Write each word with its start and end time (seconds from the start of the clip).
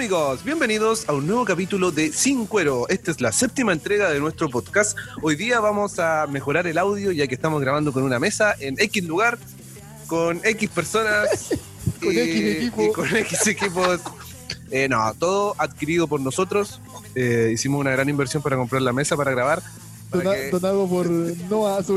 Amigos, 0.00 0.42
bienvenidos 0.44 1.06
a 1.10 1.12
un 1.12 1.26
nuevo 1.26 1.44
capítulo 1.44 1.90
de 1.90 2.10
Sin 2.10 2.46
Cuero. 2.46 2.88
Esta 2.88 3.10
es 3.10 3.20
la 3.20 3.32
séptima 3.32 3.74
entrega 3.74 4.08
de 4.08 4.18
nuestro 4.18 4.48
podcast. 4.48 4.96
Hoy 5.20 5.36
día 5.36 5.60
vamos 5.60 5.98
a 5.98 6.26
mejorar 6.26 6.66
el 6.66 6.78
audio 6.78 7.12
ya 7.12 7.26
que 7.26 7.34
estamos 7.34 7.60
grabando 7.60 7.92
con 7.92 8.02
una 8.04 8.18
mesa 8.18 8.54
en 8.60 8.76
X 8.80 9.04
lugar, 9.04 9.36
con 10.06 10.40
X 10.42 10.70
personas, 10.70 11.50
Con 12.00 12.12
X 12.12 12.56
equipo. 12.56 12.82
y 12.82 12.92
con 12.92 13.14
X 13.14 13.46
equipos. 13.46 14.00
Eh, 14.70 14.88
no, 14.88 15.12
todo 15.18 15.54
adquirido 15.58 16.08
por 16.08 16.18
nosotros. 16.22 16.80
Eh, 17.14 17.50
hicimos 17.52 17.78
una 17.82 17.90
gran 17.90 18.08
inversión 18.08 18.42
para 18.42 18.56
comprar 18.56 18.80
la 18.80 18.94
mesa 18.94 19.18
para 19.18 19.32
grabar. 19.32 19.62
para 20.08 20.24
Dona- 20.24 20.34
que- 20.34 20.48
Donado 20.50 20.88
por 20.88 21.10
Noah. 21.10 21.82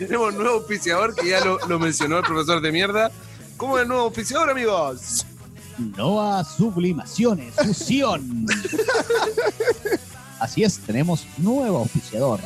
Tenemos 0.00 0.30
un 0.30 0.34
nuevo 0.42 0.54
auspiciador 0.56 1.14
que 1.14 1.28
ya 1.28 1.44
lo, 1.44 1.60
lo 1.68 1.78
mencionó 1.78 2.18
el 2.18 2.24
profesor 2.24 2.60
de 2.60 2.72
mierda. 2.72 3.12
¿Cómo 3.60 3.76
es 3.76 3.82
el 3.82 3.88
nuevo 3.88 4.04
auspiciador, 4.04 4.48
amigos? 4.48 5.26
Noa 5.76 6.42
Sublimaciones, 6.44 7.52
fusión. 7.54 8.46
Así 10.40 10.62
es, 10.64 10.78
tenemos 10.78 11.26
nuevo 11.36 11.80
oficiador. 11.82 12.40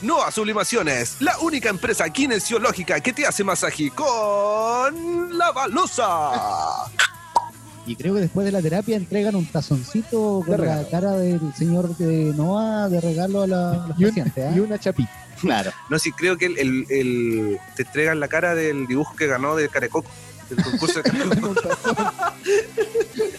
Noa 0.00 0.30
Sublimaciones, 0.30 1.16
la 1.20 1.38
única 1.40 1.68
empresa 1.68 2.08
kinesiológica 2.08 3.00
que 3.00 3.12
te 3.12 3.26
hace 3.26 3.44
masaje 3.44 3.90
con 3.90 5.36
la 5.36 5.52
balosa. 5.52 6.30
Y 7.86 7.94
creo 7.96 8.14
que 8.14 8.20
después 8.22 8.46
de 8.46 8.52
la 8.52 8.62
terapia 8.62 8.96
entregan 8.96 9.36
un 9.36 9.44
tazoncito 9.44 10.42
con 10.46 10.64
la 10.66 10.88
cara 10.88 11.12
del 11.12 11.52
señor 11.54 11.94
de 11.98 12.32
Noa 12.34 12.88
de 12.88 12.98
regalo 13.02 13.42
a, 13.42 13.46
la, 13.46 13.70
a 13.84 13.86
los 13.88 14.00
Y, 14.00 14.04
un- 14.04 14.08
pacientes. 14.10 14.46
¿ah? 14.50 14.56
y 14.56 14.60
una 14.60 14.78
chapita. 14.78 15.12
Claro. 15.40 15.70
No, 15.90 15.98
sí, 15.98 16.12
creo 16.12 16.36
que 16.36 16.46
el, 16.46 16.58
el- 16.58 16.86
el- 16.90 17.58
te 17.76 17.82
entregan 17.82 18.20
la 18.20 18.28
cara 18.28 18.54
del 18.54 18.86
dibujo 18.86 19.14
que 19.16 19.26
ganó 19.26 19.54
de 19.56 19.68
Carecoco, 19.68 20.10
del 20.50 20.62
concurso 20.64 21.02
de 21.02 21.10
Carecoco. 21.10 21.54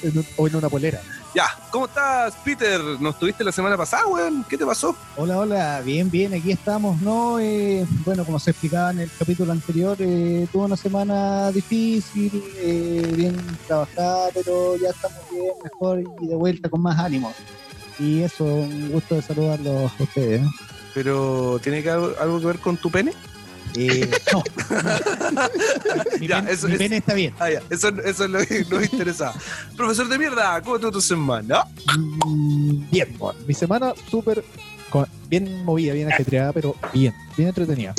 En 0.02 0.18
un 0.20 0.26
o 0.38 0.48
en 0.48 0.56
una 0.56 0.70
polera. 0.70 1.02
ya, 1.34 1.46
¿cómo 1.72 1.86
estás, 1.88 2.36
Peter? 2.44 2.80
¿Nos 3.00 3.18
tuviste 3.20 3.44
la 3.44 3.52
semana 3.52 3.76
pasada, 3.76 4.06
weón? 4.08 4.46
¿Qué 4.48 4.56
te 4.58 4.66
pasó? 4.66 4.96
Hola, 5.16 5.38
hola, 5.40 5.82
bien, 5.82 6.10
bien, 6.12 6.34
aquí 6.34 6.52
estamos, 6.52 7.02
¿no? 7.02 7.40
Eh, 7.40 7.86
bueno, 8.06 8.24
como 8.24 8.40
se 8.40 8.52
explicaba 8.52 8.92
en 8.92 9.00
el 9.00 9.12
capítulo 9.18 9.52
anterior, 9.52 9.98
eh, 10.00 10.48
tuve 10.52 10.66
una 10.66 10.78
semana 10.78 11.52
difícil, 11.52 12.32
eh, 12.58 13.14
bien 13.16 13.36
trabajada, 13.68 14.30
pero 14.34 14.76
ya 14.78 14.90
estamos 14.90 15.18
bien, 15.32 15.52
mejor 15.64 16.04
y 16.22 16.28
de 16.28 16.36
vuelta 16.36 16.70
con 16.70 16.82
más 16.82 17.00
ánimo. 17.00 17.34
Y 18.00 18.22
eso, 18.22 18.44
un 18.44 18.92
gusto 18.92 19.16
de 19.16 19.22
saludarlos 19.24 19.92
a 20.00 20.04
ustedes. 20.04 20.42
¿eh? 20.42 20.50
Pero, 20.96 21.60
¿tiene 21.62 21.84
que 21.84 21.90
algo, 21.92 22.14
algo 22.20 22.40
que 22.40 22.46
ver 22.48 22.58
con 22.60 22.78
tu 22.78 22.90
pene? 22.90 23.14
Eh, 23.76 24.10
no. 24.34 24.42
mi 26.20 26.28
Ya, 26.28 26.40
pene, 26.40 26.52
eso 26.54 26.68
mi 26.68 26.74
es- 26.74 26.80
pene 26.80 26.98
está 26.98 27.14
bien. 27.14 27.34
Ah, 27.38 27.52
ya, 27.52 27.62
eso, 27.70 27.90
eso 27.90 28.24
es 28.26 28.30
lo 28.32 28.40
que 28.40 28.66
nos 28.70 28.84
interesa. 28.92 29.34
Profesor 29.78 30.08
de 30.08 30.18
mierda, 30.18 30.62
¿cómo 30.62 30.76
estuvo 30.78 30.92
tu 30.94 31.02
semana? 31.02 31.66
Bien, 32.92 33.14
bueno, 33.20 33.38
mi 33.46 33.54
semana 33.54 33.94
súper. 34.10 34.44
Bien 35.28 35.66
movida, 35.66 35.92
bien 35.94 36.10
ajetreada, 36.12 36.54
pero 36.54 36.74
bien, 36.94 37.14
bien 37.36 37.50
entretenida. 37.50 37.94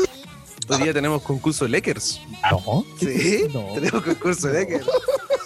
Hoy 0.69 0.83
día 0.83 0.94
tenemos 0.94 1.20
concurso 1.22 1.64
de 1.66 1.70
Lakers. 1.72 2.20
¿No? 2.50 2.84
¿Sí? 2.98 3.42
No. 3.53 3.66
Tenemos 3.75 4.03
concurso 4.03 4.48
de 4.48 4.60
Lakers. 4.60 4.86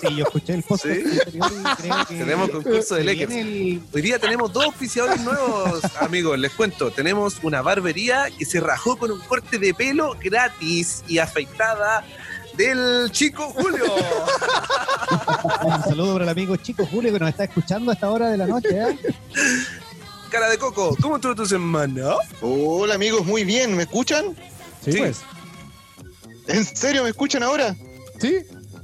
Sí, 0.01 0.15
yo 0.17 0.25
escuché 0.25 0.55
el 0.55 0.63
podcast 0.63 0.95
¿Sí? 0.95 1.19
anterior 1.19 1.53
y 1.53 1.83
creo 1.83 2.07
que 2.07 2.15
Tenemos 2.17 2.51
concurso 2.51 2.95
de 2.95 3.05
Lakers. 3.05 3.33
el- 3.35 3.83
Hoy 3.93 4.03
día 4.03 4.19
tenemos 4.19 4.53
dos 4.53 4.67
oficiadores 4.67 5.21
nuevos, 5.21 5.81
amigos. 6.01 6.39
Les 6.39 6.53
cuento, 6.53 6.91
tenemos 6.91 7.37
una 7.43 7.61
barbería 7.63 8.29
que 8.39 8.45
se 8.45 8.61
rajó 8.61 8.97
con 8.97 9.11
un 9.11 9.21
corte 9.21 9.59
de 9.59 9.75
pelo 9.75 10.17
gratis 10.23 11.05
y 11.07 11.19
afeitada 11.19 12.05
del 12.57 13.11
chico 13.13 13.45
Julio. 13.51 13.85
Un 15.65 15.83
saludo 15.85 16.13
para 16.15 16.25
el 16.25 16.31
amigo 16.31 16.57
chico 16.57 16.87
Julio 16.87 17.13
que 17.13 17.19
nos 17.19 17.29
está 17.31 17.45
escuchando 17.45 17.91
a 17.91 17.95
esta 17.95 18.11
hora 18.11 18.29
de 18.29 18.37
la 18.37 18.47
noche. 18.47 18.69
¿eh? 18.71 18.99
Cara 20.31 20.49
de 20.49 20.59
coco, 20.59 20.97
¿cómo 21.01 21.17
estuvo 21.17 21.35
tu 21.35 21.47
semana? 21.47 22.15
Hola 22.41 22.95
amigos, 22.95 23.25
muy 23.27 23.45
bien, 23.45 23.77
¿me 23.77 23.83
escuchan? 23.85 24.37
Sí, 24.85 24.93
Sí. 24.93 24.99
pues. 24.99 25.21
¿En 26.49 26.65
serio 26.65 27.03
me 27.03 27.11
escuchan 27.11 27.43
ahora? 27.43 27.75
Sí. 28.21 28.43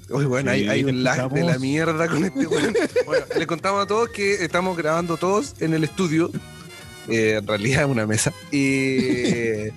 Uy, 0.08 0.24
bueno, 0.24 0.50
hay, 0.50 0.62
Sí, 0.62 0.68
hay 0.68 0.84
un 0.84 1.02
lag 1.02 1.30
de 1.30 1.42
la 1.42 1.58
mierda 1.58 2.08
con 2.08 2.24
este 2.24 2.46
weón. 2.46 2.74
Bueno, 3.06 3.26
les 3.36 3.46
contamos 3.46 3.82
a 3.82 3.86
todos 3.86 4.08
que 4.10 4.44
estamos 4.44 4.76
grabando 4.76 5.16
todos 5.16 5.54
en 5.60 5.74
el 5.74 5.84
estudio. 5.84 6.30
Eh, 7.08 7.36
en 7.38 7.46
realidad 7.46 7.82
es 7.82 7.88
una 7.88 8.06
mesa. 8.06 8.32
Y, 8.52 9.68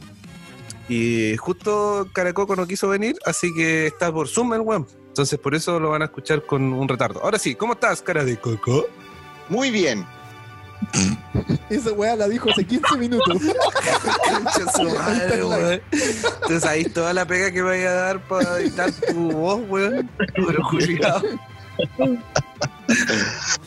y 0.87 1.35
justo 1.37 2.07
Caracoco 2.13 2.55
no 2.55 2.67
quiso 2.67 2.89
venir, 2.89 3.15
así 3.25 3.53
que 3.53 3.87
está 3.87 4.11
por 4.11 4.27
Zoom 4.27 4.53
el 4.53 4.61
weón. 4.61 4.87
Entonces 5.07 5.39
por 5.39 5.55
eso 5.55 5.79
lo 5.79 5.89
van 5.89 6.03
a 6.03 6.05
escuchar 6.05 6.45
con 6.45 6.73
un 6.73 6.87
retardo. 6.87 7.21
Ahora 7.23 7.39
sí, 7.39 7.55
¿cómo 7.55 7.73
estás, 7.73 8.01
cara 8.01 8.23
de 8.23 8.37
coco? 8.37 8.87
Muy 9.49 9.71
bien. 9.71 10.05
Esa 11.69 11.91
weá 11.91 12.15
la 12.15 12.27
dijo 12.27 12.49
hace 12.49 12.65
15 12.65 12.97
minutos. 12.97 13.41
Madre. 14.97 15.83
Entonces 15.91 16.65
ahí 16.65 16.83
toda 16.85 17.13
la 17.13 17.25
pega 17.25 17.51
que 17.51 17.61
me 17.61 17.69
vaya 17.69 17.89
a 17.89 17.93
dar 17.93 18.27
para 18.27 18.59
editar 18.59 18.91
tu 18.91 19.31
voz, 19.31 19.61
weón. 19.69 20.09
Pero 20.35 20.63
Juliado. 20.63 21.21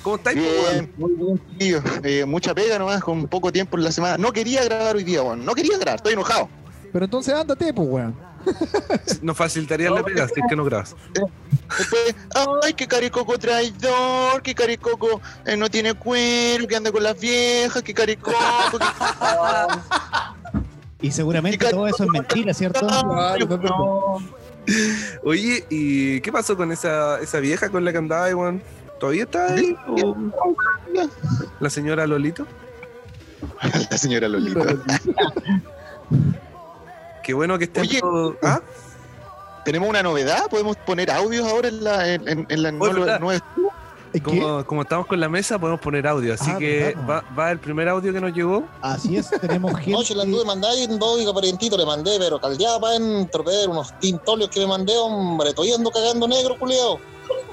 ¿Cómo 0.03 0.17
estáis? 0.17 0.39
Bien, 0.39 0.93
muy 0.97 1.13
bien, 1.13 1.41
chiquillos. 1.51 1.85
Eh, 2.03 2.25
mucha 2.25 2.55
pega 2.55 2.79
nomás, 2.79 3.03
con 3.03 3.27
poco 3.29 3.53
tiempo 3.53 3.77
en 3.77 3.85
la 3.85 3.93
semana. 3.93 4.19
No 4.19 4.33
quería 4.33 4.65
grabar 4.65 4.97
hoy 4.97 5.05
día, 5.05 5.23
weón. 5.23 5.45
No 5.45 5.55
quería 5.55 5.79
grabar, 5.79 5.97
estoy 5.97 6.15
enojado. 6.15 6.49
Pero 6.93 7.05
entonces 7.05 7.35
ándate, 7.35 7.73
pues, 7.73 7.89
weón. 7.89 8.32
Nos 9.23 9.37
facilitaría 9.37 9.91
la 9.91 10.03
pega 10.03 10.25
es 10.25 10.33
que 10.49 10.57
no 10.57 10.65
grabas. 10.65 10.95
Después, 11.79 12.15
ay, 12.63 12.75
que 12.75 12.87
caricoco 12.87 13.39
traidor, 13.39 14.43
que 14.43 14.55
caricoco 14.55 15.21
eh, 15.47 15.57
no 15.57 15.69
tiene 15.71 15.95
cuero, 15.95 16.67
que 16.67 16.77
anda 16.77 16.93
con 16.93 17.03
las 17.03 17.19
viejas, 17.19 17.83
que 17.83 17.95
caricoco. 17.95 18.35
que- 18.79 18.85
Y 21.07 21.11
seguramente 21.11 21.69
todo 21.71 21.87
eso 21.87 22.05
es 22.05 22.11
mentira, 22.11 22.55
¿cierto? 22.55 22.87
Claro, 22.87 23.47
no, 23.47 23.57
no, 23.57 24.19
Oye, 25.25 25.65
¿y 25.69 26.21
qué 26.21 26.31
pasó 26.31 26.57
con 26.57 26.71
esa, 26.71 27.19
esa 27.21 27.41
vieja 27.41 27.69
con 27.69 27.85
la 27.85 27.91
que 27.93 27.99
andaba, 27.99 28.27
weón? 28.35 28.63
¿Todavía 29.01 29.25
está 29.25 29.53
ahí? 29.53 29.77
¿O 29.89 30.17
la 31.59 31.69
señora 31.71 32.07
Lolito? 32.07 32.47
La 33.91 33.99
señora 33.99 34.29
Lolita. 34.29 34.61
Qué 37.23 37.35
bueno 37.35 37.59
que 37.59 37.65
estén 37.65 37.83
Oye. 37.83 38.01
¿Ah? 38.43 38.61
¿Tenemos 39.65 39.89
una 39.89 40.03
novedad? 40.03 40.47
¿Podemos 40.51 40.77
poner 40.77 41.11
audios 41.11 41.47
ahora 41.49 41.69
en 41.69 41.85
la, 41.85 42.09
en, 42.13 42.29
en- 42.29 42.47
en 42.49 42.63
la 42.63 42.73
nueva? 42.73 43.19
Como, 44.23 44.67
como 44.67 44.83
estamos 44.83 45.07
con 45.07 45.19
la 45.21 45.29
mesa, 45.29 45.59
podemos 45.59 45.81
poner 45.81 46.07
audio. 46.07 46.35
Así 46.35 46.51
Ah, 46.53 46.59
que 46.59 46.95
va, 47.09 47.25
va 47.39 47.51
el 47.51 47.59
primer 47.59 47.89
audio 47.89 48.13
que 48.13 48.21
nos 48.21 48.35
llegó. 48.35 48.65
Así 48.83 49.17
es, 49.17 49.31
tenemos 49.41 49.73
gente. 49.77 49.93
Noche 49.93 50.15
la 50.15 50.25
anduve 50.25 50.45
mandando, 50.45 51.07
oiga, 51.13 51.33
parientito, 51.33 51.79
le 51.79 51.87
mandé, 51.87 52.17
pero 52.19 52.39
caldeado 52.39 52.79
para 52.79 52.97
entropear 52.97 53.69
unos 53.71 53.99
tintolios 54.01 54.51
que 54.51 54.61
le 54.61 54.67
mandé, 54.67 54.93
hombre, 54.99 55.49
estoy 55.51 55.73
ando 55.73 55.91
cagando 55.91 56.29
negro, 56.29 56.59
culiao. 56.59 56.99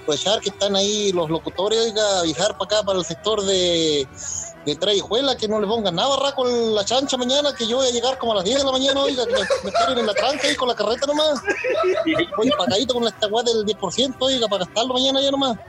Aprovechar 0.10 0.40
que 0.40 0.50
están 0.50 0.76
ahí 0.76 1.12
los 1.12 1.30
locutores, 1.30 1.78
oiga, 1.86 2.24
viajar 2.24 2.58
para 2.58 2.66
acá, 2.66 2.84
para 2.84 2.98
el 2.98 3.06
sector 3.06 3.44
de, 3.44 4.08
de 4.66 4.76
Traijuela, 4.76 5.38
que 5.38 5.48
no 5.48 5.62
le 5.62 5.68
pongan 5.68 5.94
nada 5.94 6.10
barraco 6.10 6.46
la 6.46 6.84
chancha 6.84 7.16
mañana, 7.16 7.54
que 7.54 7.68
yo 7.68 7.78
voy 7.78 7.90
a 7.90 7.92
llegar 7.92 8.18
como 8.18 8.32
a 8.32 8.38
las 8.38 8.44
10 8.44 8.58
de 8.58 8.64
la 8.64 8.72
mañana, 8.72 9.02
oiga, 9.02 9.24
que 9.28 9.34
me, 9.34 9.70
esperen 9.70 10.00
en 10.00 10.08
la 10.08 10.16
tranca 10.16 10.48
ahí 10.48 10.56
con 10.56 10.68
la 10.68 10.74
carreta 10.74 11.06
nomás. 11.06 11.40
Oye, 12.40 12.52
pagadito 12.58 12.96
con 12.96 13.06
esta 13.06 13.28
weá 13.28 13.44
del 13.44 13.64
10%, 13.64 14.16
oiga, 14.20 14.48
para 14.48 14.66
gastarlo 14.66 14.96
mañana 14.96 15.22
ya 15.22 15.30
nomás. 15.30 15.60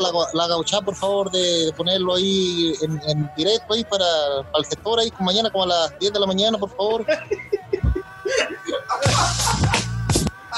La, 0.00 0.10
la 0.32 0.48
gauchá, 0.48 0.80
por 0.80 0.94
favor, 0.94 1.30
de, 1.30 1.66
de 1.66 1.72
ponerlo 1.74 2.14
ahí 2.14 2.72
en, 2.80 2.98
en 3.10 3.30
directo 3.36 3.74
ahí 3.74 3.84
para, 3.84 4.06
para 4.50 4.60
el 4.60 4.64
sector 4.64 5.00
ahí, 5.00 5.12
mañana 5.20 5.50
como 5.50 5.64
a 5.64 5.66
las 5.66 5.98
10 5.98 6.14
de 6.14 6.18
la 6.18 6.26
mañana, 6.26 6.56
por 6.56 6.70
favor. 6.70 7.04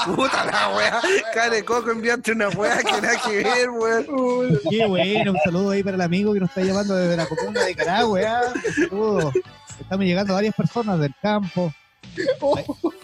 Puta 0.05 0.45
la 0.45 0.75
weá. 0.75 1.01
Care 1.33 1.63
Coco, 1.63 1.91
enviaste 1.91 2.31
una 2.33 2.49
weá 2.49 2.77
que 2.79 3.01
nada 3.01 3.17
que 3.25 3.43
ver, 3.43 3.69
weón. 3.69 4.59
Qué 4.69 4.85
bueno, 4.85 5.31
un 5.31 5.37
saludo 5.43 5.69
ahí 5.71 5.83
para 5.83 5.95
el 5.95 6.01
amigo 6.01 6.33
que 6.33 6.39
nos 6.39 6.49
está 6.49 6.61
llamando 6.61 6.95
desde 6.95 7.17
la 7.17 7.25
comuna 7.25 7.61
de 7.63 7.75
Caragua. 7.75 8.21
¿eh? 8.21 8.27
Un 8.55 8.89
saludo. 8.89 9.33
Estamos 9.79 10.05
llegando 10.05 10.33
varias 10.33 10.55
personas 10.55 10.99
del 10.99 11.13
campo. 11.21 11.73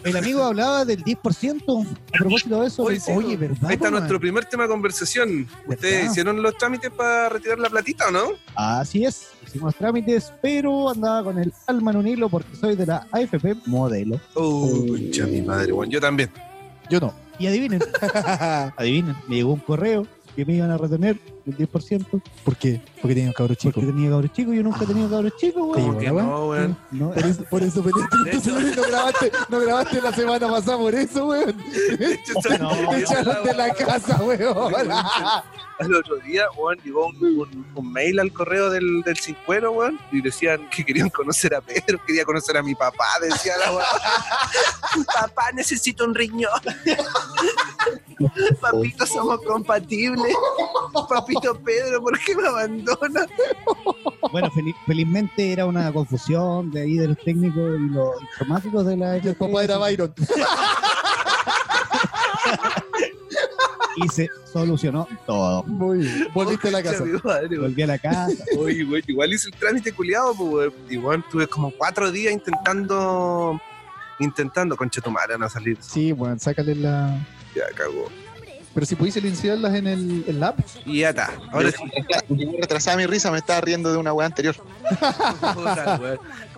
El 0.04 0.16
amigo 0.16 0.42
hablaba 0.42 0.84
del 0.84 1.04
10%. 1.04 1.86
A 1.86 2.18
propósito 2.18 2.60
de 2.60 2.66
eso, 2.66 2.82
Oye, 2.82 3.00
oye, 3.14 3.28
sí, 3.30 3.36
¿verdad? 3.36 3.58
Ahí 3.68 3.74
está 3.74 3.90
nuestro 3.90 4.18
primer 4.18 4.44
tema 4.46 4.62
de 4.64 4.68
conversación. 4.70 5.46
¿Ustedes 5.66 5.94
¿Verdad? 5.94 6.10
hicieron 6.10 6.42
los 6.42 6.56
trámites 6.56 6.90
para 6.90 7.28
retirar 7.28 7.58
la 7.58 7.68
platita 7.68 8.08
o 8.08 8.10
no? 8.10 8.24
Así 8.54 9.04
es, 9.04 9.28
hicimos 9.46 9.74
trámites, 9.74 10.32
pero 10.40 10.88
andaba 10.90 11.24
con 11.24 11.38
el 11.38 11.52
alma 11.66 11.90
en 11.90 11.96
un 11.98 12.06
hilo 12.08 12.28
porque 12.28 12.56
soy 12.56 12.74
de 12.74 12.86
la 12.86 13.06
AFP 13.12 13.56
modelo. 13.66 14.18
Oh, 14.34 14.84
concha 14.88 15.26
mi 15.26 15.42
madre, 15.42 15.72
weón. 15.72 15.90
Yo 15.90 16.00
también. 16.00 16.30
Yo 16.90 17.00
no. 17.00 17.12
Y 17.38 17.46
adivinen, 17.46 17.80
adivinen, 18.76 19.16
me 19.26 19.36
llegó 19.36 19.52
un 19.52 19.60
correo 19.60 20.06
que 20.36 20.44
me 20.44 20.54
iban 20.54 20.70
a 20.70 20.78
retener 20.78 21.18
el 21.46 21.56
10%, 21.56 22.22
¿Por 22.44 22.56
qué? 22.56 22.80
Porque 23.00 23.14
tenía 23.14 23.28
un 23.28 23.34
cabro 23.34 23.54
chico. 23.54 23.74
porque 23.74 23.90
tenía 23.92 24.10
cabros 24.10 24.32
chicos. 24.32 24.54
Yo 24.54 24.62
nunca 24.62 24.84
he 24.84 24.86
tenido 24.86 25.10
cabros 25.10 25.36
chicos, 25.36 25.76
weón. 25.76 25.98
que 25.98 26.10
no, 26.10 26.48
weón. 26.48 26.76
No, 26.90 27.10
Por 27.10 27.24
eso, 27.24 27.44
por 27.44 27.62
eso 27.62 27.84
entonces, 28.26 28.76
no 28.76 28.82
grabaste, 28.88 29.32
no 29.48 29.60
grabaste 29.60 30.00
la 30.00 30.12
semana 30.12 30.48
pasada 30.48 30.78
por 30.78 30.94
eso, 30.94 31.26
weón. 31.26 31.56
Te 31.98 33.00
echaron 33.00 33.44
de 33.44 33.54
la 33.54 33.74
casa, 33.74 34.22
weón. 34.22 34.72
El 35.86 35.94
otro 35.96 36.16
día, 36.16 36.44
weón, 36.56 36.78
llegó 36.84 37.06
un, 37.08 37.16
un- 37.22 37.66
un 37.74 37.92
mail 37.92 38.18
al 38.20 38.32
correo 38.32 38.70
del, 38.70 39.02
del 39.02 39.16
cincuero, 39.16 39.72
weón, 39.72 39.98
y 40.10 40.20
decían 40.22 40.68
que 40.70 40.84
querían 40.84 41.08
conocer 41.10 41.54
a 41.54 41.60
Pedro, 41.60 42.00
quería 42.06 42.24
conocer 42.24 42.56
a 42.56 42.62
mi 42.62 42.74
papá, 42.74 43.06
decía 43.20 43.56
la 43.58 43.70
weón. 43.72 43.84
papá, 45.20 45.50
necesito 45.54 46.04
un 46.04 46.14
riñón. 46.14 46.50
Papito, 48.60 49.04
somos 49.06 49.40
compatibles. 49.42 50.34
Papito 51.08 51.54
Pedro, 51.60 52.00
¿por 52.02 52.18
qué 52.20 52.36
me 52.36 52.46
abandona? 52.46 53.26
Bueno, 54.30 54.48
fel- 54.50 54.74
felizmente 54.86 55.52
era 55.52 55.66
una 55.66 55.92
confusión 55.92 56.70
de 56.70 56.82
ahí 56.82 56.96
de 56.98 57.08
los 57.08 57.18
técnicos 57.18 57.78
y 57.80 57.88
los 57.92 58.22
informáticos 58.22 58.86
de 58.86 58.96
la 58.96 59.16
Y 59.18 59.26
el 59.28 59.34
papá 59.36 59.64
era 59.64 59.78
Byron. 59.78 60.14
y 63.96 64.08
se 64.08 64.28
solucionó 64.50 65.06
todo. 65.26 65.62
Muy 65.64 65.98
bien. 65.98 66.28
Volviste 66.32 66.68
a 66.68 66.70
la 66.70 66.82
casa. 66.82 67.04
Madre. 67.24 67.58
Volví 67.58 67.82
a 67.82 67.86
la 67.86 67.98
casa. 67.98 68.44
Oye, 68.58 68.84
güey, 68.84 69.02
igual 69.06 69.32
hice 69.32 69.48
el 69.48 69.54
trámite 69.54 69.92
culiado, 69.92 70.34
pues. 70.34 70.72
Igual 70.90 71.24
tuve 71.30 71.46
como 71.46 71.70
cuatro 71.70 72.10
días 72.10 72.32
intentando, 72.32 73.60
intentando, 74.18 74.76
concha 74.76 75.00
tu 75.00 75.10
madre, 75.10 75.38
no 75.38 75.48
salir. 75.48 75.78
Sí, 75.80 76.12
weón, 76.12 76.38
sácale 76.38 76.74
la. 76.74 77.18
Ya 77.54 77.64
cagó. 77.74 78.08
Pero 78.74 78.86
si 78.86 78.96
pudiste 78.96 79.20
iniciarlas 79.20 79.74
en 79.74 79.86
el, 79.86 80.42
app. 80.42 80.58
Y 80.86 81.00
ya 81.00 81.10
está. 81.10 81.30
Ahora 81.52 81.70
sí. 81.70 81.82
Retrasada 82.58 82.96
mi 82.96 83.06
risa, 83.06 83.30
me 83.30 83.38
estaba 83.38 83.60
riendo 83.60 83.92
de 83.92 83.98
una 83.98 84.12
weá 84.12 84.26
anterior. 84.26 84.56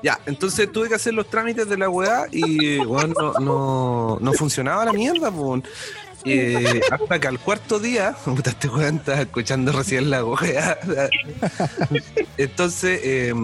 Ya, 0.02 0.20
entonces 0.26 0.70
tuve 0.70 0.88
que 0.88 0.96
hacer 0.96 1.14
los 1.14 1.28
trámites 1.28 1.66
de 1.66 1.78
la 1.78 1.88
weá 1.88 2.26
y, 2.30 2.78
weón, 2.80 3.14
no, 3.18 3.32
no, 3.40 4.18
no 4.20 4.32
funcionaba 4.34 4.84
la 4.84 4.92
mierda, 4.92 5.30
pues. 5.30 5.62
Eh, 6.26 6.80
hasta 6.90 7.18
que 7.18 7.28
al 7.28 7.38
cuarto 7.38 7.78
día, 7.78 8.16
puta, 8.24 8.50
este 8.50 8.68
weón 8.68 8.96
estaba 8.96 9.20
escuchando 9.20 9.72
recién 9.72 10.10
la 10.10 10.24
weá. 10.24 10.78
Entonces, 12.38 13.00
eh, 13.04 13.34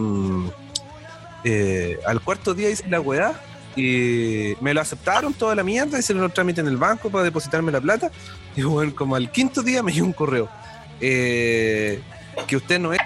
eh, 1.44 1.99
al 2.06 2.21
cuarto 2.21 2.55
día 2.55 2.71
hice 2.71 2.88
la 2.88 3.00
weá 3.00 3.32
y 3.77 4.55
me 4.61 4.75
lo 4.75 4.81
aceptaron 4.81 5.32
toda 5.35 5.55
la 5.55 5.62
mierda, 5.62 5.99
hicieron 5.99 6.23
los 6.23 6.35
trámites 6.35 6.62
en 6.62 6.69
el 6.69 6.77
banco 6.77 7.11
para 7.11 7.25
depositarme 7.25 7.71
la 7.71 7.81
plata. 7.81 8.11
Y 8.56 8.62
bueno, 8.62 8.94
como 8.94 9.15
al 9.15 9.31
quinto 9.31 9.62
día 9.62 9.82
me 9.82 9.93
llegó 9.93 10.06
un 10.06 10.12
correo. 10.12 10.49
eh, 11.00 12.00
que 12.47 12.56
usted 12.56 12.79
no 12.79 12.93
es. 12.93 13.00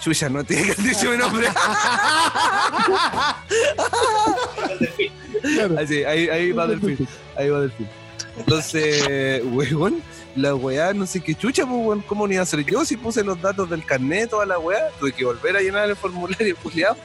Chuya, 0.00 0.28
no 0.28 0.42
tiene 0.42 0.64
que 0.64 0.72
haber 0.72 0.84
dicho 0.84 1.10
mi 1.10 1.16
nombre. 1.16 1.46
Así, 5.78 6.04
ahí, 6.04 6.28
ahí 6.28 6.52
va 6.52 6.66
Delfín. 6.66 7.06
Ahí 7.36 7.50
va 7.50 7.60
Delfín. 7.60 7.88
Entonces, 8.36 9.42
weón, 9.52 10.02
la 10.36 10.54
weá, 10.54 10.92
no 10.92 11.06
sé 11.06 11.20
qué 11.20 11.34
chucha, 11.34 11.66
pues, 11.66 11.78
weón, 11.78 12.00
¿cómo 12.02 12.26
ni 12.26 12.34
iba 12.34 12.40
a 12.40 12.44
hacer 12.44 12.64
yo? 12.64 12.84
Si 12.84 12.96
puse 12.96 13.22
los 13.22 13.40
datos 13.40 13.68
del 13.68 13.84
carnet, 13.84 14.30
toda 14.30 14.46
la 14.46 14.58
weá, 14.58 14.88
tuve 14.98 15.12
que 15.12 15.24
volver 15.24 15.56
a 15.56 15.60
llenar 15.60 15.88
el 15.88 15.96
formulario, 15.96 16.56
culiado. 16.62 16.96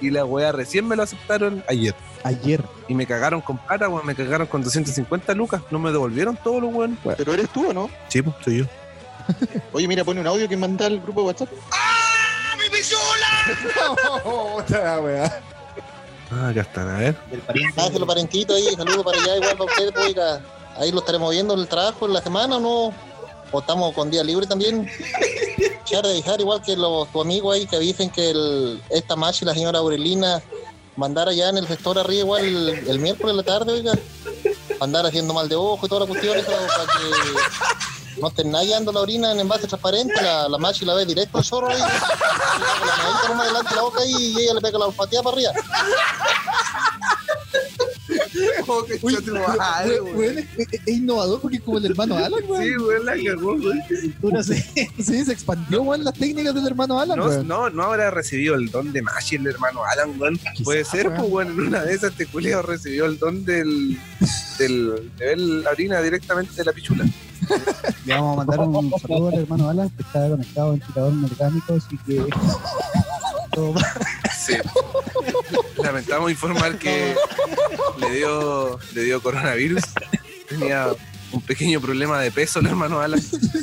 y 0.00 0.10
la 0.10 0.24
weá 0.24 0.52
recién 0.52 0.86
me 0.86 0.96
lo 0.96 1.02
aceptaron 1.02 1.64
ayer. 1.68 1.94
Ayer. 2.22 2.62
Y 2.88 2.94
me 2.94 3.06
cagaron 3.06 3.40
con 3.40 3.58
plata, 3.58 3.88
weón, 3.88 4.06
me 4.06 4.14
cagaron 4.14 4.46
con 4.46 4.62
250 4.62 5.34
lucas. 5.34 5.62
No 5.70 5.78
me 5.78 5.90
devolvieron 5.90 6.36
todos 6.36 6.62
los 6.62 6.72
weón. 6.72 6.98
Pero 7.16 7.34
eres 7.34 7.50
tú, 7.50 7.68
¿o 7.68 7.72
no? 7.72 7.90
Sí, 8.08 8.22
pues, 8.22 8.36
soy 8.44 8.58
yo. 8.58 8.64
Oye, 9.72 9.88
mira, 9.88 10.04
pone 10.04 10.20
un 10.20 10.26
audio 10.26 10.48
que 10.48 10.56
manda 10.56 10.86
al 10.86 11.00
grupo 11.00 11.20
de 11.22 11.26
WhatsApp. 11.28 11.48
Otra 14.24 15.00
weá. 15.00 15.42
Ah, 16.34 16.48
acá 16.48 16.62
están, 16.62 16.88
a 16.88 16.98
ver. 16.98 17.16
Ah, 17.76 17.88
parentitos 18.06 18.56
ahí, 18.56 18.74
saludos 18.74 19.04
para 19.04 19.22
allá, 19.22 19.36
igual 19.36 19.56
para 19.56 19.70
ustedes, 19.70 19.92
pues, 19.92 20.06
oiga, 20.06 20.40
ahí 20.76 20.90
lo 20.90 20.98
estaremos 20.98 21.30
viendo 21.30 21.54
en 21.54 21.60
el 21.60 21.68
trabajo 21.68 22.06
en 22.06 22.12
la 22.12 22.22
semana 22.22 22.56
o 22.56 22.60
no, 22.60 22.94
o 23.52 23.58
estamos 23.60 23.94
con 23.94 24.10
día 24.10 24.24
libre 24.24 24.46
también. 24.46 24.90
Echar 25.86 26.04
de 26.04 26.14
dejar 26.14 26.40
igual 26.40 26.60
que 26.62 26.76
los 26.76 27.08
tu 27.12 27.20
amigos 27.20 27.54
ahí 27.54 27.66
que 27.66 27.78
dicen 27.78 28.10
que 28.10 28.30
el, 28.30 28.82
esta 28.90 29.14
Machi 29.14 29.44
y 29.44 29.46
la 29.46 29.54
señora 29.54 29.78
Aurelina 29.78 30.42
mandar 30.96 31.28
allá 31.28 31.50
en 31.50 31.58
el 31.58 31.68
sector 31.68 31.98
arriba 31.98 32.20
igual 32.20 32.44
el, 32.44 32.68
el 32.88 32.98
miércoles 32.98 33.30
en 33.30 33.36
la 33.36 33.42
tarde, 33.42 33.72
oiga, 33.72 33.92
andar 34.80 35.06
haciendo 35.06 35.34
mal 35.34 35.48
de 35.48 35.56
ojo 35.56 35.86
y 35.86 35.88
toda 35.88 36.00
la 36.02 36.06
cuestión, 36.06 36.36
eso, 36.36 36.50
para 36.50 36.84
que 36.84 37.93
no 38.20 38.32
nadie 38.50 38.70
dando 38.70 38.92
la 38.92 39.00
orina 39.00 39.32
en 39.32 39.40
envase 39.40 39.66
transparente, 39.66 40.14
la, 40.22 40.48
la 40.48 40.58
Machi 40.58 40.84
la 40.84 40.94
ve 40.94 41.06
directo 41.06 41.38
al 41.38 41.44
zorro 41.44 41.68
ahí, 41.68 41.76
y 41.76 41.80
la 41.80 41.86
manita 43.04 43.28
nomás 43.28 43.46
delante 43.46 43.70
de 43.70 43.76
la 43.76 43.82
boca 43.82 44.00
ahí, 44.02 44.14
y 44.14 44.40
ella 44.40 44.54
le 44.54 44.60
pega 44.60 44.78
la 44.78 44.86
olfateada 44.86 45.22
para 45.22 45.36
arriba. 45.36 45.52
Oh, 48.66 48.84
qué 48.84 48.98
Uy, 49.00 49.16
madre, 49.58 50.00
weón. 50.00 50.16
weón, 50.16 50.38
es, 50.38 50.88
innovador 50.88 51.40
porque 51.40 51.58
es 51.58 51.62
como 51.62 51.78
el 51.78 51.86
hermano 51.86 52.16
Alan, 52.16 52.40
weón. 52.48 52.62
Sí, 52.62 52.76
weón, 52.76 53.04
la 53.04 53.14
cagó, 53.14 54.42
sé. 54.42 54.90
Sí, 55.02 55.24
se 55.24 55.32
expandió, 55.32 55.82
weón, 55.82 56.04
las 56.04 56.14
técnicas 56.14 56.54
del 56.54 56.66
hermano 56.66 56.98
Alan, 56.98 57.18
No, 57.18 57.42
no, 57.42 57.70
no 57.70 57.82
habrá 57.84 58.10
recibido 58.10 58.54
el 58.54 58.70
don 58.70 58.92
de 58.92 59.02
Mashi, 59.02 59.36
el 59.36 59.46
hermano 59.46 59.84
Alan, 59.84 60.18
weón. 60.20 60.40
Puede 60.62 60.84
ser, 60.84 61.14
pues, 61.14 61.30
weón, 61.30 61.48
en 61.48 61.60
una 61.68 61.82
de 61.82 61.94
esas 61.94 62.12
este 62.18 62.62
recibió 62.62 63.06
el 63.06 63.18
don 63.18 63.44
del, 63.44 63.98
del, 64.58 65.12
de 65.16 65.26
ver 65.26 65.38
la 65.38 65.70
orina 65.70 66.00
directamente 66.02 66.54
de 66.54 66.64
la 66.64 66.72
pichula. 66.72 67.04
Le 68.04 68.14
vamos 68.14 68.32
a 68.32 68.44
mandar 68.44 68.60
un 68.60 68.92
saludo 69.00 69.28
al 69.28 69.34
hermano 69.34 69.68
Alan, 69.68 69.90
que 69.90 70.02
está 70.02 70.28
conectado 70.28 70.72
un 70.72 70.80
tirador 70.80 71.14
mecánico, 71.14 71.74
así 71.74 71.98
que. 71.98 72.24
Sí. 74.36 74.54
Lamentamos 75.82 76.30
informar 76.30 76.78
que 76.78 77.14
le 78.00 78.10
dio, 78.10 78.78
le 78.94 79.02
dio 79.02 79.22
coronavirus. 79.22 79.82
Tenía 80.48 80.88
un 81.32 81.40
pequeño 81.40 81.80
problema 81.80 82.20
de 82.20 82.30
peso 82.30 82.60
el 82.60 82.66
hermano 82.66 83.00
Alan. 83.00 83.20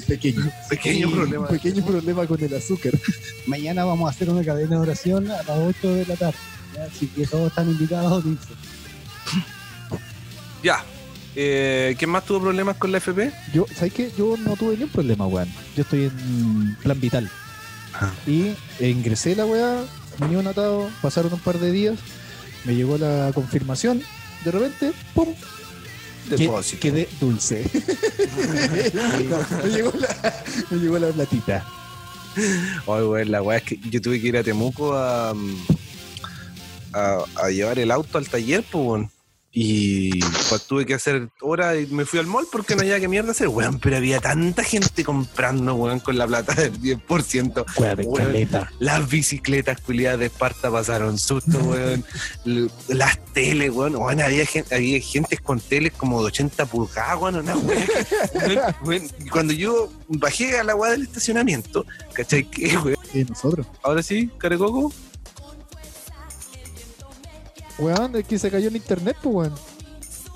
Pequeño. 0.08 0.50
Pequeño 0.70 1.08
Sí, 1.08 1.14
problema. 1.14 1.48
Un 1.48 1.58
pequeño 1.58 1.86
problema 1.86 2.26
con 2.26 2.44
el 2.44 2.56
azúcar. 2.56 2.94
Mañana 3.48 3.86
vamos 3.86 4.08
a 4.08 4.12
hacer 4.12 4.30
una 4.30 4.44
cadena 4.44 4.78
de 4.78 4.82
oración 4.82 5.30
a 5.30 5.38
las 5.44 5.50
8 5.50 5.96
de 5.96 6.06
la 6.06 6.16
tarde. 6.16 6.38
¿ya? 6.76 6.84
Así 6.84 7.08
que 7.08 7.26
todos 7.28 7.48
están 7.48 7.70
invitados 7.70 8.24
unirse. 8.24 8.54
Ya. 10.64 10.84
Eh, 11.36 11.96
¿Quién 11.98 12.12
más 12.12 12.26
tuvo 12.26 12.42
problemas 12.42 12.78
con 12.78 12.92
la 12.92 12.98
FP? 12.98 13.32
Yo, 13.54 13.66
¿sabes 13.74 13.94
qué? 13.94 14.12
Yo 14.18 14.36
no 14.38 14.56
tuve 14.56 14.74
ningún 14.74 14.90
problema, 14.90 15.28
weón. 15.28 15.50
Yo 15.76 15.84
estoy 15.84 16.06
en 16.06 16.76
plan 16.82 17.00
vital. 17.00 17.32
Ah. 17.94 18.12
Y 18.28 18.54
ingresé 18.80 19.36
la 19.36 19.46
weá, 19.46 19.84
venía 20.18 20.40
un 20.40 20.48
atado, 20.48 20.90
pasaron 21.02 21.34
un 21.34 21.40
par 21.40 21.60
de 21.60 21.72
días, 21.72 22.00
me 22.66 22.76
llegó 22.76 22.98
la 22.98 23.32
confirmación, 23.34 24.02
de 24.44 24.52
repente, 24.52 24.92
¡pum! 25.14 25.30
Depósito. 26.30 26.82
Quedé 26.82 27.10
dulce. 27.20 27.64
me, 29.64 29.70
llegó 29.70 29.92
la, 29.98 30.44
me 30.70 30.78
llegó 30.78 31.00
la 31.00 31.08
platita. 31.10 31.66
Oye, 32.86 33.06
weón, 33.06 33.32
la 33.32 33.42
weá 33.42 33.58
es 33.58 33.64
que 33.64 33.80
yo 33.90 34.02
tuve 34.02 34.22
que 34.22 34.28
ir 34.28 34.38
a 34.38 34.44
Temuco 34.44 34.96
a, 34.96 35.34
a, 36.94 37.18
a 37.36 37.50
llevar 37.50 37.80
el 37.80 37.92
auto 37.92 38.18
al 38.18 38.30
taller, 38.30 38.64
pues, 38.70 38.86
weón. 38.86 39.12
Y 39.54 40.22
pues 40.22 40.64
tuve 40.66 40.86
que 40.86 40.94
hacer 40.94 41.28
horas 41.42 41.76
y 41.78 41.94
me 41.94 42.06
fui 42.06 42.20
al 42.20 42.26
mall 42.26 42.48
porque 42.50 42.74
no 42.74 42.82
había 42.84 43.02
que 43.02 43.10
mierda 43.10 43.32
hacer, 43.32 43.50
weón. 43.50 43.80
Pero 43.80 43.98
había 43.98 44.22
tanta 44.22 44.64
gente 44.64 45.04
comprando, 45.04 45.76
weón, 45.76 46.00
con 46.00 46.18
la 46.18 46.26
plata 46.26 46.54
del 46.54 46.80
10%. 46.80 47.66
Weá 47.78 47.96
de 47.96 48.04
Weón. 48.04 48.26
caleta. 48.28 48.72
Las 48.80 49.10
bicicletas 49.10 49.82
culiadas 49.82 50.20
de 50.20 50.28
Esparta 50.28 50.72
pasaron 50.72 51.18
susto, 51.20 51.58
weón. 51.64 52.06
Las 52.88 53.20
teles, 53.34 53.72
weón. 53.72 53.98
Weón, 53.98 54.22
había, 54.22 54.46
gente, 54.46 54.74
había 54.74 55.02
gente 55.02 55.38
con 55.38 55.60
teles 55.60 55.92
como 55.94 56.22
de 56.22 56.28
80 56.28 56.66
pulgadas, 56.68 57.20
weón. 57.22 57.36
Una 57.36 57.58
weón, 57.58 57.84
weón. 58.86 59.10
Y 59.20 59.30
Cuando 59.30 59.52
yo 59.52 59.92
bajé 60.08 60.60
a 60.60 60.64
la 60.64 60.76
weá 60.76 60.92
del 60.92 61.04
estacionamiento, 61.04 61.86
¿cachai? 62.14 62.46
Que, 62.46 62.78
weón. 62.78 62.98
Y 63.14 63.26
nosotros. 63.26 63.68
Ahora 63.84 64.02
sí, 64.02 64.30
Carecoco. 64.38 64.94
Weón, 67.82 68.16
es 68.16 68.26
que 68.26 68.40
se 68.40 68.50
cayó 68.52 68.68
en 68.70 68.76
internet, 68.78 69.18
pues, 69.22 69.36
weón. 69.36 69.54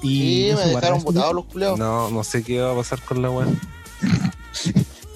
Y 0.02 0.50
Sí, 0.50 0.50
no 0.52 0.58
me 0.58 0.66
dejaron 0.68 1.04
botados 1.04 1.34
los 1.34 1.46
culeados. 1.46 1.80
No, 1.80 2.10
no 2.10 2.24
sé 2.24 2.44
qué 2.44 2.60
va 2.60 2.74
a 2.74 2.76
pasar 2.76 3.02
con 3.02 3.22
la 3.22 3.30
weá. 3.30 3.48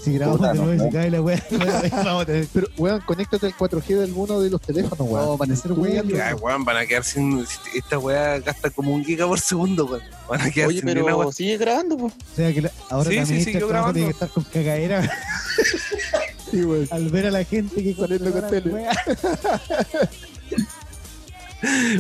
Si 0.01 0.13
grabamos 0.13 0.37
Puta, 0.39 0.53
de 0.53 0.59
nuevo 0.59 0.73
y 0.73 0.77
no. 0.77 0.83
se 0.85 0.89
cae 0.91 1.11
la 1.11 1.21
wea, 1.21 1.45
vamos 2.05 2.21
a 2.23 2.25
tener 2.25 2.47
Pero, 2.53 2.67
weón, 2.77 3.01
conéctate 3.01 3.47
al 3.47 3.53
4G 3.53 3.97
de 3.97 4.03
alguno 4.05 4.39
de 4.39 4.49
los 4.49 4.61
teléfonos, 4.61 4.97
weón. 5.01 5.11
Vamos 5.13 5.35
a 5.35 5.37
parecer 5.39 5.73
Tú, 5.73 5.81
weón. 5.81 6.21
Ay, 6.21 6.33
weón, 6.35 6.63
van 6.63 6.77
a 6.77 6.85
quedar 6.85 7.03
sin. 7.03 7.45
Esta 7.75 7.99
weá 7.99 8.39
gasta 8.39 8.69
como 8.69 8.93
un 8.93 9.03
giga 9.03 9.27
por 9.27 9.41
segundo, 9.41 9.85
weón. 9.87 10.01
Van 10.29 10.39
a 10.39 10.49
quedar 10.51 10.69
Oye, 10.69 10.79
sin 10.79 10.85
ni 10.85 10.91
una 11.01 11.03
weá. 11.03 11.17
pero 11.17 11.31
sigue 11.33 11.57
grabando, 11.57 11.97
pues. 11.97 12.13
O 12.13 12.35
sea 12.37 12.53
que 12.53 12.61
la- 12.61 12.71
ahora 12.89 13.09
Sí, 13.09 13.15
la 13.17 13.25
sí, 13.25 13.51
grabando. 13.51 13.91
tiene 13.93 14.07
que 14.07 14.13
estar 14.13 14.29
con 14.29 14.43
cagadera 14.45 15.01
Sí, 16.49 16.63
weón. 16.63 16.87
al 16.91 17.09
ver 17.09 17.25
a 17.27 17.31
la 17.31 17.43
gente 17.43 17.83
que 17.83 17.93
con 17.93 18.07
compra 18.07 18.47
tele. 18.47 18.87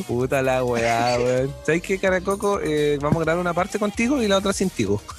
Puta 0.07 0.41
la 0.41 0.63
weá, 0.63 1.17
weón. 1.19 1.53
¿Sabes 1.65 1.81
qué, 1.81 1.99
Caracoco? 1.99 2.59
Eh, 2.61 2.97
vamos 3.01 3.17
a 3.21 3.25
grabar 3.25 3.41
una 3.41 3.53
parte 3.53 3.77
contigo 3.79 4.21
y 4.21 4.27
la 4.27 4.37
otra 4.37 4.53
sin 4.53 4.69
tigo. 4.69 5.01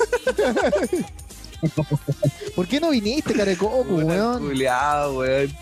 ¿Por 2.56 2.66
qué 2.66 2.80
no 2.80 2.90
viniste, 2.90 3.34
carecoco, 3.34 3.84
Puta, 3.84 4.04
weón? 4.04 4.42
culiao, 4.46 5.18
weón. 5.18 5.52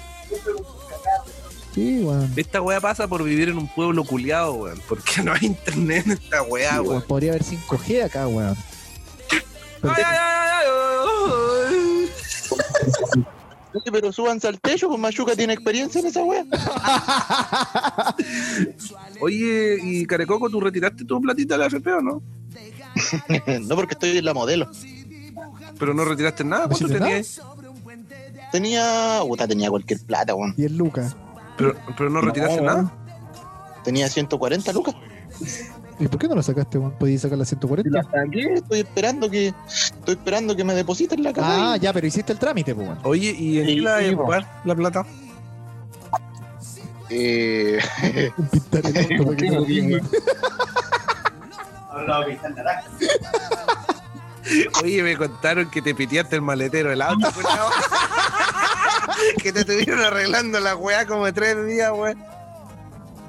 Sí, 1.74 2.00
weón. 2.02 2.32
Esta 2.36 2.62
weá 2.62 2.80
pasa 2.80 3.08
por 3.08 3.22
vivir 3.24 3.48
en 3.48 3.58
un 3.58 3.68
pueblo 3.68 4.04
culiado, 4.04 4.52
weón. 4.54 4.80
Porque 4.88 5.22
no 5.22 5.32
hay 5.32 5.40
internet 5.46 6.04
en 6.06 6.12
esta 6.12 6.42
weá, 6.42 6.70
Sí, 6.72 6.76
weón. 6.78 6.88
weón, 6.88 7.02
Podría 7.02 7.30
haber 7.32 7.42
5G 7.44 8.04
acá, 8.04 8.26
weón. 8.28 8.56
Pero- 9.80 9.94
Ay, 9.94 10.02
ay, 10.06 10.16
ay, 10.18 10.66
ay, 10.66 10.66
ay, 11.68 11.76
ay. 12.04 13.24
Oye, 13.74 13.92
pero 13.92 14.10
súbanse 14.12 14.48
al 14.48 14.58
techo, 14.60 14.88
pues 14.88 14.98
Machuca 14.98 15.36
tiene 15.36 15.52
experiencia 15.52 16.00
en 16.00 16.06
esa 16.06 16.22
wea. 16.24 16.42
Oye, 19.20 19.78
y 19.82 20.06
Carecoco, 20.06 20.48
¿tú 20.50 20.60
retiraste 20.60 21.04
tu 21.04 21.20
platita 21.20 21.54
de 21.54 21.58
la 21.58 21.66
FP 21.66 21.92
o 21.92 22.00
no? 22.00 22.22
no 23.60 23.74
porque 23.74 23.94
estoy 23.94 24.16
en 24.18 24.24
la 24.24 24.34
modelo. 24.34 24.70
Pero 25.78 25.94
no 25.94 26.04
retiraste 26.04 26.44
nada. 26.44 26.66
¿No 26.66 26.68
¿Cuánto 26.70 26.88
nada? 26.88 27.06
tenías? 27.06 27.40
Tenía. 28.52 29.20
Puta, 29.26 29.46
tenía 29.46 29.70
cualquier 29.70 30.00
plata, 30.00 30.34
weón. 30.34 30.54
Y 30.56 30.64
el 30.64 30.76
Lucas. 30.76 31.16
Pero, 31.56 31.74
pero 31.96 32.10
no 32.10 32.20
retiraste 32.20 32.60
No, 32.60 32.66
nada. 32.66 32.92
Tenía 33.84 34.08
140 34.08 34.72
lucas. 34.72 34.94
¿Y 36.00 36.06
por 36.06 36.18
qué 36.18 36.28
no 36.28 36.34
la 36.36 36.42
sacaste, 36.42 36.78
weón? 36.78 36.92
¿Podías 36.92 37.22
sacar 37.22 37.38
la 37.38 37.44
140? 37.44 37.90
La 37.90 38.02
saqué, 38.04 38.54
estoy 38.54 38.80
esperando 38.80 39.30
que. 39.30 39.48
Estoy 39.66 40.14
esperando 40.14 40.56
que 40.56 40.64
me 40.64 40.74
depositen 40.74 41.22
la 41.22 41.32
casa. 41.32 41.72
Ah, 41.72 41.76
ya, 41.76 41.92
pero 41.92 42.06
hiciste 42.06 42.32
el 42.32 42.38
trámite, 42.38 42.74
pues, 42.74 42.86
weón. 42.88 42.98
Oye, 43.04 43.34
¿y 43.38 43.58
en 43.58 43.66
Sí, 43.66 43.74
qué 43.76 43.80
la 43.82 43.98
sí, 44.00 44.16
la 44.64 44.74
plata? 44.74 45.06
Eh, 47.10 47.78
Pintar 48.52 48.86
el 48.86 48.98
auto 48.98 49.24
para 49.24 49.36
que 49.36 49.50
no. 49.50 49.60
Oye, 54.82 55.02
me 55.02 55.16
contaron 55.16 55.70
que 55.70 55.82
te 55.82 55.94
piteaste 55.94 56.36
el 56.36 56.42
maletero 56.42 56.90
del 56.90 57.02
auto. 57.02 57.28
Que 59.42 59.52
te 59.52 59.60
estuvieron 59.60 60.00
arreglando 60.00 60.60
la 60.60 60.76
weá 60.76 61.04
como 61.04 61.24
de 61.24 61.32
tres 61.32 61.66
días, 61.66 61.90
weón. 61.92 62.22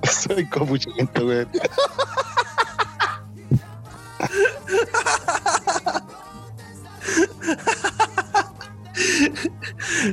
soy 0.04 0.46
copuchento, 0.48 1.26
weón. 1.26 1.50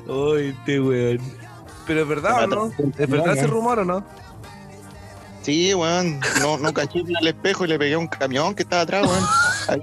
Uy, 0.06 0.54
este 0.58 0.80
weón. 0.80 1.46
Pero 1.87 2.02
es 2.02 2.09
verdad 2.09 2.45
o 2.45 2.47
no? 2.47 2.73
¿Es 2.99 3.09
verdad 3.09 3.37
ese 3.37 3.47
rumor 3.47 3.78
o 3.81 3.85
no? 3.85 4.05
Sí, 5.43 5.73
weón. 5.75 6.19
No, 6.40 6.59
no 6.59 6.75
caché 6.75 6.99
en 7.00 7.16
el 7.21 7.28
espejo 7.28 7.64
y 7.64 7.69
le 7.69 7.78
pegué 7.78 7.95
a 7.95 7.99
un 7.99 8.09
camión 8.09 8.55
que 8.55 8.62
estaba 8.64 8.83
atrás, 8.83 9.07
weón. 9.07 9.25
Ahí, 9.69 9.81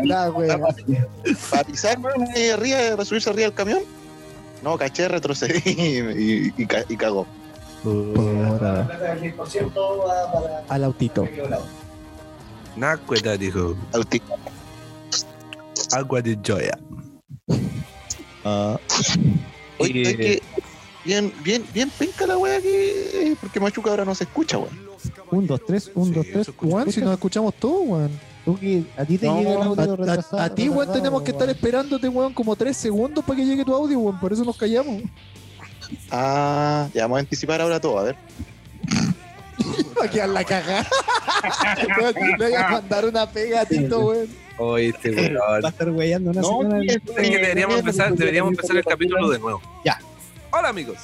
la 0.06 0.30
weón. 0.30 0.62
Para 1.50 1.64
pisar, 1.64 1.98
weón, 1.98 2.28
ahí 2.34 2.50
arriba, 2.50 2.78
para 2.92 3.04
subirse 3.04 3.30
arriba 3.30 3.46
del 3.46 3.54
camión. 3.54 3.80
No, 4.62 4.78
caché, 4.78 5.08
retrocedí 5.08 5.60
y, 5.64 5.72
y, 5.98 6.54
y 6.56 6.68
y 6.88 6.96
cagó. 6.96 7.26
Puta. 7.82 8.88
Al 10.68 10.84
autito. 10.84 11.26
Nacueta, 12.76 13.36
dijo. 13.36 13.74
Autista. 13.92 14.34
Agua 15.92 16.20
de 16.22 16.38
joya. 16.46 16.78
Oye, 19.78 20.02
Eh, 20.02 20.02
es 20.02 20.16
que 20.16 20.42
bien, 21.04 21.32
bien, 21.42 21.64
bien 21.74 21.90
penca 21.90 22.26
la 22.26 22.36
wea 22.38 22.60
que. 22.60 23.36
Porque 23.40 23.60
Machuca 23.60 23.90
ahora 23.90 24.04
no 24.04 24.14
se 24.14 24.24
escucha, 24.24 24.58
weón. 24.58 24.90
Un, 25.30 25.46
dos, 25.46 25.60
tres, 25.66 25.90
un, 25.94 26.12
dos, 26.12 26.26
tres. 26.30 26.50
Weón, 26.60 26.90
si 26.92 27.00
nos 27.00 27.12
escuchamos 27.14 27.54
todos, 27.54 27.82
weón. 27.86 28.10
Tú 28.44 28.58
que 28.58 28.82
a 28.96 29.04
ti 29.04 29.18
te 29.18 29.26
No, 29.26 29.38
llega 29.38 29.52
el 29.52 29.62
A, 29.62 29.64
audio 29.66 29.92
a- 29.92 29.96
retrasado. 29.96 30.42
a 30.42 30.54
ti, 30.54 30.68
weón, 30.68 30.92
tenemos 30.92 31.22
que 31.22 31.30
estar 31.30 31.48
esperándote, 31.48 32.08
weón, 32.08 32.32
como 32.32 32.56
tres 32.56 32.76
segundos 32.76 33.24
para 33.24 33.36
que 33.38 33.44
llegue 33.46 33.64
tu 33.64 33.74
audio, 33.74 33.98
weón. 33.98 34.18
Por 34.20 34.32
eso 34.32 34.44
nos 34.44 34.56
callamos. 34.56 35.02
Ah, 36.10 36.88
ya 36.94 37.02
vamos 37.02 37.16
a 37.16 37.20
anticipar 37.20 37.60
ahora 37.60 37.80
todo, 37.80 37.98
a 37.98 38.02
ver. 38.04 38.16
Va 40.00 40.04
a 40.06 40.10
quedar 40.10 40.28
la 40.30 40.44
cagada. 40.44 40.86
Le 42.38 42.48
voy 42.48 42.54
a 42.54 42.68
mandar 42.70 43.04
una 43.04 43.30
pega 43.30 43.62
a 43.62 43.66
Tito, 43.66 44.00
weón. 44.00 44.28
Oye, 44.58 44.88
este 44.88 45.10
weón. 45.10 45.36
Va 45.62 45.66
a 45.68 45.70
estar 45.70 45.90
weyando 45.90 46.30
una 46.30 46.40
No, 46.40 46.48
semana. 46.62 46.80
Es 46.86 46.98
que 47.00 47.22
deberíamos 47.38 47.78
empezar, 47.78 48.12
deberíamos 48.14 48.52
empezar 48.52 48.76
el 48.76 48.84
capítulo 48.84 49.28
de 49.30 49.38
nuevo. 49.38 49.60
Ya. 49.84 49.98
Hola, 50.52 50.68
amigos. 50.68 50.98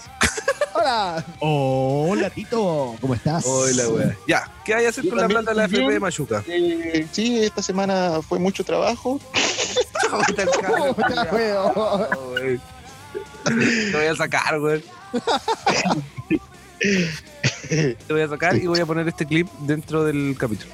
Hola. 0.74 1.24
Hola, 1.40 2.30
Tito. 2.30 2.96
¿Cómo 3.00 3.14
estás? 3.14 3.44
Hola, 3.46 3.88
weón. 3.88 4.16
Ya, 4.26 4.50
¿qué 4.64 4.74
hay 4.74 4.86
a 4.86 4.88
hacer 4.90 5.04
Yo 5.04 5.10
con 5.10 5.18
la 5.18 5.22
también 5.22 5.44
plata 5.44 5.50
de 5.52 5.56
la 5.56 5.64
estoy 5.64 5.78
FP 5.78 5.84
de 5.84 5.88
bien. 5.90 6.02
Machuca? 6.02 6.44
Eh, 6.48 7.06
sí, 7.12 7.38
esta 7.44 7.62
semana 7.62 8.20
fue 8.26 8.38
mucho 8.38 8.64
trabajo. 8.64 9.20
Puta, 10.26 10.42
el 10.42 10.50
cabro, 10.50 10.94
Puta, 10.94 11.08
weón. 11.08 11.26
culiao, 11.28 12.08
weón. 12.34 12.60
Te 13.44 13.92
voy 13.96 14.06
a 14.06 14.16
sacar, 14.16 14.60
weón. 14.60 14.82
Te 16.80 17.96
voy 18.12 18.20
a 18.20 18.28
sacar 18.28 18.56
y 18.56 18.66
voy 18.66 18.80
a 18.80 18.86
poner 18.86 19.06
este 19.08 19.26
clip 19.26 19.48
dentro 19.60 20.04
del 20.04 20.36
capítulo. 20.38 20.72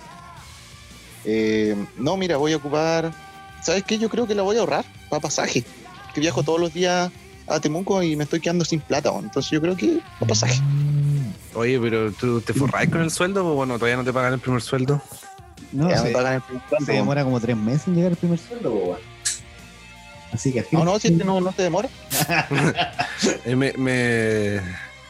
Eh, 1.25 1.76
no, 1.97 2.17
mira, 2.17 2.37
voy 2.38 2.52
a 2.52 2.57
ocupar. 2.57 3.12
¿Sabes 3.62 3.85
qué? 3.85 3.99
Yo 3.99 4.09
creo 4.09 4.26
que 4.26 4.35
la 4.35 4.43
voy 4.43 4.57
a 4.57 4.61
ahorrar 4.61 4.85
para 5.09 5.21
pasaje. 5.21 5.62
Que 6.14 6.21
viajo 6.21 6.43
todos 6.43 6.61
los 6.61 6.75
días 6.75 7.11
a 7.57 7.61
Temuco 7.61 8.03
y 8.03 8.17
me 8.17 8.25
estoy 8.25 8.41
quedando 8.41 8.65
sin 8.65 8.81
plata. 8.81 9.11
weón. 9.11 9.25
Entonces 9.25 9.51
yo 9.51 9.61
creo 9.61 9.77
que 9.77 10.01
para 10.19 10.29
pasaje. 10.29 10.61
Oye, 11.55 11.79
pero 11.81 12.11
tú 12.13 12.41
te 12.41 12.53
forráis 12.55 12.91
con 12.91 13.01
el 13.03 13.11
sueldo, 13.11 13.47
o 13.47 13.55
bueno, 13.55 13.75
todavía 13.75 13.97
no 13.97 14.05
te 14.05 14.13
pagan 14.13 14.33
el 14.35 14.39
primer 14.41 14.63
sueldo. 14.63 15.01
No, 15.73 15.89
Ya 15.89 15.99
se, 15.99 16.05
me 16.05 16.11
pagan 16.11 16.35
el 16.35 16.41
primer 16.43 16.63
sueldo, 16.69 16.87
se 16.87 16.93
weón. 16.93 17.03
demora 17.05 17.25
como 17.25 17.41
tres 17.41 17.57
meses 17.57 17.89
en 17.89 17.95
llegar 17.97 18.13
el 18.13 18.17
primer 18.19 18.39
sueldo, 18.39 18.71
weón. 18.73 18.99
Así 20.33 20.51
que 20.53 20.65
No, 20.73 20.83
no, 20.85 20.99
si 20.99 21.09
este 21.09 21.25
no, 21.25 21.41
no 21.41 21.53
se 21.53 21.63
demora. 21.63 21.89
Eh, 23.45 23.55
me, 23.55 23.73
me- 23.75 24.61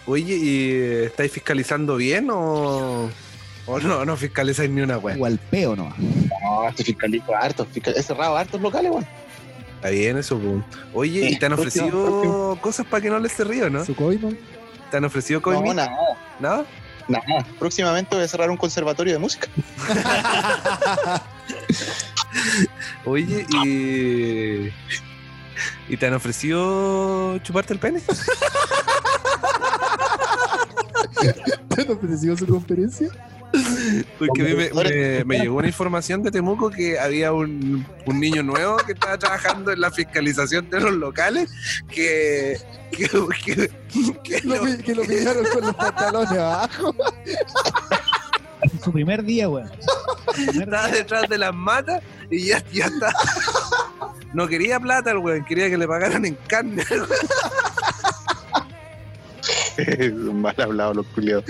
Oye, 0.06 0.34
¿y 0.36 1.04
estáis 1.06 1.30
fiscalizando 1.32 1.96
bien 1.96 2.28
o, 2.30 3.08
o 3.66 3.78
no, 3.80 4.04
no 4.04 4.16
fiscalizáis 4.16 4.68
ni 4.68 4.80
una 4.80 4.98
wea? 4.98 5.14
igual 5.14 5.38
peo 5.50 5.76
nomás. 5.76 5.96
No, 5.98 6.68
este 6.68 6.82
fiscalizo 6.84 7.34
harto. 7.36 7.64
fiscal- 7.72 7.94
He 7.96 8.02
cerrado 8.02 8.36
hartos 8.36 8.60
locales, 8.60 8.90
weón. 8.90 9.06
Está 9.82 9.90
bien 9.90 10.16
eso, 10.16 10.38
po. 10.38 10.62
Oye, 10.94 11.28
¿y 11.30 11.38
te 11.40 11.46
han 11.46 11.54
ofrecido 11.54 12.56
cosas 12.60 12.86
para 12.86 13.00
que 13.02 13.10
no 13.10 13.18
les 13.18 13.32
se 13.32 13.42
río, 13.42 13.68
no? 13.68 13.84
Su 13.84 13.96
coima. 13.96 14.28
¿Te 14.92 14.96
han 14.98 15.04
ofrecido 15.04 15.40
No, 15.40 15.42
COVID? 15.42 15.72
nada, 15.72 15.90
¿No? 16.38 16.64
nada. 17.08 17.44
Próximamente 17.58 18.14
voy 18.14 18.24
a 18.24 18.28
cerrar 18.28 18.48
un 18.48 18.56
conservatorio 18.56 19.12
de 19.14 19.18
música. 19.18 19.48
Oye, 23.04 23.44
¿y, 23.64 24.70
¿y 25.92 25.96
te 25.96 26.06
han 26.06 26.14
ofrecido 26.14 27.38
chuparte 27.38 27.72
el 27.72 27.80
pene? 27.80 28.00
¿Te 31.74 31.82
han 31.82 31.90
ofrecido 31.90 32.36
su 32.36 32.46
conferencia? 32.46 33.08
Porque 34.18 34.40
a 34.42 34.44
mí 34.44 34.54
me, 34.54 34.70
me- 34.72 35.24
me 35.24 35.38
llegó 35.40 35.56
una 35.56 35.66
información 35.68 36.22
de 36.22 36.30
Temuco 36.30 36.70
que 36.70 36.98
había 36.98 37.32
un, 37.32 37.86
un 38.06 38.20
niño 38.20 38.42
nuevo 38.42 38.76
que 38.78 38.92
estaba 38.92 39.18
trabajando 39.18 39.72
en 39.72 39.80
la 39.80 39.90
fiscalización 39.90 40.70
de 40.70 40.80
los 40.80 40.92
locales 40.94 41.50
que, 41.88 42.56
que, 42.90 43.08
que- 43.44 43.70
que 44.22 44.40
Lo 44.46 44.64
que 44.82 44.94
lo 44.94 45.02
pillaron 45.02 45.44
con 45.52 45.60
los 45.66 45.74
pantalones 45.74 46.30
abajo. 46.32 46.94
Su 48.82 48.92
primer 48.92 49.22
día, 49.24 49.48
weón. 49.48 49.70
Estaba 50.38 50.86
día. 50.86 50.96
detrás 50.96 51.28
de 51.28 51.38
las 51.38 51.54
matas 51.54 52.02
y 52.30 52.46
ya, 52.46 52.62
ya 52.72 52.86
está. 52.86 53.12
No 54.32 54.48
quería 54.48 54.80
plata 54.80 55.10
el 55.10 55.18
weón, 55.18 55.44
quería 55.44 55.68
que 55.68 55.76
le 55.76 55.86
pagaran 55.86 56.24
en 56.24 56.36
carne. 56.46 56.84
Mal 60.32 60.54
hablado 60.60 60.94
los 60.94 61.06
culiados. 61.08 61.44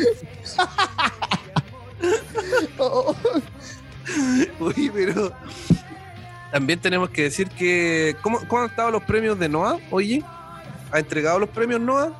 Uy, 4.61 4.91
pero 4.93 5.33
también 6.51 6.81
tenemos 6.81 7.11
que 7.11 7.23
decir 7.25 7.49
que. 7.49 8.17
¿Cómo, 8.23 8.41
cómo 8.49 8.63
han 8.63 8.71
estado 8.71 8.91
los 8.91 9.03
premios 9.05 9.39
de 9.39 9.49
NOA? 9.49 9.79
Oye, 9.91 10.23
¿ha 10.91 10.99
entregado 10.99 11.39
los 11.39 11.49
premios 11.49 11.81
NOA? 11.81 12.13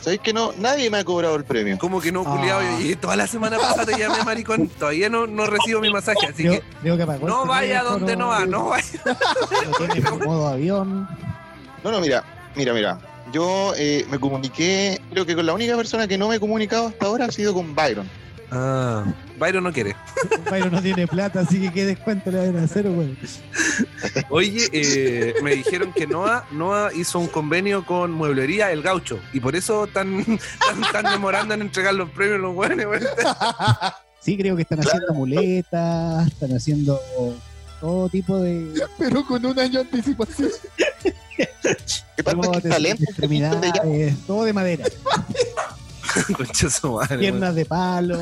¿Sabes 0.00 0.20
que 0.20 0.32
no? 0.32 0.52
Nadie 0.58 0.90
me 0.90 0.98
ha 0.98 1.04
cobrado 1.04 1.34
el 1.34 1.44
premio. 1.44 1.76
Como 1.78 2.00
que 2.00 2.12
no, 2.12 2.22
Ah. 2.24 2.36
culiado. 2.36 2.62
Y 2.80 2.94
toda 2.94 3.16
la 3.16 3.26
semana 3.26 3.58
pasada 3.58 3.84
te 3.84 3.98
llamé 3.98 4.22
maricón. 4.24 4.68
Todavía 4.68 5.08
no, 5.08 5.26
no 5.26 5.46
recibo 5.46 5.80
mi 5.80 5.90
masaje, 5.90 6.26
así 6.28 6.44
que 6.44 6.62
no 6.84 7.44
vaya 7.46 7.80
teléfono, 7.80 7.90
donde 7.98 8.16
no 8.16 8.28
va, 8.28 8.46
no 8.46 8.66
vaya. 8.68 8.88
Tiene 9.76 10.08
en 10.08 10.18
modo 10.24 10.48
avión. 10.48 11.08
No, 11.82 11.90
no, 11.90 12.00
mira, 12.00 12.22
mira, 12.54 12.72
mira. 12.72 12.98
Yo 13.32 13.74
eh, 13.76 14.06
me 14.08 14.18
comuniqué, 14.18 15.00
creo 15.10 15.26
que 15.26 15.34
con 15.34 15.44
la 15.44 15.52
única 15.52 15.76
persona 15.76 16.06
que 16.06 16.16
no 16.16 16.28
me 16.28 16.36
he 16.36 16.40
comunicado 16.40 16.86
hasta 16.88 17.04
ahora 17.06 17.24
ha 17.26 17.30
sido 17.32 17.52
con 17.52 17.74
Byron. 17.74 18.08
Ah, 18.50 19.04
Byron 19.38 19.64
no 19.64 19.72
quiere. 19.72 19.96
Byron 20.50 20.72
no 20.72 20.82
tiene 20.82 21.06
plata, 21.06 21.40
así 21.40 21.60
que 21.60 21.72
qué 21.72 21.86
descuento 21.86 22.30
le 22.30 22.38
van 22.38 22.58
a 22.58 22.64
hacer, 22.64 22.86
weón. 22.86 23.16
Oye, 24.30 24.68
eh, 24.72 25.34
me 25.42 25.54
dijeron 25.54 25.92
que 25.92 26.06
Noah, 26.06 26.46
Noah 26.50 26.92
hizo 26.94 27.18
un 27.18 27.28
convenio 27.28 27.84
con 27.84 28.10
Mueblería 28.10 28.72
El 28.72 28.82
Gaucho 28.82 29.18
y 29.32 29.40
por 29.40 29.56
eso 29.56 29.84
están 29.84 30.24
tan, 30.24 30.92
tan 30.92 31.12
demorando 31.12 31.54
en 31.54 31.62
entregar 31.62 31.94
los 31.94 32.10
premios 32.10 32.40
los 32.40 32.54
buenos. 32.54 32.86
Sí, 34.20 34.36
creo 34.36 34.56
que 34.56 34.62
están 34.62 34.80
haciendo 34.80 35.14
muletas, 35.14 36.26
están 36.26 36.52
haciendo 36.54 37.00
todo 37.80 38.08
tipo 38.08 38.38
de 38.38 38.74
Pero 38.98 39.24
con 39.24 39.44
un 39.46 39.58
año 39.58 39.84
de 39.84 39.90
anticipación. 39.90 40.50
¿Qué 42.16 42.24
pasa? 42.24 42.60
de 42.60 42.68
talento. 42.68 43.04
todo 44.26 44.44
de 44.44 44.52
madera, 44.52 44.84
Concha 46.36 46.70
su 46.70 46.92
madre. 46.92 47.18
piernas 47.18 47.54
de 47.54 47.64
palo. 47.64 48.18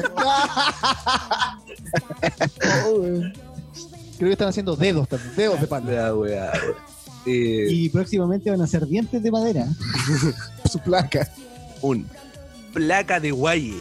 Oh. 2.86 3.02
Creo 4.18 4.28
que 4.28 4.32
están 4.32 4.48
haciendo 4.48 4.76
dedos 4.76 5.08
también, 5.08 5.34
dedos 5.36 5.60
de 5.60 5.66
palo. 5.66 5.86
Weá, 5.86 6.14
weón. 6.14 6.48
Eh, 7.26 7.66
Y 7.70 7.88
próximamente 7.90 8.50
van 8.50 8.62
a 8.62 8.66
ser 8.66 8.86
dientes 8.86 9.22
de 9.22 9.30
madera. 9.30 9.66
Su 10.70 10.78
placa. 10.78 11.28
un 11.82 12.06
placa 12.72 13.20
de 13.20 13.30
guaye. 13.32 13.76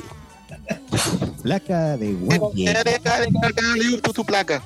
Placa 1.44 1.96
de 1.98 2.16
tu, 4.04 4.12
tu 4.14 4.26
placa. 4.26 4.62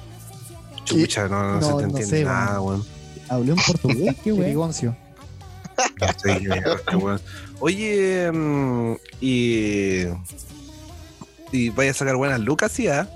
Chucha, 0.85 1.27
no, 1.27 1.43
no, 1.43 1.59
No, 1.59 1.61
se 1.61 1.67
te 1.67 1.73
no 1.73 1.79
entiende 1.81 2.05
sé, 2.05 2.23
nada, 2.23 2.61
weón. 2.61 2.83
Hablé 3.27 3.51
en 3.51 3.57
portugués, 3.57 4.15
qué 4.23 4.33
weón. 4.33 4.95
Oye, 7.59 8.31
mm, 8.31 8.93
y. 9.21 10.03
Y 11.51 11.69
vaya 11.71 11.91
a 11.91 11.93
sacar 11.95 12.15
buenas 12.15 12.39
lucas, 12.39 12.71
sí, 12.71 12.87
¿ah? 12.87 13.09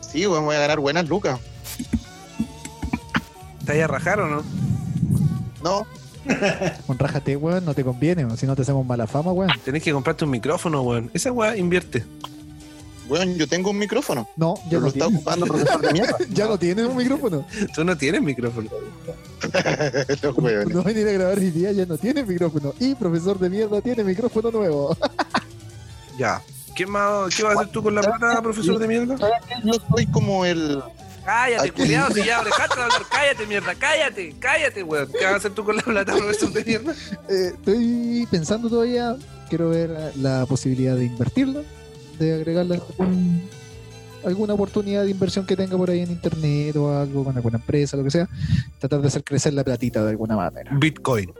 Sí, 0.00 0.26
weón, 0.26 0.44
voy 0.44 0.56
a 0.56 0.60
ganar 0.60 0.78
buenas 0.78 1.08
lucas. 1.08 1.40
¿Te 3.64 3.72
vaya 3.72 3.84
a 3.84 3.88
rajar 3.88 4.20
o 4.20 4.28
no? 4.28 4.42
No, 5.62 5.86
Con 6.86 6.98
rájate, 6.98 7.36
weón, 7.36 7.64
no 7.64 7.74
te 7.74 7.84
conviene, 7.84 8.24
weón, 8.24 8.36
si 8.36 8.46
no 8.46 8.54
te 8.56 8.62
hacemos 8.62 8.84
mala 8.86 9.06
fama, 9.06 9.32
weón. 9.32 9.50
Tenés 9.64 9.82
que 9.82 9.92
comprarte 9.92 10.24
un 10.24 10.30
micrófono, 10.30 10.82
weón. 10.82 11.10
Esa 11.14 11.32
weá 11.32 11.56
invierte. 11.56 12.04
Weón, 13.08 13.34
yo 13.36 13.46
tengo 13.48 13.70
un 13.70 13.78
micrófono. 13.78 14.28
No, 14.36 14.54
ya 14.56 14.62
Pero 14.70 14.80
no 14.80 14.86
lo 14.86 14.92
está 14.92 15.04
tienes. 15.06 15.16
ocupando 15.20 15.46
profesor 15.46 15.80
de 15.80 15.92
mierda. 15.92 16.16
Ya 16.30 16.46
no 16.46 16.58
tienes 16.58 16.86
un 16.86 16.96
micrófono. 16.96 17.46
Tú 17.74 17.84
no 17.84 17.96
tienes 17.96 18.22
micrófono. 18.22 18.68
Los 20.22 20.38
weones. 20.38 20.74
No 20.74 20.82
venir 20.82 21.08
a 21.08 21.12
grabar 21.12 21.38
hoy 21.38 21.50
día, 21.50 21.72
ya 21.72 21.86
no 21.86 21.96
tiene 21.96 22.22
micrófono. 22.24 22.74
Y 22.80 22.94
profesor 22.94 23.38
de 23.38 23.50
mierda 23.50 23.80
tiene 23.80 24.04
micrófono 24.04 24.50
nuevo. 24.50 24.96
Ya. 26.18 26.42
¿Qué, 26.74 26.84
más, 26.84 27.32
¿Qué 27.34 27.44
vas 27.44 27.56
a 27.56 27.60
hacer 27.60 27.72
tú 27.72 27.80
con 27.82 27.94
la 27.94 28.02
plata, 28.02 28.42
profesor 28.42 28.76
de 28.78 28.88
mierda? 28.88 29.16
Yo 29.64 29.72
soy 29.88 30.04
como 30.06 30.44
el. 30.44 30.82
Cállate, 31.24 31.70
culiado, 31.72 32.12
si 32.12 32.24
ya 32.24 32.42
dejate 32.42 32.74
de 32.76 32.82
hablar. 32.82 33.02
Cállate, 33.08 33.46
mierda, 33.46 33.74
cállate, 33.76 34.34
cállate, 34.40 34.82
weón. 34.82 35.08
¿Qué 35.12 35.24
vas 35.24 35.34
a 35.34 35.36
hacer 35.36 35.52
tú 35.52 35.64
con 35.64 35.76
la 35.76 35.82
plata, 35.82 36.16
profesor 36.16 36.52
de 36.52 36.64
mierda? 36.64 36.92
Eh, 37.28 37.52
estoy 37.54 38.26
pensando 38.30 38.68
todavía, 38.68 39.16
quiero 39.48 39.70
ver 39.70 39.90
la 40.16 40.44
posibilidad 40.46 40.96
de 40.96 41.04
invertirla, 41.04 41.62
de 42.18 42.34
agregarla 42.34 42.76
a 42.76 42.78
algún- 42.78 43.42
alguna 44.24 44.54
oportunidad 44.54 45.04
de 45.04 45.10
inversión 45.10 45.46
que 45.46 45.56
tenga 45.56 45.76
por 45.76 45.90
ahí 45.90 46.00
en 46.00 46.10
internet 46.10 46.76
o 46.76 46.96
algo 46.98 47.24
con 47.24 47.36
alguna 47.36 47.58
empresa, 47.58 47.96
lo 47.96 48.04
que 48.04 48.10
sea. 48.10 48.28
Tratar 48.78 49.00
de 49.00 49.08
hacer 49.08 49.24
crecer 49.24 49.54
la 49.54 49.64
platita 49.64 50.02
de 50.04 50.10
alguna 50.10 50.36
manera. 50.36 50.70
Bitcoin. 50.78 51.32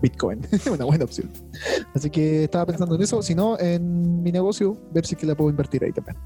Bitcoin, 0.00 0.46
una 0.72 0.84
buena 0.84 1.04
opción. 1.04 1.28
Así 1.94 2.08
que 2.10 2.44
estaba 2.44 2.66
pensando 2.66 2.94
en 2.94 3.02
eso, 3.02 3.20
si 3.22 3.34
no, 3.34 3.58
en 3.58 4.22
mi 4.22 4.30
negocio, 4.30 4.76
ver 4.92 5.04
si 5.04 5.14
es 5.14 5.20
que 5.20 5.26
la 5.26 5.34
puedo 5.34 5.50
invertir 5.50 5.82
ahí 5.84 5.92
también. 5.92 6.16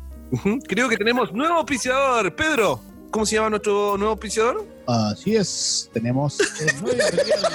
Creo 0.68 0.88
que 0.90 0.96
tenemos 0.96 1.32
nuevo 1.32 1.54
auspiciador. 1.54 2.34
Pedro, 2.36 2.80
¿cómo 3.10 3.24
se 3.24 3.36
llama 3.36 3.48
nuestro 3.50 3.96
nuevo 3.96 4.12
auspiciador? 4.12 4.66
Así 4.86 5.36
es, 5.36 5.88
tenemos 5.94 6.38
el 6.60 6.82
nuevo 6.82 6.98
imperial. 7.02 7.40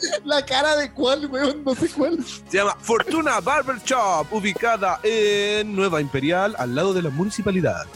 La 0.24 0.44
cara 0.44 0.76
de 0.76 0.90
cuál, 0.92 1.26
weón, 1.26 1.62
no 1.64 1.74
sé 1.74 1.88
cuál. 1.88 2.18
Se 2.24 2.56
llama 2.58 2.76
Fortuna 2.80 3.40
Barber 3.40 3.76
Shop, 3.84 4.26
ubicada 4.32 5.00
en 5.02 5.74
Nueva 5.74 6.00
Imperial, 6.00 6.54
al 6.58 6.74
lado 6.74 6.92
de 6.92 7.02
la 7.02 7.10
municipalidad. 7.10 7.86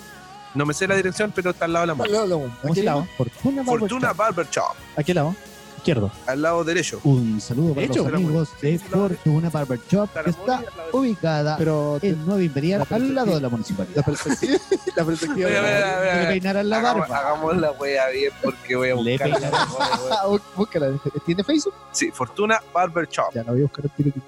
No 0.54 0.66
me 0.66 0.74
sé 0.74 0.88
la 0.88 0.96
dirección, 0.96 1.32
pero 1.34 1.50
está 1.50 1.66
al 1.66 1.72
lado 1.72 1.86
de 1.86 1.92
la. 1.92 1.94
¿Cómo 1.94 2.72
¿A 2.72 2.74
qué 2.74 2.82
lado? 2.82 3.06
Fortuna 3.16 3.62
Barber 3.62 3.80
Fortuna 3.80 4.08
Shop. 4.08 4.16
Barber 4.16 4.46
Shop, 4.50 4.74
¿A 4.96 5.02
qué 5.02 5.14
lado? 5.14 5.34
Izquierdo. 5.80 6.10
al 6.26 6.42
lado 6.42 6.62
derecho. 6.64 7.00
Un 7.04 7.40
saludo 7.40 7.74
para 7.74 7.86
Hecho. 7.86 8.04
los 8.04 8.12
amigos 8.14 8.48
de 8.60 8.78
Fortuna 8.78 9.48
Barber 9.50 9.80
Shop, 9.90 10.08
que 10.24 10.30
está 10.30 10.62
ubicada 10.92 11.56
Pero 11.56 11.98
en 12.02 12.24
Nueva 12.26 12.42
Imperial, 12.42 12.86
La 12.88 12.96
al 12.96 13.14
lado 13.14 13.26
de 13.28 13.34
la 13.36 13.40
la 13.40 13.48
municipalidad. 13.48 14.04
perspectiva, 14.04 14.58
la 14.96 15.04
perspectiva 15.04 15.48
Oye, 15.48 15.58
a 15.58 15.62
ver, 15.62 15.72
de 15.78 15.84
a 15.84 15.98
ver, 16.00 16.10
a 16.10 16.22
Le 16.22 16.28
peinarán 16.28 16.68
la 16.68 16.78
Hagamos, 16.78 17.08
barba. 17.08 17.18
hagamos 17.18 17.56
la 17.56 17.72
wea 17.72 18.08
bien 18.10 18.32
porque 18.42 18.76
voy 18.76 18.90
a 18.90 18.94
Le 18.96 19.12
buscar. 19.12 19.30
peinarán. 19.30 19.68
Bú- 20.28 20.40
búscala. 20.56 21.00
¿Tiene 21.26 21.42
Facebook? 21.44 21.74
Sí, 21.92 22.10
Fortuna 22.12 22.60
Barber 22.72 23.08
Shop. 23.08 23.32
Ya 23.34 23.42
la 23.42 23.52
voy 23.52 23.60
a 23.60 23.64
buscar. 23.64 23.84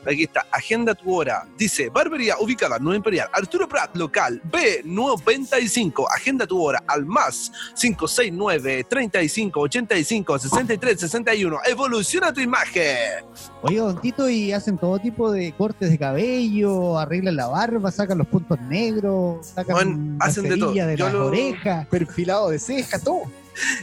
Aquí 0.06 0.22
está, 0.24 0.46
agenda 0.50 0.94
tu 0.94 1.14
hora. 1.14 1.46
Dice, 1.56 1.90
barbería 1.90 2.36
ubicada 2.40 2.76
en 2.76 2.84
Nueva 2.84 2.96
Imperial. 2.96 3.28
Arturo 3.32 3.68
Prat, 3.68 3.94
local 3.96 4.40
B95. 4.50 6.06
Agenda 6.14 6.46
tu 6.46 6.62
hora 6.62 6.82
al 6.86 7.04
más 7.06 7.52
569 7.78 8.84
35 8.88 9.60
85 9.60 10.38
63 10.38 11.00
61. 11.00 11.41
Evoluciona 11.68 12.32
tu 12.32 12.40
imagen. 12.40 13.24
Oye, 13.62 13.78
Don 13.78 14.00
Tito, 14.00 14.28
y 14.28 14.52
hacen 14.52 14.76
todo 14.78 14.98
tipo 14.98 15.30
de 15.32 15.52
cortes 15.52 15.90
de 15.90 15.98
cabello, 15.98 16.98
arreglan 16.98 17.36
la 17.36 17.46
barba, 17.48 17.90
sacan 17.90 18.18
los 18.18 18.26
puntos 18.26 18.60
negros, 18.62 19.46
sacan 19.46 19.74
Bueno, 19.74 20.16
hacen 20.20 20.44
de 20.48 20.56
todo. 20.56 20.72
de 20.72 20.96
las 20.96 21.12
lo- 21.12 21.26
orejas. 21.26 21.86
Perfilado 21.88 22.50
de 22.50 22.58
ceja, 22.58 22.98
todo. 22.98 23.22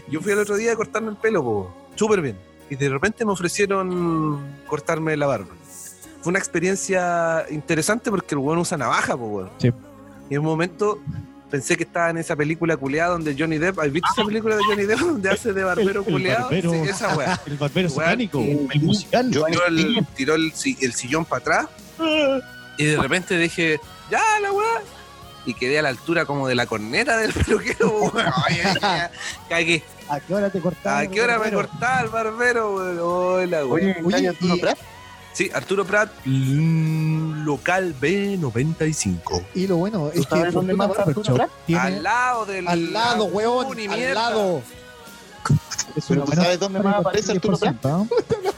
Yo 0.10 0.20
fui 0.22 0.32
el 0.32 0.40
otro 0.40 0.56
día 0.58 0.74
a 0.74 0.76
cortarme 0.76 1.10
el 1.12 1.18
pelo, 1.18 1.44
po. 1.44 1.74
súper 1.96 2.22
bien. 2.22 2.38
Y 2.70 2.76
de 2.76 2.90
repente 2.90 3.26
me 3.26 3.32
ofrecieron 3.32 4.40
cortarme 4.68 5.16
la 5.18 5.28
barba. 5.28 5.48
Fue 6.22 6.32
una 6.32 6.40
experiencia 6.40 7.46
interesante 7.50 8.10
porque 8.12 8.36
el 8.36 8.40
weón 8.40 8.60
usa 8.60 8.78
navaja, 8.78 9.16
po, 9.18 9.26
weón. 9.26 9.50
Sí. 9.58 9.72
Y 10.30 10.34
en 10.36 10.40
un 10.42 10.46
momento 10.46 11.00
pensé 11.50 11.76
que 11.78 11.84
estaba 11.84 12.10
en 12.10 12.18
esa 12.18 12.36
película 12.36 12.78
culiada 12.78 13.12
donde 13.12 13.36
Johnny 13.38 13.58
Depp. 13.58 13.80
¿Has 13.80 13.92
visto 13.92 14.08
esa 14.16 14.26
película 14.26 14.56
de 14.56 14.64
Johnny 14.64 14.84
Depp 14.86 15.00
donde 15.00 15.30
hace 15.30 15.54
de 15.54 15.64
barbero 15.64 16.02
el 16.02 16.06
culiado? 16.12 16.44
barbero. 16.44 16.72
Sí, 16.72 16.78
esa 16.90 17.16
weá. 17.18 17.40
El 17.46 17.58
barbero 17.58 17.90
satánico, 17.90 18.40
el 18.40 18.82
musical. 18.82 19.32
Yo 19.32 19.46
tiró 19.46 19.66
el, 19.68 20.06
tiró 20.16 20.36
el, 20.36 20.52
si- 20.54 20.78
el 20.82 20.94
sillón 20.94 21.26
para 21.26 21.42
atrás 21.42 21.68
y 22.78 22.86
de 22.86 22.98
repente 22.98 23.38
dije, 23.38 23.80
ya 24.10 24.22
la 24.42 24.52
weá. 24.52 24.82
Y 25.46 25.54
quedé 25.54 25.80
a 25.80 25.82
la 25.82 25.90
altura 25.90 26.26
como 26.26 26.48
de 26.48 26.54
la 26.56 26.66
corneta 26.68 27.18
del 27.18 27.34
peluquero. 27.34 27.92
weón. 28.14 28.14
Cagué. 29.50 29.84
¿A 30.10 30.20
qué 30.20 30.34
hora 30.34 30.50
te 30.50 30.60
cortaban? 30.60 31.06
¿A 31.06 31.10
qué 31.10 31.22
hora 31.22 31.40
me 31.40 31.52
cortaba 31.52 32.02
el 32.02 32.10
barbero? 32.10 32.76
weón? 32.76 33.00
Hola, 33.02 33.66
weón. 33.66 33.72
Oye, 33.72 33.96
Oye, 34.04 34.12
¿caña 34.16 34.30
Arturo 34.32 34.56
y- 34.56 34.60
Prat? 34.60 34.78
Sí, 35.34 35.50
Arturo 35.54 35.86
Prat, 35.86 36.10
local 36.26 37.96
B95. 38.00 39.46
Y 39.56 39.68
lo 39.68 39.78
bueno 39.78 40.10
es 40.14 40.26
que 40.28 40.36
dónde 40.36 40.52
Fortuna 40.52 40.74
más 40.76 40.88
Barber 40.90 41.08
Arturo 41.08 41.24
Shop 41.26 41.36
Prat? 41.38 41.50
tiene 41.66 41.82
Al 41.82 42.04
lado 42.04 42.46
del. 42.46 42.68
al 42.68 42.94
lado, 42.94 43.26
weón, 43.26 43.78
Ni 43.78 43.86
al 43.88 43.96
mierda. 43.98 44.14
lado. 44.30 44.62
Es 45.96 46.06
Pero 46.08 46.24
tú 46.26 46.32
sabes 46.34 46.60
dónde 46.60 46.80
más 46.82 46.96
aparece 46.96 47.32
Arturo 47.32 47.58
Prat? 47.58 47.76
10%, 47.82 47.84
¿no? 47.84 48.08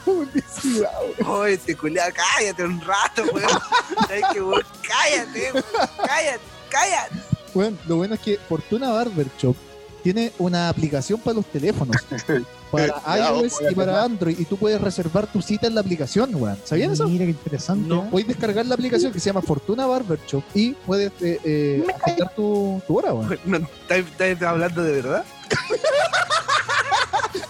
Publicidad, 0.04 0.90
weón. 1.20 1.30
Oye, 1.40 1.52
este 1.54 1.76
culiao, 1.76 2.08
cállate 2.14 2.64
un 2.64 2.80
rato, 2.80 3.22
weón. 3.32 3.48
Cállate, 4.08 4.40
weón. 4.40 4.62
Cállate, 4.86 6.40
cállate. 6.68 7.14
Weón, 7.54 7.78
lo 7.86 7.96
bueno 7.96 8.14
es 8.14 8.20
que 8.20 8.38
Fortuna 8.48 8.90
Barber 8.90 9.26
Shop 9.38 9.54
tiene 10.02 10.32
una 10.38 10.68
aplicación 10.68 11.20
para 11.20 11.34
los 11.36 11.46
teléfonos. 11.46 11.96
Para 12.72 13.02
iOS 13.18 13.60
y 13.70 13.74
para 13.74 14.02
Android. 14.02 14.36
Y 14.38 14.44
tú 14.46 14.56
puedes 14.56 14.80
reservar 14.80 15.26
tu 15.30 15.40
cita 15.42 15.66
en 15.66 15.74
la 15.74 15.82
aplicación, 15.82 16.34
weón. 16.34 16.58
¿Sabían 16.64 16.90
eso? 16.92 17.06
Mira 17.06 17.24
qué 17.26 17.30
interesante. 17.32 17.86
No. 17.86 18.04
¿eh? 18.04 18.08
Puedes 18.10 18.26
descargar 18.28 18.66
la 18.66 18.74
aplicación 18.74 19.12
que 19.12 19.20
se 19.20 19.26
llama 19.26 19.42
Fortuna 19.42 19.86
Barber 19.86 20.18
Shop 20.26 20.42
y 20.54 20.72
puedes 20.72 21.12
eh, 21.20 21.38
eh, 21.44 21.86
agendar 22.02 22.34
tu, 22.34 22.82
tu 22.86 22.98
hora, 22.98 23.12
weón. 23.14 23.38
No, 23.44 23.58
¿estás, 23.88 24.42
hablando 24.42 24.82
de 24.82 24.92
verdad? 24.92 25.24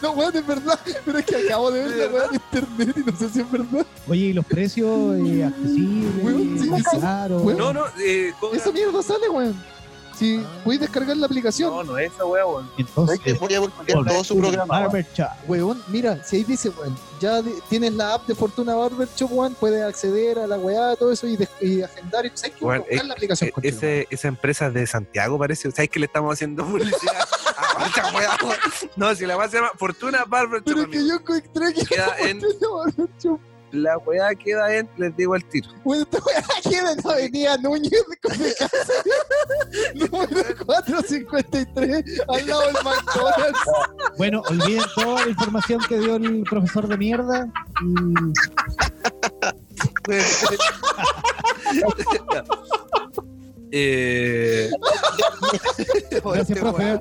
No, 0.00 0.12
weón, 0.12 0.36
es 0.36 0.46
verdad. 0.46 0.78
Pero 1.04 1.18
es 1.18 1.24
que 1.24 1.36
acabo 1.36 1.70
de 1.70 1.84
ver 1.84 1.96
la 1.96 2.06
weón 2.12 2.34
en 2.34 2.34
internet 2.34 2.96
y 2.96 3.10
no 3.10 3.16
sé 3.16 3.28
si 3.28 3.40
es 3.40 3.50
verdad. 3.50 3.86
Oye, 4.08 4.20
y 4.26 4.32
los 4.32 4.44
precios 4.44 5.16
eh, 5.18 5.44
accesibles, 5.44 6.24
Weón, 6.24 6.58
sí. 6.58 6.68
Weón. 7.30 7.56
No, 7.58 7.72
no, 7.72 7.84
eh, 8.04 8.32
cobra- 8.40 8.56
Esa 8.58 8.72
mierda 8.72 9.00
sale, 9.02 9.28
weón. 9.28 9.54
Si 10.22 10.40
puedes 10.62 10.80
descargar 10.80 11.16
la 11.16 11.26
aplicación, 11.26 11.70
No, 11.70 11.82
no 11.82 11.98
es 11.98 12.12
esa 12.12 12.24
weá, 12.24 12.46
weón. 12.46 12.70
Entonces, 12.78 13.18
¿Sabes 13.18 13.20
que 13.20 13.32
Voy 13.44 13.54
a 13.54 13.60
buscar 13.60 13.86
todo 13.86 14.22
su 14.24 14.38
programa. 14.38 14.80
Barber 14.80 15.04
Shop. 15.14 15.28
weón, 15.48 15.82
mira, 15.88 16.22
si 16.24 16.36
ahí 16.36 16.44
dice, 16.44 16.68
weón, 16.68 16.96
ya 17.20 17.42
de- 17.42 17.60
tienes 17.68 17.92
la 17.94 18.14
app 18.14 18.26
de 18.28 18.34
Fortuna 18.36 18.76
Barber 18.76 19.08
Shop, 19.16 19.32
weón, 19.32 19.54
puedes 19.58 19.82
acceder 19.82 20.38
a 20.38 20.46
la 20.46 20.56
weá, 20.58 20.94
todo 20.94 21.10
eso 21.10 21.26
y, 21.26 21.36
de- 21.36 21.48
y 21.60 21.82
agendar. 21.82 22.24
Y, 22.24 22.30
¿Sabes 22.34 22.52
qué? 22.56 22.64
Weón, 22.64 22.78
Buscar 22.82 22.98
eh, 22.98 23.04
la 23.08 23.14
aplicación, 23.14 23.50
conchero, 23.50 23.76
ese, 23.76 24.06
esa 24.10 24.28
empresa 24.28 24.66
es 24.68 24.74
de 24.74 24.86
Santiago 24.86 25.38
parece. 25.38 25.70
¿Sabes 25.72 25.90
que 25.90 25.98
le 25.98 26.06
estamos 26.06 26.32
haciendo 26.32 26.64
publicidad? 26.64 27.26
Aguanta, 27.56 28.12
weón. 28.14 28.56
No, 28.94 29.14
si 29.16 29.26
la 29.26 29.36
weá 29.36 29.48
se 29.48 29.56
llama 29.56 29.72
Fortuna 29.76 30.24
Barber 30.24 30.62
Pero 30.64 30.82
Shop, 30.82 30.86
es 30.92 30.98
que 31.00 31.08
yo 31.08 31.14
encontré 31.16 31.74
que 31.74 31.84
Queda 31.86 32.14
en- 32.20 32.40
Fortuna 32.40 32.68
Barber 32.76 33.08
Shop, 33.18 33.40
La 33.72 33.96
weá 33.98 34.34
queda 34.34 34.74
en, 34.76 34.88
les 34.98 35.16
digo 35.16 35.34
al 35.34 35.44
tiro. 35.48 35.68
weón, 35.84 36.02
esta 36.02 36.18
weá 36.24 36.44
queda 36.62 36.92
en 36.92 37.00
Avenida 37.10 37.56
Núñez 37.58 38.04
Conecasa, 38.22 38.92
número 39.94 40.44
453, 40.66 42.04
al 42.28 42.46
lado 42.46 42.62
del 42.66 42.74
McDonald's. 42.84 43.60
Bueno, 44.18 44.42
olviden 44.48 44.84
toda 44.94 45.24
la 45.24 45.30
información 45.30 45.80
que 45.88 45.98
dio 45.98 46.16
el 46.16 46.42
profesor 46.44 46.86
de 46.86 46.96
mierda. 46.98 47.50
Y 47.82 47.94
Eh, 53.74 54.68
Gracias, 55.50 56.50
este 56.50 56.60
profe. 56.60 56.92
eh, 56.92 57.00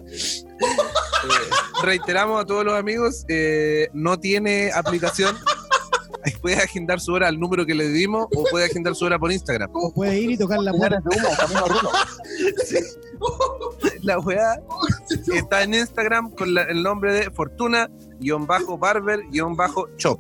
reiteramos 1.84 2.42
a 2.42 2.46
todos 2.46 2.64
los 2.64 2.74
amigos, 2.76 3.26
eh, 3.28 3.90
no 3.94 4.18
tiene 4.18 4.72
aplicación. 4.74 5.38
Puede 6.42 6.56
agendar 6.58 7.00
su 7.00 7.14
hora 7.14 7.28
al 7.28 7.40
número 7.40 7.64
que 7.66 7.76
le 7.76 7.88
dimos 7.90 8.26
o 8.36 8.44
puede 8.50 8.66
agendar 8.66 8.96
su 8.96 9.06
hora 9.06 9.20
por 9.20 9.32
Instagram. 9.32 9.70
O 9.74 9.94
puede 9.94 10.20
ir 10.20 10.32
y 10.32 10.38
tocar 10.38 10.60
la 10.60 10.74
puerta. 10.74 11.00
Rulo. 11.02 11.92
La 14.02 14.18
weá 14.20 14.60
está 15.36 15.62
en 15.64 15.74
Instagram 15.76 16.32
con 16.32 16.54
la- 16.56 16.64
el 16.64 16.82
nombre 16.82 17.14
de 17.14 17.30
Fortuna-Barber-Shop. 17.32 20.20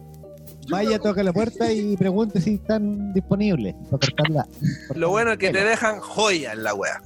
Vaya, 0.69 0.99
toca 0.99 1.23
la 1.23 1.33
puerta 1.33 1.71
y 1.73 1.97
pregunte 1.97 2.39
si 2.39 2.53
están 2.55 3.11
disponibles 3.13 3.73
para 3.89 3.97
cortarla. 3.97 4.47
Lo 4.93 5.09
bueno 5.09 5.31
es 5.31 5.39
que 5.39 5.49
te 5.49 5.63
dejan 5.65 5.99
joya 5.99 6.53
en 6.53 6.61
la 6.63 6.75
weá. 6.75 7.01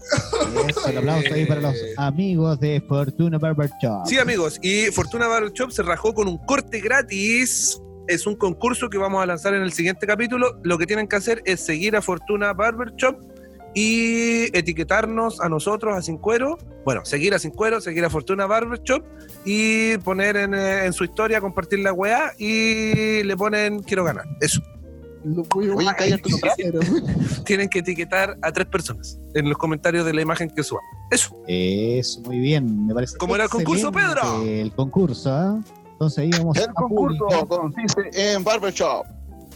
Eso, 0.68 0.88
el 0.90 0.98
aplauso 0.98 1.34
ahí 1.34 1.46
para 1.46 1.62
los 1.62 1.76
amigos 1.98 2.60
de 2.60 2.84
Fortuna 2.88 3.38
Barber 3.38 3.70
Shop. 3.82 4.06
Sí, 4.06 4.18
amigos, 4.20 4.60
y 4.62 4.88
Fortuna 4.92 5.28
Barber 5.28 5.54
Shop 5.54 5.72
se 5.72 5.82
rajó 5.84 6.14
con 6.14 6.28
un 6.28 6.38
corte 6.40 6.82
gratis. 6.82 7.80
Es 8.08 8.28
un 8.28 8.36
concurso 8.36 8.90
que 8.90 8.98
vamos 8.98 9.22
a 9.22 9.26
lanzar 9.26 9.54
en 9.56 9.64
el 9.64 9.72
siguiente 9.72 10.06
capítulo. 10.06 10.60
Lo 10.64 10.78
que 10.78 10.86
tienen 10.86 11.08
que 11.08 11.16
hacer 11.16 11.42
es 11.46 11.60
seguir 11.62 11.96
a 11.96 12.02
Fortuna 12.02 12.54
Barber 12.54 12.94
Shop 12.96 13.18
y 13.74 14.46
etiquetarnos 14.58 15.42
a 15.42 15.50
nosotros, 15.50 15.96
a 15.96 16.02
Sin 16.02 16.18
Cuero. 16.18 16.58
Bueno, 16.86 17.04
seguir 17.04 17.34
a 17.34 17.40
Sin 17.40 17.52
Cuero, 17.52 17.82
seguir 17.82 18.06
a 18.06 18.10
Fortuna 18.10 18.46
Barber 18.46 18.80
Shop 18.84 19.04
y 19.44 19.98
poner 19.98 20.38
en, 20.38 20.54
eh, 20.54 20.86
en 20.86 20.94
su 20.94 21.04
historia, 21.04 21.42
compartir 21.42 21.80
la 21.80 21.92
weá 21.94 22.32
y 22.38 23.24
le 23.24 23.36
ponen 23.36 23.82
quiero 23.82 24.04
ganar. 24.04 24.26
Eso. 24.40 24.62
Oye, 25.56 25.72
cállate, 25.98 26.30
no 26.30 26.38
Pero- 26.56 26.80
Tienen 27.46 27.68
que 27.68 27.80
etiquetar 27.80 28.38
a 28.44 28.52
tres 28.52 28.68
personas 28.68 29.20
en 29.34 29.50
los 29.50 29.58
comentarios 29.58 30.06
de 30.06 30.14
la 30.14 30.22
imagen 30.22 30.52
que 30.52 30.62
suban. 30.62 30.84
Eso. 31.10 31.36
Eso, 31.48 32.22
muy 32.22 32.38
bien, 32.38 32.86
me 32.86 32.94
parece. 32.94 33.18
¿Cómo 33.18 33.34
era 33.34 33.46
el 33.46 33.50
concurso, 33.50 33.92
Pedro? 33.92 34.44
El 34.44 34.72
concurso, 34.74 35.32
¿ah? 35.34 35.60
Entonces 35.96 36.20
ahí 36.20 36.30
vamos 36.32 36.58
El 36.58 36.70
a 36.70 36.74
concurso 36.74 37.26
publicar. 37.26 37.48
consiste 37.48 38.34
en 38.34 38.44
Barbershop. 38.44 39.06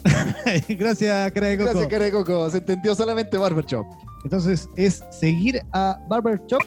Gracias, 0.70 1.32
cara 1.34 1.48
de 1.48 1.58
coco. 1.58 1.70
Gracias, 1.72 1.88
cara 1.88 2.06
de 2.06 2.12
coco. 2.12 2.50
Se 2.50 2.58
entendió 2.58 2.96
solamente 2.96 3.38
Barber 3.38 3.66
Shop. 3.66 3.86
Entonces 4.24 4.70
es 4.78 5.04
seguir 5.12 5.62
a 5.74 6.00
Barber 6.08 6.42
Shop. 6.48 6.62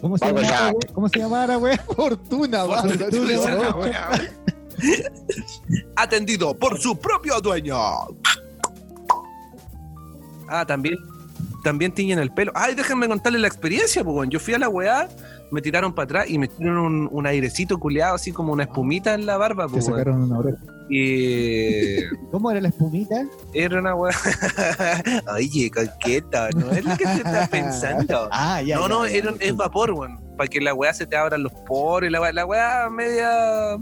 ¿Cómo 0.00 0.18
se 0.18 0.24
Barber 0.24 0.44
llama? 0.44 0.56
Shop. 0.56 0.72
güey? 0.74 0.94
¿Cómo 0.94 1.08
se 1.08 1.18
llamara, 1.20 1.56
güey? 1.56 1.76
Fortuna, 1.96 2.64
Barber 2.64 2.98
Fortuna. 2.98 3.68
Barber 3.70 4.32
Atendido 5.96 6.56
por 6.56 6.78
su 6.78 6.96
propio 6.96 7.40
dueño. 7.40 7.76
Ah, 10.48 10.64
también. 10.66 10.96
También 11.68 11.92
tiñen 11.92 12.18
el 12.18 12.30
pelo. 12.30 12.50
Ay, 12.54 12.74
déjenme 12.74 13.06
contarles 13.08 13.42
la 13.42 13.46
experiencia, 13.48 14.02
pues. 14.02 14.16
weón. 14.16 14.30
Yo 14.30 14.40
fui 14.40 14.54
a 14.54 14.58
la 14.58 14.70
weá, 14.70 15.06
me 15.50 15.60
tiraron 15.60 15.92
para 15.94 16.04
atrás 16.04 16.30
y 16.30 16.38
me 16.38 16.48
tiraron 16.48 16.78
un, 16.78 17.08
un 17.12 17.26
airecito 17.26 17.78
culeado, 17.78 18.14
así 18.14 18.32
como 18.32 18.52
una 18.54 18.62
espumita 18.64 19.12
en 19.12 19.26
la 19.26 19.36
barba, 19.36 19.66
Te 19.66 19.72
pues. 19.72 19.84
weón. 19.86 19.98
sacaron 19.98 20.22
una 20.22 20.38
oreja. 20.38 20.58
Y 20.88 22.02
¿Cómo 22.32 22.50
era 22.50 22.62
la 22.62 22.68
espumita? 22.68 23.26
era 23.52 23.78
una 23.80 23.94
weá. 23.94 24.14
Oye, 25.34 25.70
coqueta, 25.70 26.48
¿no? 26.56 26.70
Es 26.70 26.84
lo 26.84 26.96
que 26.96 27.04
te 27.04 27.12
estás 27.16 27.48
pensando. 27.50 28.28
Ah, 28.32 28.62
ya. 28.62 28.76
no, 28.76 28.82
ya, 28.82 28.88
no, 28.88 29.06
ya. 29.06 29.12
era- 29.16 29.34
es 29.40 29.54
vapor, 29.56 29.90
weón. 29.92 30.18
Para 30.36 30.48
que 30.48 30.60
la 30.60 30.72
weá 30.72 30.94
se 30.94 31.06
te 31.06 31.16
abran 31.16 31.42
los 31.42 31.52
poros 31.52 32.08
y 32.08 32.10
la 32.12 32.20
weá, 32.20 32.32
la 32.32 32.46
weá 32.46 32.88
media. 32.90 33.76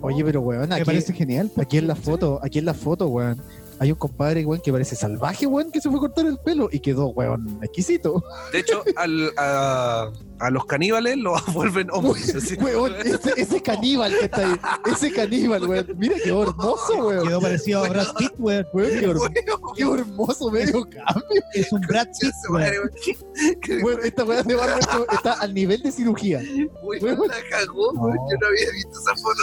Oye, 0.00 0.24
pero 0.24 0.40
weón, 0.40 0.68
Me 0.68 0.76
aquí, 0.76 0.84
parece 0.84 1.12
genial. 1.12 1.50
aquí 1.56 1.78
en 1.78 1.86
la 1.86 1.94
foto, 1.96 2.40
aquí 2.42 2.58
en 2.58 2.64
la 2.64 2.74
foto, 2.74 3.08
weón, 3.08 3.40
hay 3.80 3.92
un 3.92 3.98
compadre, 3.98 4.44
weón, 4.44 4.60
que 4.60 4.72
parece 4.72 4.96
salvaje, 4.96 5.46
weón, 5.46 5.70
que 5.70 5.80
se 5.80 5.88
fue 5.88 5.98
a 5.98 6.00
cortar 6.00 6.26
el 6.26 6.38
pelo 6.38 6.68
y 6.72 6.80
quedó, 6.80 7.08
weón, 7.08 7.58
exquisito. 7.62 8.22
De 8.52 8.58
hecho, 8.60 8.82
al- 8.96 9.32
a, 9.36 10.10
a 10.40 10.50
los 10.50 10.64
caníbales 10.66 11.16
los 11.16 11.44
vuelven 11.54 11.88
hombres. 11.92 12.34
así. 12.34 12.54
Weón, 12.60 12.94
ese, 13.04 13.32
ese 13.36 13.62
caníbal 13.62 14.12
que 14.18 14.24
está 14.26 14.48
ahí, 14.50 14.60
ese 14.92 15.12
caníbal, 15.12 15.64
weón, 15.68 15.86
mira 15.96 16.14
qué 16.22 16.30
hermoso, 16.30 17.06
weón. 17.06 17.26
Quedó 17.26 17.40
parecido 17.40 17.84
a 17.84 17.88
Brad 17.88 18.06
Pitt, 18.16 18.32
güey. 18.38 18.64
Weón, 18.72 18.90
qué, 18.90 19.06
her- 19.06 19.16
Weón, 19.16 19.34
qué 19.76 19.82
hermoso 19.82 20.50
medio 20.50 20.82
cambio. 20.88 21.42
Es 21.54 21.72
un 21.72 21.80
Brad 21.82 22.08
Pitt, 22.20 22.32
weón. 22.50 23.82
Weón, 23.84 24.00
esta 24.04 24.24
weón 24.24 24.46
de 24.46 24.54
Barber 24.54 24.84
Shop 24.84 25.06
está 25.12 25.32
al 25.34 25.54
nivel 25.54 25.82
de 25.82 25.92
cirugía. 25.92 26.40
Weón, 26.82 27.28
la 27.28 27.36
cagó, 27.50 27.92
weón. 27.92 28.16
Yo 28.30 28.36
no 28.40 28.46
había 28.46 28.70
visto 28.72 28.98
esa 29.00 29.14
foto. 29.16 29.42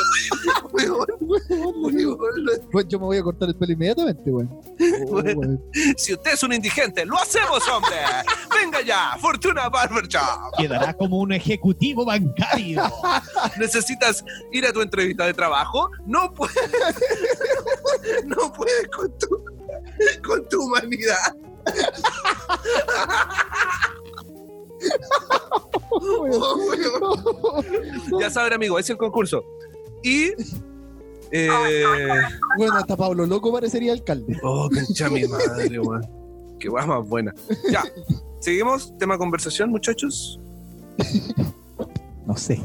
Weón, 0.73 1.07
weón, 1.21 2.65
Weón, 2.73 2.87
yo 2.89 2.99
me 2.99 3.05
voy 3.05 3.17
a 3.17 3.23
cortar 3.23 3.49
el 3.49 3.55
pelo 3.55 3.73
inmediatamente, 3.73 4.29
weón. 4.31 4.49
Oh, 5.01 5.05
Bueno. 5.11 5.39
weón. 5.39 5.63
Si 5.97 6.13
usted 6.13 6.33
es 6.33 6.43
un 6.43 6.53
indigente, 6.53 7.05
lo 7.05 7.17
hacemos, 7.17 7.67
hombre. 7.69 7.95
Venga 8.53 8.81
ya, 8.81 9.17
Fortuna 9.19 9.69
Barber 9.69 10.07
Shop. 10.07 10.51
Quedará 10.57 10.93
como 10.93 11.19
un 11.19 11.33
ejecutivo 11.33 12.05
bancario. 12.05 12.83
¿Necesitas 13.59 14.23
ir 14.51 14.65
a 14.65 14.73
tu 14.73 14.81
entrevista 14.81 15.25
de 15.25 15.33
trabajo? 15.33 15.89
No 16.05 16.33
puedes. 16.33 16.55
No 18.25 18.51
puedes 18.53 18.87
con 18.95 19.11
tu, 19.17 19.43
con 20.27 20.47
tu 20.49 20.63
humanidad. 20.63 21.17
Oh. 25.91 27.61
Ya 28.19 28.29
saben, 28.29 28.53
amigo, 28.53 28.77
ese 28.79 28.87
es 28.87 28.89
el 28.91 28.97
concurso. 28.97 29.43
Y. 30.03 30.31
Eh, 31.31 31.49
Bueno, 32.57 32.75
hasta 32.75 32.95
Pablo 32.95 33.25
Loco 33.25 33.51
parecería 33.51 33.93
alcalde. 33.93 34.37
oh, 34.43 34.69
concha 34.69 35.09
mi 35.09 35.23
madre, 35.27 35.79
weón. 35.79 36.05
Qué 36.59 36.69
guay 36.69 36.87
más 36.87 37.07
buena. 37.07 37.33
Ya. 37.71 37.83
Seguimos. 38.39 38.97
Tema 38.97 39.17
conversación, 39.17 39.69
muchachos. 39.71 40.39
No 42.25 42.35
sé. 42.37 42.61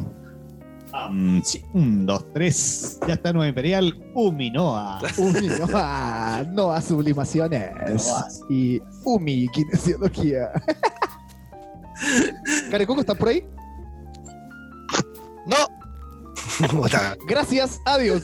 Mm, 1.11 1.41
sí. 1.43 1.65
Un, 1.75 2.07
dos, 2.07 2.25
tres. 2.33 2.99
Ya 3.07 3.15
está 3.15 3.33
Nueva 3.33 3.49
Imperial. 3.49 3.93
Uminoa. 4.15 5.01
Umi, 5.17 5.49
no, 5.49 5.67
a, 5.75 6.45
no 6.53 6.71
a 6.73 6.81
sublimaciones. 6.81 7.71
Y 8.49 8.81
Umi, 9.05 9.49
kinesiología. 9.49 10.51
Carecoco, 12.71 13.01
¿estás 13.01 13.17
por 13.17 13.29
ahí? 13.29 13.45
No. 15.47 15.57
Gracias, 17.27 17.81
adiós. 17.87 18.23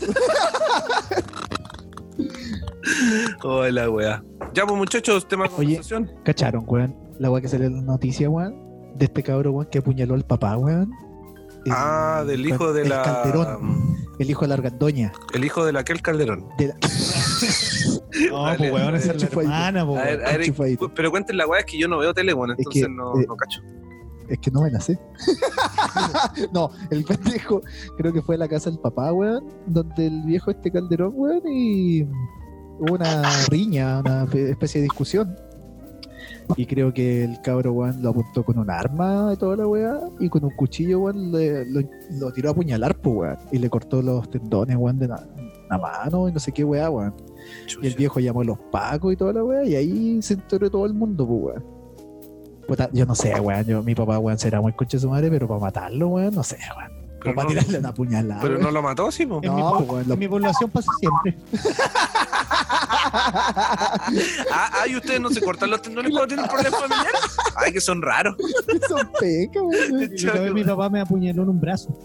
Hola, 3.42 3.90
weá. 3.90 4.22
Ya, 4.55 4.64
pues, 4.66 4.77
muchachos, 4.77 5.27
tema 5.29 5.44
Oye. 5.44 5.55
conversación. 5.57 6.11
¿Cacharon, 6.25 6.64
weón? 6.66 6.94
La 7.18 7.31
weá 7.31 7.40
que 7.40 7.49
salió 7.49 7.66
en 7.66 7.77
la 7.77 7.83
noticia, 7.83 8.29
weón. 8.29 8.55
De 8.96 9.07
este 9.07 9.22
cabro, 9.22 9.53
weón, 9.53 9.68
que 9.70 9.79
apuñaló 9.79 10.14
al 10.14 10.25
papá, 10.25 10.57
weón. 10.57 10.90
El- 11.64 11.72
Ah, 11.75 12.22
del 12.27 12.46
hijo 12.46 12.72
de 12.72 12.83
el 12.83 12.88
la. 12.90 13.03
Calderón, 13.03 13.96
el 14.18 14.31
hijo 14.31 14.42
de 14.42 14.49
la 14.49 14.55
argandoña. 14.55 15.12
El 15.35 15.44
hijo 15.44 15.64
de 15.64 15.72
la 15.72 15.81
aquel 15.81 16.01
Calderón. 16.01 16.46
De 16.59 16.68
la- 16.68 16.77
No, 18.31 18.44
Dale, 18.44 18.57
pues 18.70 18.72
weón, 18.72 18.94
esa 18.94 19.12
es 19.12 19.20
la 19.22 19.29
chufadito. 19.29 19.53
hermana, 19.53 19.87
pues. 19.87 20.01
A 20.01 20.05
ver, 20.05 20.25
a 20.25 20.31
ver, 20.33 20.40
Enchufadito. 20.42 20.94
pero 20.94 21.11
cuenten 21.11 21.37
la 21.37 21.46
weá, 21.46 21.61
es 21.61 21.66
que 21.66 21.77
yo 21.79 21.87
no 21.88 21.99
veo 21.99 22.14
tele, 22.14 22.33
bueno, 22.33 22.53
Es 22.55 22.61
entonces 22.61 22.85
que, 22.85 22.88
no, 22.88 23.18
eh, 23.20 23.25
no 23.29 23.37
cacho. 23.37 23.61
Es 24.29 24.39
que 24.39 24.51
no 24.51 24.62
me 24.62 24.71
la 24.71 24.81
sé. 24.81 24.99
no, 26.53 26.71
el 26.91 27.05
pendejo 27.05 27.62
creo 27.97 28.12
que 28.12 28.23
fue 28.23 28.35
a 28.35 28.39
la 28.39 28.49
casa 28.49 28.71
del 28.71 28.79
papá, 28.79 29.12
weón, 29.12 29.45
donde 29.67 30.07
el 30.07 30.23
viejo 30.23 30.51
este 30.51 30.71
Calderón, 30.71 31.12
weón, 31.17 31.43
y 31.47 32.03
hubo 32.03 32.95
una 32.95 33.23
riña, 33.49 34.01
una 34.01 34.25
especie 34.25 34.81
de 34.81 34.85
discusión. 34.85 35.37
Y 36.57 36.65
creo 36.67 36.95
que 36.95 37.25
el 37.25 37.41
cabro, 37.43 37.73
weón, 37.73 38.03
lo 38.03 38.11
apuntó 38.11 38.45
con 38.45 38.59
un 38.59 38.71
arma 38.71 39.31
y 39.33 39.37
toda 39.37 39.57
la 39.57 39.67
weá, 39.67 39.99
y 40.21 40.29
con 40.29 40.45
un 40.45 40.51
cuchillo, 40.57 41.01
weón, 41.01 41.33
le- 41.33 41.65
lo, 41.67 41.81
lo 42.19 42.33
tiró 42.33 42.51
a 42.51 42.53
apuñalar, 42.53 42.97
pues, 43.01 43.17
weón, 43.17 43.37
y 43.53 43.59
le 43.59 43.69
cortó 43.71 44.01
los 44.03 44.31
tendones, 44.31 44.77
weón, 44.77 44.99
de 44.99 45.09
la, 45.09 45.27
la 45.69 45.79
mano 45.79 46.29
y 46.29 46.33
no 46.33 46.39
sé 46.39 46.53
qué 46.53 46.62
weá, 46.65 46.89
weón. 46.91 47.15
Y 47.83 47.87
el 47.89 47.95
viejo 47.95 48.21
llamó 48.21 48.43
a 48.43 48.45
los 48.45 48.59
pacos 48.71 49.12
y 49.12 49.17
toda 49.17 49.33
la 49.33 49.43
weá, 49.45 49.65
y 49.65 49.75
ahí 49.75 50.23
se 50.23 50.35
enteró 50.35 50.71
todo 50.71 50.87
el 50.87 50.95
mundo, 50.95 51.27
pues, 51.27 51.57
weón. 51.57 51.76
Puta, 52.66 52.88
yo 52.92 53.07
no 53.07 53.14
sé, 53.14 53.38
weón. 53.40 53.64
Yo, 53.64 53.83
mi 53.83 53.94
papá, 53.94 54.18
weón, 54.18 54.38
será 54.38 54.61
muy 54.61 54.72
conche 54.72 54.98
su 54.98 55.09
madre, 55.09 55.31
pero 55.31 55.46
para 55.46 55.61
matarlo, 55.61 56.09
weón, 56.09 56.35
no 56.35 56.42
sé, 56.42 56.59
weón. 56.76 56.92
Pero 57.20 57.33
O 57.33 57.35
para 57.35 57.44
no- 57.44 57.55
tirarle 57.55 57.79
una 57.79 57.94
puñalada. 57.94 58.40
Pero 58.40 58.55
weón. 58.55 58.64
no 58.64 58.70
lo 58.72 58.83
mató, 58.83 59.11
sí, 59.11 59.24
po. 59.26 59.40
En 59.42 59.55
mi 59.55 59.61
No, 59.62 59.79
po- 59.79 59.92
weón, 59.94 60.09
lo- 60.09 60.14
En 60.14 60.20
mi 60.20 60.29
población 60.29 60.70
pasa 60.70 60.90
siempre. 61.00 61.37
Ah, 63.16 64.70
ah, 64.72 64.87
y 64.88 64.96
ustedes 64.96 65.20
no 65.20 65.31
se 65.31 65.40
cortan 65.40 65.70
los 65.70 65.83
tendones 65.83 66.11
cuando 66.11 66.29
tienen 66.29 66.46
problemas 66.46 66.81
familiares. 66.81 67.20
Ay, 67.57 67.72
que 67.72 67.81
son 67.81 68.02
raros. 68.02 68.37
Son 68.88 69.11
pecas, 69.18 69.62
weón. 69.62 70.11
Y 70.16 70.24
una 70.24 70.33
vez 70.40 70.52
mi 70.52 70.64
papá 70.64 70.90
me 70.90 71.00
apuñaló 71.00 71.42
en 71.42 71.48
un 71.48 71.61
brazo. 71.61 71.96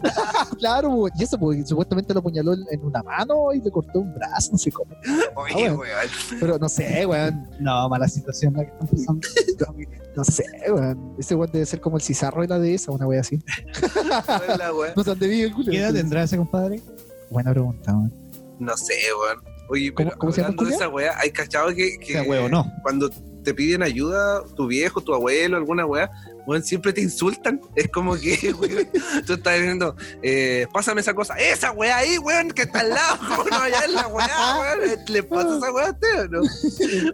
Claro, 0.58 0.90
weón. 0.90 1.12
Y 1.18 1.24
eso, 1.24 1.38
pues, 1.38 1.68
supuestamente 1.68 2.14
lo 2.14 2.20
apuñaló 2.20 2.54
en, 2.54 2.82
una 2.84 3.04
mano 3.04 3.54
y 3.54 3.62
le 3.62 3.72
cortó 3.72 4.00
un 4.00 4.14
brazo, 4.14 4.52
no 4.54 4.58
sé 4.58 4.72
cómo. 4.72 4.96
Oye, 5.36 5.68
Ah, 5.68 5.74
weón. 5.74 6.10
Pero 6.40 6.58
no 6.58 6.70
sé, 6.70 7.06
weón. 7.06 7.50
No, 7.60 7.90
mala 7.90 8.08
situación 8.08 8.54
la 8.54 8.66
que 8.66 8.72
están 8.72 8.88
pasando. 8.88 9.28
No 10.14 10.26
sé, 10.26 10.44
weón. 10.68 11.16
Ese 11.20 11.36
weón 11.36 11.52
debe 11.52 11.66
ser 11.66 11.80
como 11.80 11.96
el 11.98 12.04
cizarro 12.04 12.42
de 12.42 12.48
la 12.48 12.60
de 12.60 12.74
esa, 12.74 12.92
una 12.92 13.08
wea 13.08 13.22
así. 13.22 13.40
No 14.96 15.04
sé 15.04 15.10
dónde 15.10 15.28
vive 15.28 15.48
el 15.48 15.54
culo. 15.54 15.72
¿Qué 15.72 15.78
edad 15.80 15.94
tendrá 15.94 16.24
ese 16.24 16.38
compadre? 16.38 16.82
Buena 17.30 17.52
pregunta, 17.52 17.94
weón. 17.94 18.14
No 18.60 18.76
sé, 18.78 18.94
weón. 19.18 19.51
Oye, 19.72 19.94
¿Cómo- 19.94 20.10
pero 20.10 20.20
cómo 20.20 20.32
se 20.34 20.42
hablando 20.42 20.64
de 20.64 20.70
el 20.70 20.76
esa 20.76 20.90
weá, 20.90 21.14
hay 21.18 21.32
cachado 21.32 21.74
que, 21.74 21.98
que 21.98 22.14
Sea 22.14 22.24
huevo, 22.24 22.50
no. 22.50 22.66
cuando 22.84 23.10
te 23.44 23.54
piden 23.54 23.82
ayuda, 23.84 24.44
tu 24.56 24.68
viejo, 24.68 25.02
tu 25.02 25.14
abuelo, 25.16 25.56
alguna 25.58 25.86
weá, 25.86 26.12
weón, 26.46 26.64
siempre 26.64 26.94
te 26.94 27.02
insultan. 27.02 27.60
Es 27.76 27.90
como 27.90 28.16
que, 28.16 28.54
weón, 28.60 28.88
tú 29.26 29.34
estás 29.34 29.56
diciendo, 29.58 29.96
eh, 30.24 30.68
pásame 30.74 31.02
esa 31.02 31.14
cosa, 31.14 31.36
esa 31.36 31.72
weá 31.72 31.98
ahí, 31.98 32.18
weón, 32.18 32.52
que 32.52 32.64
está 32.64 32.82
al 32.82 32.90
lado, 32.90 33.18
¿cómo 33.28 33.44
no 33.50 33.60
vaya 33.60 33.88
la 33.88 34.08
weá, 34.08 34.60
weón? 34.60 35.00
¿Le 35.08 35.24
pasa 35.24 35.58
esa 35.58 35.72
weá 35.72 35.88
a 35.88 35.92
usted 35.92 36.20
o 36.22 36.28
no? 36.28 36.42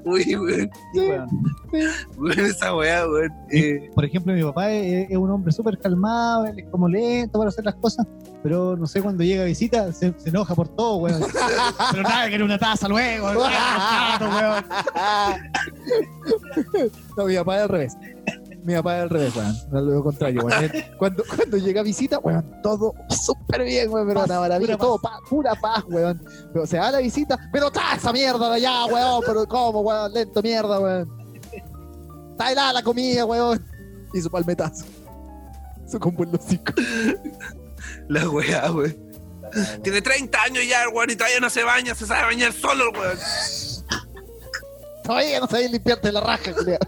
Uy, 0.06 0.36
weón, 0.36 0.70
Sí, 0.94 1.00
weón. 1.00 1.28
weón, 2.18 2.40
esa 2.40 2.76
weá, 2.76 3.08
weón. 3.08 3.32
Eh, 3.52 3.90
Por 3.94 4.06
ejemplo, 4.06 4.34
mi 4.34 4.44
papá 4.44 4.72
es, 4.72 5.10
es 5.10 5.18
un 5.18 5.30
hombre 5.32 5.52
súper 5.52 5.78
calmado, 5.78 6.46
él 6.46 6.60
es 6.60 6.66
como 6.70 6.88
lento 6.88 7.38
para 7.38 7.50
hacer 7.50 7.66
las 7.66 7.76
cosas, 7.76 8.06
pero 8.44 8.76
no 8.78 8.86
sé, 8.88 9.02
cuando 9.02 9.24
llega 9.24 9.44
a 9.44 9.46
visita 9.46 9.92
se, 9.92 10.14
se 10.18 10.30
enoja 10.30 10.56
por 10.56 10.68
todo, 10.70 10.98
weón. 10.98 11.22
pero 11.92 12.04
nada, 12.04 12.30
que 12.30 12.36
era 12.36 12.46
una 12.46 12.58
taza 12.58 12.88
luego, 12.88 13.28
weón. 13.28 13.52
No, 17.18 17.26
mi 17.26 17.36
papá 17.36 17.58
es 17.58 17.62
al 17.64 17.70
revés. 17.70 17.98
Mi 18.68 18.74
papá 18.74 18.98
es 18.98 19.04
al 19.04 19.10
revés, 19.10 19.34
weón. 19.34 19.58
No 19.72 19.80
lo 19.80 20.04
contrario, 20.04 20.42
weón. 20.44 20.72
Cuando, 20.98 21.24
cuando 21.34 21.56
llega 21.56 21.80
a 21.80 21.84
visita, 21.86 22.20
weón, 22.20 22.44
todo 22.62 22.94
súper 23.08 23.64
bien, 23.64 23.90
weón, 23.90 24.06
pero 24.06 24.20
Paz, 24.20 24.30
una 24.30 24.40
maravilla, 24.42 24.78
pura 24.78 24.78
todo 24.78 25.00
paz, 25.00 25.20
pura 25.30 25.56
paz, 25.56 25.84
weón. 25.88 26.22
Pero 26.52 26.68
se 26.68 26.78
va 26.78 26.90
a 26.90 26.92
la 26.92 26.98
visita, 26.98 27.40
pero 27.54 27.68
está 27.68 27.96
esa 27.96 28.12
mierda 28.12 28.50
de 28.50 28.56
allá, 28.56 28.86
weón, 28.88 29.24
pero 29.26 29.48
¿cómo, 29.48 29.80
weón? 29.80 30.12
Lento 30.12 30.42
mierda, 30.42 30.82
weón. 30.82 31.10
Está 32.32 32.52
helada 32.52 32.74
la 32.74 32.84
comida, 32.84 33.24
weón. 33.24 33.66
Y 34.14 34.20
su 34.20 34.30
palmetazo. 34.30 34.84
Su 35.90 35.98
combo 35.98 36.26
en 36.26 36.34
los 36.34 36.44
hocico. 36.44 36.74
la 38.10 38.30
weá, 38.30 38.70
weón. 38.70 38.98
Tiene 39.82 40.02
30 40.02 40.44
años 40.44 40.68
ya, 40.68 40.90
weón, 40.90 41.10
y 41.10 41.16
todavía 41.16 41.40
no 41.40 41.50
se 41.50 41.64
baña, 41.64 41.96
se 41.96 42.06
sabe 42.06 42.24
bañar 42.24 42.52
solo, 42.52 42.92
weón. 42.92 43.18
Todavía 45.06 45.40
no 45.40 45.48
sabéis 45.48 45.72
limpiarte 45.72 46.12
la 46.12 46.20
raja, 46.20 46.52
culiao. 46.54 46.80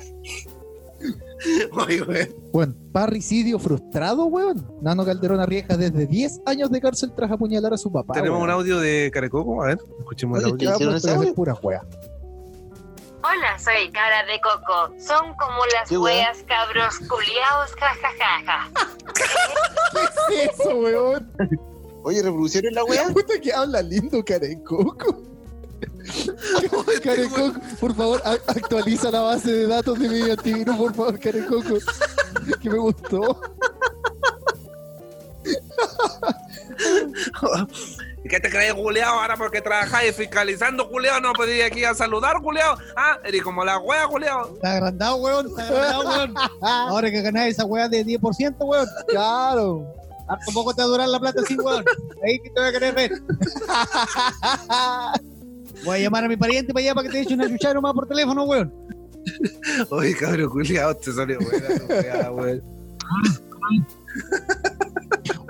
Oye, 1.72 2.02
weón. 2.02 2.28
Weón, 2.54 2.92
parricidio 2.92 3.60
frustrado, 3.60 4.26
weón. 4.26 4.66
Nano 4.82 5.06
Calderón 5.06 5.40
arriesga 5.40 5.78
desde 5.78 6.06
10 6.06 6.42
años 6.46 6.72
de 6.72 6.82
cárcel 6.82 7.14
tras 7.16 7.32
apuñalar 7.32 7.74
a 7.74 7.78
su 7.78 7.92
papá. 7.92 8.14
Tenemos 8.14 8.40
weón. 8.40 8.50
un 8.50 8.56
audio 8.56 8.80
de 8.80 9.10
Carecoco, 9.14 9.64
a 9.64 9.68
ver, 9.68 9.80
escuchemos 10.00 10.40
el 10.40 10.46
audio. 10.46 10.58
¿qué 10.58 10.66
Ya, 10.66 10.74
hicieron 10.74 10.94
pues, 10.94 11.06
ese 11.06 11.18
pero 11.18 11.30
es 11.30 11.34
pura 11.34 11.54
wea. 11.62 11.82
Hola, 13.22 13.60
soy 13.60 13.92
Cara 13.92 14.26
de 14.26 14.40
Coco. 14.40 14.96
Son 14.98 15.36
como 15.36 15.60
las 15.74 15.92
weas 15.92 16.42
cabros 16.48 17.00
culiaos, 17.00 17.72
jajajaja. 17.78 18.70
¿Qué 20.30 20.46
es 20.46 20.60
eso, 20.60 20.76
weón? 20.78 21.30
Oye, 22.04 22.24
¿reproducieron 22.24 22.74
la 22.74 22.86
weá? 22.86 23.10
Puta 23.10 23.40
que 23.42 23.52
habla 23.52 23.82
lindo, 23.82 24.24
Carecoco. 24.24 25.22
Carecoco, 27.04 27.60
por 27.80 27.96
favor, 27.96 28.22
actualiza 28.26 29.12
la 29.12 29.22
base 29.22 29.52
de 29.52 29.68
datos 29.68 29.98
de 30.00 30.10
mi 30.10 30.30
antivirus, 30.30 30.76
por 30.76 30.94
favor, 30.96 31.20
Carecoco. 31.20 31.78
Que 32.62 32.70
me 32.70 32.78
gustó. 32.78 33.40
¿Qué 38.30 38.40
te 38.40 38.50
crees, 38.50 38.74
Julián? 38.74 39.08
Ahora 39.10 39.36
porque 39.38 39.62
trabajáis 39.62 40.16
fiscalizando, 40.16 40.86
Julián, 40.88 41.24
no 41.24 41.34
podía 41.34 41.66
aquí 41.68 41.84
a 41.84 41.94
saludar, 41.96 42.38
Julián. 42.42 42.76
Ah, 42.96 43.18
eres 43.24 43.42
como 43.42 43.64
la 43.66 43.78
wea, 43.80 44.06
Julián. 44.08 44.40
Está 44.56 44.74
agrandado, 44.74 45.16
weón, 45.18 45.48
está 45.48 45.68
agrandado, 45.68 46.10
weón. 46.10 46.34
Ahora 46.62 47.10
que 47.10 47.22
ganáis 47.22 47.56
esa 47.56 47.66
weá 47.66 47.88
de 47.90 48.06
10%, 48.06 48.56
weón, 48.60 48.88
Claro. 49.08 49.86
harto 50.28 50.52
poco 50.54 50.74
te 50.74 50.82
va 50.82 50.86
a 50.86 50.90
durar 50.90 51.10
la 51.10 51.20
plata 51.20 51.42
así, 51.42 51.56
weón. 51.56 51.84
Ahí 52.24 52.40
que 52.40 52.50
te 52.50 52.60
voy 52.60 52.70
a 52.70 52.72
querer 52.72 52.94
ver. 52.96 53.12
Voy 55.86 55.98
a 55.98 56.00
llamar 56.00 56.26
a 56.26 56.28
mi 56.28 56.38
pariente 56.38 56.74
para 56.74 56.84
allá 56.84 56.96
para 56.96 57.08
que 57.08 57.14
te 57.14 57.22
eche 57.22 57.34
una 57.34 57.48
chuchara 57.48 57.76
nomás 57.76 57.94
por 57.94 58.08
teléfono, 58.08 58.44
weón. 58.44 58.74
Oye, 59.90 60.16
cabrón, 60.16 60.50
Julián, 60.50 60.96
te 61.04 61.12
salió 61.12 61.38
buena 61.40 62.32
weón. 62.32 62.62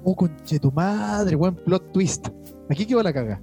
Oh, 0.04 0.15
conche 0.15 0.60
tu 0.60 0.72
madre, 0.72 1.36
weón, 1.36 1.56
plot 1.56 1.92
twist. 1.92 2.28
Aquí 2.70 2.86
quedó 2.86 3.04
la 3.04 3.13
caga. 3.13 3.42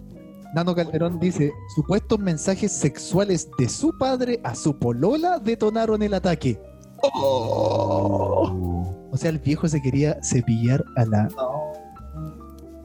Nano 0.54 0.74
Calderón 0.74 1.20
dice: 1.20 1.52
supuestos 1.74 2.18
mensajes 2.18 2.72
sexuales 2.72 3.48
de 3.58 3.68
su 3.68 3.96
padre 3.98 4.40
a 4.42 4.54
su 4.54 4.78
polola 4.78 5.38
detonaron 5.38 6.02
el 6.02 6.14
ataque. 6.14 6.58
O 7.02 9.12
sea, 9.16 9.30
el 9.30 9.38
viejo 9.38 9.68
se 9.68 9.82
quería 9.82 10.18
cepillar 10.22 10.84
a 10.96 11.04
la. 11.04 11.28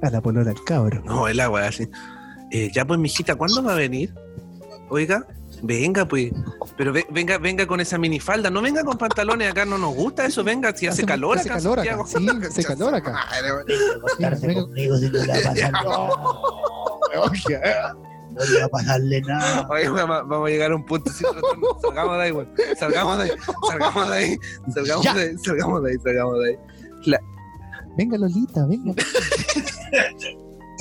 a 0.02 0.10
la 0.10 0.22
polola 0.22 0.46
del 0.46 0.64
cabro. 0.66 1.02
No, 1.06 1.28
es 1.28 1.36
la 1.36 1.50
wea 1.50 1.68
así. 1.68 1.88
Eh, 2.52 2.70
ya 2.74 2.86
pues, 2.86 3.00
mijita, 3.00 3.36
¿cuándo 3.36 3.64
va 3.64 3.74
a 3.74 3.78
venir? 3.78 4.14
Oiga, 4.90 5.26
venga 5.64 6.06
pues. 6.06 6.32
Pero 6.78 6.92
ve- 6.92 7.08
venga, 7.10 7.38
venga 7.38 7.66
con 7.66 7.80
esa 7.80 7.98
minifalda, 7.98 8.50
no 8.50 8.62
venga 8.62 8.84
con 8.84 8.98
pantalones, 8.98 9.50
acá 9.52 9.64
no 9.66 9.78
nos 9.78 9.96
gusta 9.96 10.26
eso, 10.26 10.44
venga, 10.44 10.76
si 10.76 10.88
hace, 10.88 11.04
Hace- 11.04 11.08
calor 11.08 11.38
hace 11.38 11.50
acá. 11.50 11.58
calor 11.60 11.80
acá, 11.80 11.98
sí, 12.06 12.28
hace 12.48 12.64
calor 12.64 12.96
acá. 12.96 13.12
Madre, 14.20 14.54
conmigo 14.56 14.98
si 14.98 15.06
no 15.10 15.20
le 15.20 15.28
va 15.28 15.34
a 15.34 15.42
pasar 15.44 15.72
No 18.32 18.46
le 18.46 18.60
va 18.62 18.66
a 18.66 18.70
pasarle 18.70 19.22
nada. 19.22 19.68
Oye, 19.70 19.90
vamos 19.90 20.48
a 20.48 20.50
llegar 20.50 20.72
a 20.72 20.76
un 20.78 20.86
punto 20.86 21.12
salgamos 21.82 22.18
de 22.18 22.24
ahí, 22.24 22.32
weón. 22.32 22.50
Salgamos 22.80 23.18
de 23.18 23.24
ahí, 23.26 23.32
salgamos 23.70 24.10
de 24.10 24.16
ahí, 24.16 24.38
salgamos 24.74 25.04
Ya. 25.06 25.14
de 25.14 25.22
ahí, 25.22 25.38
salgamos 25.44 25.84
de 25.84 25.92
ahí, 25.92 25.98
salgamos 26.04 26.40
de 26.40 26.50
ahí. 26.50 26.58
Venga, 27.98 28.18
Lolita, 28.18 28.66
venga. 28.68 28.94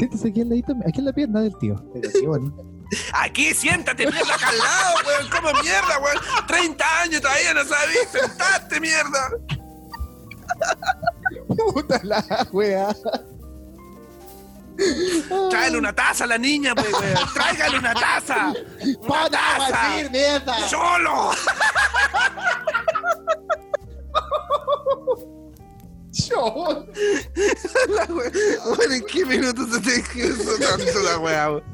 Siéntese 0.00 0.28
aquí 0.28 0.40
en, 0.40 0.48
ladito, 0.48 0.72
aquí 0.88 0.98
en 1.00 1.04
la 1.04 1.12
pierna 1.12 1.42
del 1.42 1.54
tío. 1.58 1.76
Pero 1.92 2.10
qué 2.10 2.26
bonito. 2.26 2.64
Aquí, 3.12 3.52
siéntate, 3.52 4.06
mierda, 4.10 4.34
acá 4.34 4.48
al 4.48 4.56
lado, 4.56 4.94
weón. 5.06 5.28
¿Cómo 5.30 5.62
mierda, 5.62 5.98
weón? 5.98 6.46
30 6.46 7.00
años 7.02 7.20
todavía 7.20 7.52
no 7.52 7.64
sabís, 7.66 8.08
sentaste, 8.10 8.80
mierda. 8.80 9.30
Puta 11.74 12.00
la 12.02 12.24
wea. 12.50 12.96
Tráele 15.50 15.76
una 15.76 15.92
taza 15.92 16.24
a 16.24 16.28
la 16.28 16.38
niña, 16.38 16.74
pues, 16.74 16.90
weón. 16.94 17.28
Tráigale 17.34 17.78
una 17.78 17.92
taza. 17.92 18.54
Una 18.82 19.06
¡Pon 19.06 19.34
agua 19.34 19.68
taza. 19.68 20.08
mierda! 20.10 20.58
¡Solo! 20.66 21.32
Yo. 26.28 26.87
La 27.88 28.04
wea- 28.06 28.33
weón, 28.66 28.92
¿en 28.92 29.04
qué 29.06 29.24
minuto 29.26 29.66
se 29.66 29.80
te 29.80 30.18
hizo 30.20 30.52
tanto 30.59 31.00
la 31.04 31.18
weá, 31.18 31.50
weón? 31.52 31.64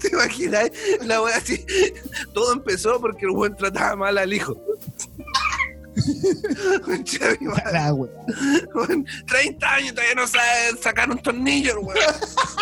¿Te 0.00 0.08
imaginas? 0.08 0.70
La 1.02 1.22
weá 1.22 1.36
así. 1.36 1.64
Todo 2.34 2.52
empezó 2.52 3.00
porque 3.00 3.24
el 3.26 3.30
weón 3.32 3.56
trataba 3.56 3.96
mal 3.96 4.18
al 4.18 4.32
hijo. 4.32 4.56
Concha 6.84 7.28
de 7.28 7.38
mi 7.40 7.46
madre, 7.48 7.72
La 7.72 7.92
weá. 7.94 8.10
weón. 8.74 9.06
30 9.26 9.74
años 9.74 9.94
todavía 9.94 10.14
no 10.14 10.26
sabe 10.26 10.76
sacar 10.82 11.10
un 11.10 11.18
tornillo, 11.18 11.80
weón. 11.80 11.98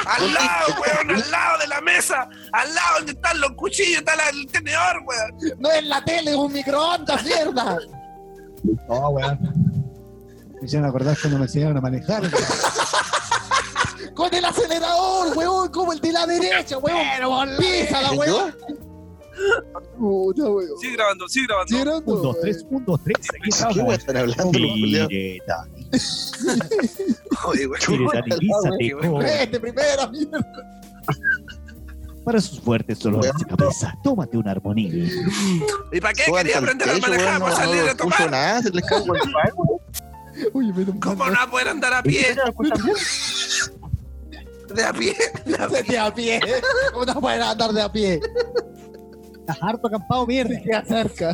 Al 0.07 0.33
lado, 0.35 0.75
weón, 0.81 1.11
al 1.23 1.31
lado 1.31 1.59
de 1.59 1.67
la 1.67 1.81
mesa. 1.81 2.29
Al 2.53 2.75
lado 2.75 2.97
donde 2.99 3.13
están 3.13 3.41
los 3.41 3.51
cuchillos, 3.53 3.99
está 3.99 4.17
la- 4.17 4.29
el 4.31 4.47
tenedor, 4.47 5.03
weón. 5.07 5.59
No 5.59 5.71
es 5.71 5.85
la 5.85 6.05
tele, 6.05 6.31
es 6.31 6.37
un 6.37 6.53
microondas, 6.53 7.23
mierda. 7.25 7.79
No, 8.89 9.09
weón. 9.11 9.39
Me 10.61 10.67
hicieron 10.67 10.89
acordar 10.89 11.17
cuando 11.21 11.39
me 11.39 11.45
enseñaron 11.45 11.77
a 11.77 11.81
manejar. 11.81 12.23
Con 14.15 14.33
el 14.35 14.45
acelerador, 14.45 15.37
weón, 15.37 15.69
como 15.69 15.93
el 15.93 16.01
de 16.01 16.13
la 16.13 16.27
derecha, 16.27 16.79
weón. 16.79 17.51
Pisa 17.59 18.01
la 18.03 18.13
weón. 18.13 18.55
Puta, 19.99 20.49
weón. 20.49 20.79
Sigue 20.81 20.97
grabando, 20.97 21.29
sigue 21.29 21.47
grabando. 21.47 21.77
¿Sí 21.77 21.81
era? 21.83 21.97
Un, 21.99 22.05
dos, 22.23 22.41
tres, 22.41 22.65
un, 22.71 22.85
dos, 22.87 23.01
tres. 23.05 23.17
Aquí 23.29 23.41
¿Qué 23.43 23.49
estamos. 23.51 23.95
están 23.95 24.17
hablando? 24.17 24.51
Direta. 24.59 25.67
Oye, 27.45 27.67
weón. 27.67 27.81
Primera, 29.61 30.07
mierda. 30.09 30.39
Para 32.25 32.41
sus 32.41 32.59
fuertes 32.61 32.99
dolores 32.99 33.31
de 33.39 33.45
cabeza, 33.45 33.95
tómate 34.03 34.37
un 34.37 34.49
armonil. 34.49 35.13
¿Y 35.93 36.01
para 36.01 36.13
qué 36.15 36.25
quería 36.25 36.59
aprender 36.59 36.91
a 36.91 36.99
manejar 36.99 37.41
weón, 37.41 37.41
para 37.41 37.51
no, 37.51 37.57
salir 37.57 37.77
no 37.83 37.83
a 37.83 37.91
escucho 37.91 38.17
tomar? 38.17 38.31
nada, 38.31 38.63
se 38.63 38.71
les 38.71 38.85
cago 38.85 39.05
el 39.05 39.11
weón. 39.11 39.31
Uy. 40.53 40.73
¿Cómo 41.01 41.27
no 41.27 41.33
va 41.33 41.43
a 41.43 41.51
poder 41.51 41.69
andar 41.69 41.95
a 41.95 42.03
pie? 42.03 42.35
De 42.35 42.43
a 44.85 44.93
pie. 44.93 45.17
De 45.47 45.55
a 45.57 45.69
pie. 45.69 45.83
De 45.89 45.99
a 45.99 46.15
pie. 46.15 46.41
¿Cómo 46.93 47.05
no 47.05 47.21
pueden 47.21 47.43
andar 47.43 47.73
de 47.73 47.83
a 47.83 47.91
pie? 47.93 48.21
Estás 49.41 49.59
harto 49.63 49.87
acampado, 49.87 50.27
mierda. 50.27 50.61
Se 50.63 50.75
acerca. 50.75 51.31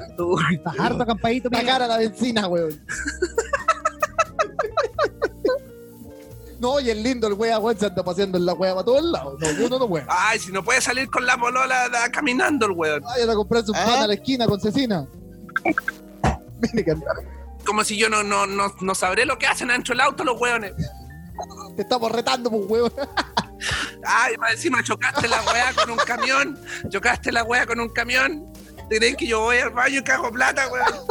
Estás 0.53 0.79
harto 0.79 1.03
acampadito, 1.03 1.49
La 1.51 1.65
cara 1.65 1.87
a 1.87 1.89
la 1.89 1.99
benzina, 1.99 2.47
weón. 2.47 2.81
No, 6.61 6.79
y 6.79 6.91
el 6.91 7.03
lindo, 7.03 7.27
el 7.27 7.33
wea, 7.35 7.59
weón, 7.59 7.77
se 7.77 7.87
anda 7.87 8.05
paseando 8.05 8.39
en 8.39 8.47
la 8.47 8.53
wea 8.55 8.73
para 8.75 8.85
todos 8.85 9.03
lados. 9.03 9.35
No, 9.41 9.51
yo 9.51 9.69
no, 9.69 9.79
no, 9.81 9.85
weón. 9.87 10.07
Ay, 10.09 10.39
si 10.39 10.53
no 10.53 10.63
puede 10.63 10.81
salir 10.81 11.11
con 11.11 11.27
la 11.27 11.37
molola 11.37 11.89
da- 11.89 12.09
caminando 12.11 12.67
el 12.67 12.73
weón. 12.73 13.03
Vayan 13.03 13.31
a 13.31 13.35
comprarse 13.35 13.71
un 13.73 13.77
Ah. 13.77 13.85
pan 13.85 14.03
a 14.03 14.07
la 14.07 14.15
esquina 14.15 14.47
con 14.47 14.61
cecina. 14.61 15.05
Mire 16.61 16.85
que 16.85 16.95
Como 17.65 17.85
si 17.85 17.97
yo 17.97 18.09
no, 18.09 18.23
no, 18.23 18.47
no, 18.47 18.75
no 18.81 18.95
sabré 18.95 19.25
lo 19.25 19.39
que 19.39 19.47
hacen 19.47 19.69
dentro 19.69 19.93
del 19.93 20.01
auto 20.01 20.25
los 20.25 20.41
weones. 20.41 20.73
te 21.77 21.83
estamos 21.83 22.11
retando, 22.11 22.51
pues, 22.51 22.65
weón. 22.69 22.93
Ay, 24.05 24.35
encima 24.51 24.83
chocaste 24.83 25.29
la 25.29 25.41
weá 25.43 25.73
con 25.75 25.91
un 25.91 25.99
camión. 25.99 26.59
Chocaste 26.89 27.31
la 27.31 27.45
weá 27.45 27.67
con 27.67 27.81
un 27.81 27.89
camión. 27.89 28.53
¿Crees 28.89 29.17
que 29.17 29.27
yo 29.27 29.41
voy 29.41 29.59
al 29.59 29.71
baño 29.71 30.01
y 30.01 30.05
cago 30.05 30.31
plata, 30.31 30.69
weón? 30.69 31.07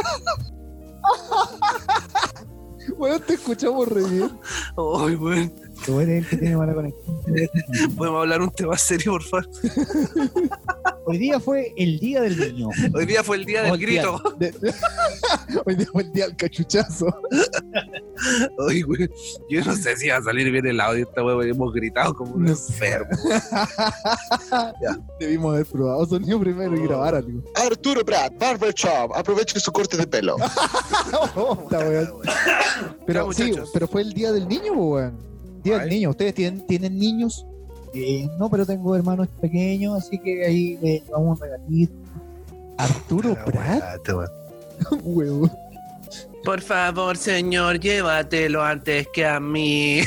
Weón, 2.96 3.22
te 3.26 3.34
escuchamos 3.34 3.88
re 3.88 4.02
bien. 4.04 4.40
Ay, 4.76 5.14
weón. 5.16 5.52
Tú 5.84 5.98
eres 6.00 6.22
el 6.24 6.28
que 6.30 6.36
tiene 6.36 6.56
mala 6.56 6.74
conexión. 6.74 7.16
¿Podemos 7.96 8.20
hablar 8.20 8.40
un 8.42 8.50
tema 8.50 8.76
serio, 8.78 9.12
por 9.12 9.22
favor? 9.22 9.48
Hoy 11.04 11.18
día 11.18 11.40
fue 11.40 11.74
el 11.76 11.98
día 11.98 12.20
del 12.20 12.38
niño. 12.38 12.68
Hoy 12.94 13.06
día 13.06 13.24
fue 13.24 13.36
el 13.36 13.44
día 13.44 13.62
del 13.62 13.72
Hoy 13.72 13.78
día- 13.78 14.02
grito. 14.02 14.22
de- 14.38 14.54
Hoy 15.66 15.74
día 15.74 15.86
fue 15.90 16.02
el 16.02 16.12
día 16.12 16.26
del 16.28 16.36
cachuchazo. 16.36 17.06
Ay, 18.70 18.84
weón. 18.84 19.10
Yo 19.50 19.64
no 19.64 19.74
sé 19.74 19.96
si 19.96 20.08
va 20.08 20.18
a 20.18 20.22
salir 20.22 20.48
bien 20.52 20.64
el 20.66 20.80
audio 20.80 21.02
esta 21.08 21.24
weón. 21.24 21.48
Hemos 21.48 21.72
gritado 21.74 22.14
como 22.14 22.34
un 22.34 22.44
No 22.44 22.50
enfermo. 22.50 23.08
Debimos 25.18 25.54
haber 25.54 25.66
probado 25.66 26.06
sonido 26.06 26.38
primero 26.38 26.76
y 26.76 26.86
grabar 26.86 27.16
algo. 27.16 27.42
Arturo 27.56 28.04
Prat, 28.04 28.32
Barber 28.38 28.72
Shop, 28.72 29.12
aproveche 29.16 29.58
su 29.58 29.72
corte 29.72 29.96
de 29.96 30.06
pelo. 30.06 30.36
Weón. 31.34 32.12
Pero 33.06 33.32
Ya, 33.32 33.44
sí, 33.44 33.52
pero 33.72 33.88
fue 33.88 34.02
el 34.02 34.12
día 34.12 34.30
del 34.30 34.46
niño, 34.46 34.72
weón. 34.74 35.31
Día 35.62 35.78
del 35.78 35.88
Ay. 35.88 35.90
niño. 35.90 36.10
¿Ustedes 36.10 36.34
tienen, 36.34 36.66
tienen 36.66 36.98
niños? 36.98 37.46
Eh, 37.94 38.28
no, 38.38 38.48
pero 38.50 38.64
tengo 38.64 38.96
hermanos 38.96 39.28
pequeños, 39.40 39.98
así 39.98 40.18
que 40.18 40.44
ahí 40.46 40.78
le 40.80 41.00
llevamos 41.00 41.38
un 41.38 41.46
regalito. 41.46 41.92
Arturo 42.78 43.36
Prat. 43.44 44.08
Por 46.44 46.60
favor, 46.60 47.16
señor, 47.16 47.78
llévatelo 47.78 48.62
antes 48.62 49.06
que 49.12 49.24
a 49.24 49.38
mí. 49.38 50.00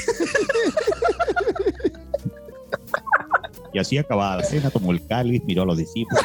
Y 3.71 3.79
así 3.79 3.97
acabada 3.97 4.37
la 4.37 4.43
cena, 4.43 4.69
tomó 4.69 4.91
el 4.91 5.05
cáliz, 5.05 5.41
miró 5.45 5.63
a 5.63 5.65
los 5.65 5.77
discípulos. 5.77 6.23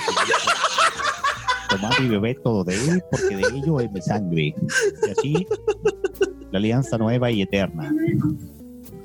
Tomad 1.69 1.93
y 2.01 2.09
bebed 2.09 2.37
todo 2.43 2.63
de 2.63 2.75
él, 2.77 3.03
porque 3.11 3.37
de 3.37 3.43
ello 3.57 3.81
es 3.81 3.91
mi 3.91 4.01
sangre. 4.01 4.55
Y 5.07 5.11
así, 5.11 5.47
la 6.53 6.59
alianza 6.59 6.97
nueva 6.97 7.31
y 7.31 7.43
eterna. 7.43 7.93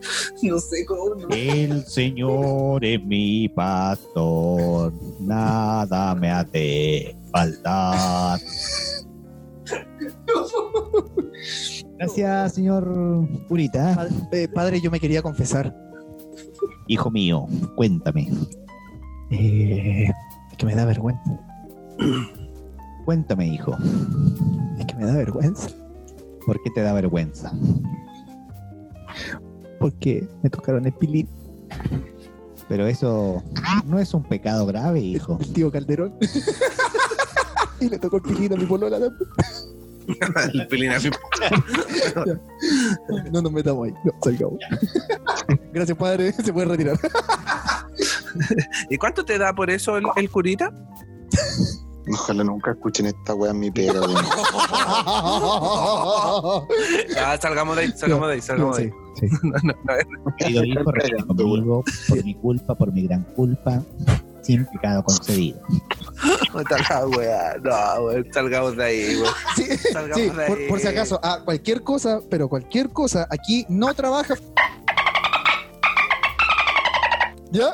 No 0.43 0.59
sé 0.59 0.85
cómo. 0.85 1.27
El 1.29 1.83
Señor 1.85 2.83
es 2.85 3.03
mi 3.03 3.49
pastor, 3.49 4.93
nada 5.19 6.15
me 6.15 6.31
ha 6.31 6.43
de 6.43 7.15
faltar. 7.31 8.39
Gracias, 11.97 12.53
señor 12.53 13.27
Purita. 13.47 13.95
Padre, 13.95 14.13
eh, 14.31 14.47
padre, 14.47 14.81
yo 14.81 14.91
me 14.91 14.99
quería 14.99 15.21
confesar. 15.21 15.75
Hijo 16.87 17.09
mío, 17.09 17.47
cuéntame, 17.75 18.29
Eh, 19.31 20.11
es 20.51 20.57
que 20.57 20.65
me 20.65 20.75
da 20.75 20.85
vergüenza. 20.85 21.39
cuéntame, 23.05 23.47
hijo, 23.47 23.75
Es 24.77 24.85
que 24.85 24.95
me 24.95 25.05
da 25.05 25.15
vergüenza. 25.15 25.69
¿por 26.45 26.61
qué 26.61 26.69
te 26.69 26.81
da 26.81 26.93
vergüenza? 26.93 27.51
Porque 29.79 30.27
me 30.43 30.49
tocaron 30.49 30.85
el 30.85 30.93
pilín. 30.93 31.27
Pero 32.67 32.87
eso 32.87 33.43
no 33.85 33.99
es 33.99 34.13
un 34.13 34.23
pecado 34.23 34.65
grave, 34.65 34.99
hijo. 34.99 35.37
El 35.39 35.53
tío 35.53 35.71
Calderón. 35.71 36.15
y 37.79 37.89
le 37.89 37.99
tocó 37.99 38.17
el 38.17 38.23
pilín 38.23 38.53
a 38.53 38.55
mi 38.55 38.65
polola 38.65 38.99
también. 38.99 39.29
El 40.53 40.67
pelín 40.67 40.91
a 40.91 40.99
mí. 40.99 41.09
No 43.31 43.41
nos 43.41 43.51
metamos 43.51 43.87
ahí. 43.87 43.93
No, 44.03 44.11
salgamos. 44.21 44.59
Gracias, 45.73 45.97
padre. 45.97 46.31
Se 46.31 46.53
puede 46.53 46.67
retirar. 46.67 46.99
¿Y 48.89 48.97
cuánto 48.97 49.25
te 49.25 49.37
da 49.37 49.53
por 49.53 49.69
eso 49.69 49.97
el, 49.97 50.03
el 50.15 50.29
curita? 50.29 50.71
Ojalá 52.11 52.43
nunca 52.43 52.71
escuchen 52.71 53.07
esta 53.07 53.33
weá 53.33 53.51
en 53.51 53.59
mi 53.59 53.71
pega, 53.71 53.93
weón. 54.01 54.15
Ah, 57.17 57.37
salgamos 57.41 57.75
de 57.75 57.81
ahí, 57.83 57.91
salgamos 57.95 58.27
de 58.27 58.33
ahí, 58.33 58.41
salgamos 58.41 58.77
de 58.77 58.83
ahí. 58.83 58.91
Sí, 59.19 59.27
sí. 59.29 59.35
No, 59.43 59.51
no, 59.63 59.73
no. 60.25 60.35
Querido 60.37 60.63
hijo, 60.63 60.91
repite 60.91 61.23
conmigo, 61.25 61.83
por 62.07 62.23
mi 62.23 62.35
culpa, 62.35 62.75
por 62.75 62.91
mi 62.91 63.03
gran 63.07 63.23
culpa, 63.35 63.81
sin 64.43 64.65
pecado 64.67 65.03
concedido. 65.03 65.59
No 66.53 66.59
está 66.61 66.77
la 66.89 67.07
weá. 67.07 67.55
No, 67.63 68.03
weón, 68.03 68.27
salgamos 68.31 68.75
de 68.77 68.83
ahí, 68.83 69.15
weón. 69.15 69.33
Sí, 69.55 69.77
Salgamos 69.91 70.17
sí, 70.17 70.29
de 70.29 70.45
por, 70.47 70.57
ahí. 70.57 70.67
por 70.69 70.79
si 70.79 70.87
acaso, 70.87 71.19
ah, 71.23 71.39
cualquier 71.43 71.81
cosa, 71.81 72.19
pero 72.29 72.47
cualquier 72.49 72.89
cosa, 72.89 73.27
aquí 73.31 73.65
no 73.69 73.93
trabaja. 73.93 74.35
¿Ya? 77.51 77.73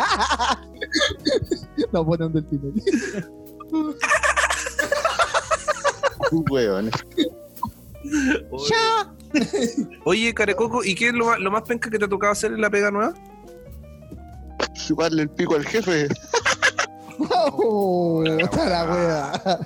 no, 1.92 2.04
pone 2.06 2.26
un 2.26 2.32
delfín 2.32 2.60
ahí. 2.74 3.94
Weón. 6.50 6.90
Oye, 10.04 10.34
Carecoco, 10.34 10.84
¿y 10.84 10.94
qué 10.94 11.08
es 11.08 11.14
lo 11.14 11.26
más, 11.26 11.38
lo 11.38 11.50
más 11.50 11.62
penca 11.62 11.90
que 11.90 11.98
te 11.98 12.04
ha 12.04 12.08
tocado 12.08 12.32
hacer 12.32 12.52
en 12.52 12.60
la 12.60 12.70
pega 12.70 12.90
nueva? 12.90 13.14
Chuparle 14.74 15.22
el 15.22 15.30
pico 15.30 15.54
al 15.54 15.64
jefe. 15.66 16.08
Oh, 17.52 18.24
está 18.38 18.68
la 18.68 18.84
wea. 18.84 19.60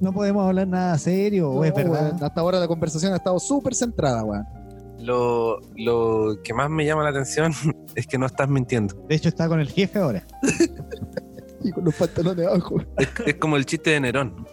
No 0.00 0.12
podemos 0.12 0.46
hablar 0.46 0.68
nada 0.68 0.98
serio, 0.98 1.50
o 1.50 1.64
es 1.64 1.70
No, 1.70 1.76
verdad. 1.76 1.92
weón, 2.12 2.24
Hasta 2.24 2.40
ahora 2.40 2.60
la 2.60 2.68
conversación 2.68 3.12
ha 3.12 3.16
estado 3.16 3.38
súper 3.38 3.74
centrada, 3.74 4.22
weón. 4.24 4.46
Lo, 5.08 5.60
lo 5.76 6.36
que 6.44 6.52
más 6.52 6.68
me 6.68 6.84
llama 6.84 7.02
la 7.02 7.08
atención 7.08 7.52
es 7.94 8.06
que 8.06 8.18
no 8.18 8.26
estás 8.26 8.46
mintiendo. 8.48 8.94
De 9.08 9.14
hecho, 9.14 9.30
está 9.30 9.48
con 9.48 9.58
el 9.58 9.68
jefe 9.70 9.98
ahora. 9.98 10.26
Y 11.64 11.72
con 11.72 11.84
los 11.84 11.94
pantalones 11.96 12.46
abajo. 12.46 12.76
Es, 12.98 13.08
es 13.26 13.34
como 13.34 13.56
el 13.56 13.66
chiste 13.66 13.90
de 13.90 13.98
Nerón. 13.98 14.46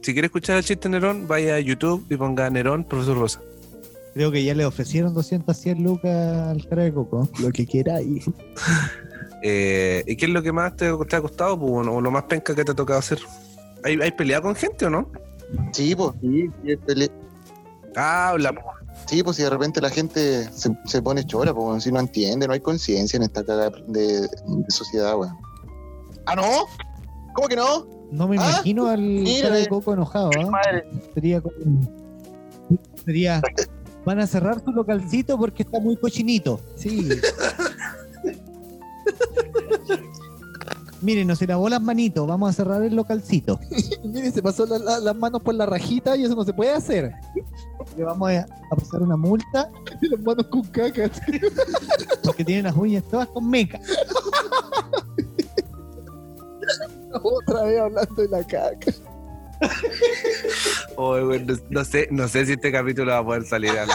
Si 0.00 0.12
quieres 0.12 0.28
escuchar 0.28 0.58
el 0.58 0.62
chiste 0.62 0.88
de 0.88 0.92
Nerón, 1.00 1.26
vaya 1.26 1.56
a 1.56 1.58
YouTube 1.58 2.06
y 2.08 2.16
ponga 2.16 2.48
Nerón, 2.48 2.84
profesor 2.84 3.18
Rosa. 3.18 3.40
Creo 4.14 4.30
que 4.30 4.44
ya 4.44 4.54
le 4.54 4.64
ofrecieron 4.64 5.12
200, 5.14 5.56
100 5.56 5.82
lucas 5.82 6.48
al 6.48 6.64
cara 6.68 6.84
de 6.84 6.94
coco. 6.94 7.28
Lo 7.40 7.50
que 7.50 7.66
queráis. 7.66 8.24
Eh, 9.42 10.04
¿Y 10.06 10.16
qué 10.16 10.26
es 10.26 10.30
lo 10.30 10.42
que 10.42 10.52
más 10.52 10.76
te, 10.76 10.92
te 11.08 11.16
ha 11.16 11.20
costado 11.20 11.58
pues, 11.58 11.88
o 11.88 12.00
lo 12.00 12.10
más 12.12 12.22
penca 12.24 12.54
que 12.54 12.64
te 12.64 12.70
ha 12.70 12.74
tocado 12.76 13.00
hacer? 13.00 13.18
¿Hay, 13.82 13.98
hay 14.00 14.12
peleado 14.12 14.44
con 14.44 14.54
gente 14.54 14.86
o 14.86 14.90
no? 14.90 15.10
Sí, 15.72 15.94
pues, 15.96 16.12
sí, 16.20 16.48
sí, 16.64 16.70
es 16.70 16.78
pele- 16.86 17.10
Ah, 17.96 18.28
habla. 18.30 18.54
sí, 19.06 19.22
pues 19.22 19.36
si 19.36 19.42
de 19.42 19.50
repente 19.50 19.80
la 19.80 19.90
gente 19.90 20.48
se, 20.52 20.70
se 20.84 21.02
pone 21.02 21.24
chora, 21.24 21.54
pues 21.54 21.82
si 21.84 21.90
no 21.92 21.98
entiende, 22.00 22.46
no 22.46 22.52
hay 22.52 22.60
conciencia 22.60 23.16
en 23.16 23.22
esta 23.24 23.42
caga 23.44 23.70
de, 23.88 24.20
de 24.22 24.28
sociedad, 24.70 25.16
weón. 25.18 25.34
¿Ah, 26.26 26.36
no? 26.36 26.42
¿Cómo 27.34 27.48
que 27.48 27.56
no? 27.56 27.86
No 28.12 28.28
me 28.28 28.36
Ah, 28.38 28.50
imagino 28.50 28.86
al 28.88 29.00
mira, 29.00 29.48
cara 29.48 29.56
de 29.56 29.62
eh. 29.62 29.68
coco 29.68 29.92
enojado. 29.94 30.30
¿ah? 30.38 30.62
Sería 31.14 31.40
como. 31.40 31.54
Sería. 33.04 33.40
Van 34.04 34.20
a 34.20 34.26
cerrar 34.26 34.60
tu 34.60 34.70
localcito 34.70 35.36
porque 35.36 35.62
está 35.64 35.80
muy 35.80 35.96
cochinito. 35.96 36.60
Sí. 36.76 37.08
Miren, 41.02 41.26
nos 41.28 41.38
se 41.38 41.46
lavó 41.46 41.68
las 41.68 41.80
manitos. 41.82 42.26
Vamos 42.26 42.50
a 42.50 42.52
cerrar 42.52 42.82
el 42.82 42.94
localcito. 42.96 43.60
Miren, 44.04 44.32
se 44.32 44.42
pasó 44.42 44.64
la- 44.66 44.78
la- 44.78 44.98
las 45.00 45.14
manos 45.16 45.42
por 45.42 45.54
la 45.54 45.66
rajita 45.66 46.16
y 46.16 46.24
eso 46.24 46.34
no 46.34 46.44
se 46.44 46.52
puede 46.52 46.72
hacer. 46.72 47.12
Le 47.96 48.04
vamos 48.04 48.30
a, 48.30 48.40
a 48.70 48.76
pasar 48.76 49.02
una 49.02 49.16
multa 49.16 49.70
Y 50.00 50.08
las 50.10 50.20
manos 50.20 50.46
con 50.48 50.62
caca. 50.64 51.10
porque 52.24 52.44
tiene 52.44 52.62
las 52.62 52.74
uñas 52.76 53.04
todas 53.10 53.28
con 53.28 53.48
meca. 53.48 53.80
Otra 57.22 57.62
vez 57.62 57.80
hablando 57.80 58.14
de 58.22 58.28
la 58.28 58.44
caca. 58.46 58.92
Oye, 60.96 61.24
güey, 61.24 61.46
no, 61.70 61.84
sé, 61.84 62.08
no 62.10 62.28
sé 62.28 62.44
si 62.46 62.52
este 62.52 62.70
capítulo 62.72 63.12
va 63.12 63.18
a 63.18 63.24
poder 63.24 63.44
salir 63.46 63.70
al 63.70 63.88
aire. 63.90 63.94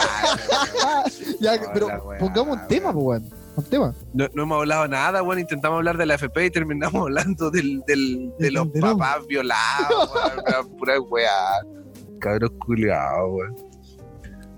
ya, 1.40 1.52
Hola, 1.52 1.70
pero 1.72 1.88
pongamos 2.18 2.58
un 2.60 2.66
tema, 2.68 2.92
pues, 2.92 3.22
tema. 3.68 3.94
No, 4.14 4.26
no 4.34 4.42
hemos 4.44 4.58
hablado 4.58 4.88
nada, 4.88 5.20
bueno, 5.20 5.40
intentamos 5.40 5.76
hablar 5.76 5.96
de 5.98 6.06
la 6.06 6.14
FP 6.14 6.46
y 6.46 6.50
terminamos 6.50 6.94
hablando 7.02 7.50
del, 7.50 7.82
del- 7.86 8.32
de 8.38 8.50
los 8.50 8.68
papás 8.68 9.26
violados, 9.26 10.10
weón, 10.46 10.76
pura 10.78 11.00
weá. 11.00 11.30
Cabros 12.18 12.50
culiados, 12.58 13.30
weón. 13.30 13.56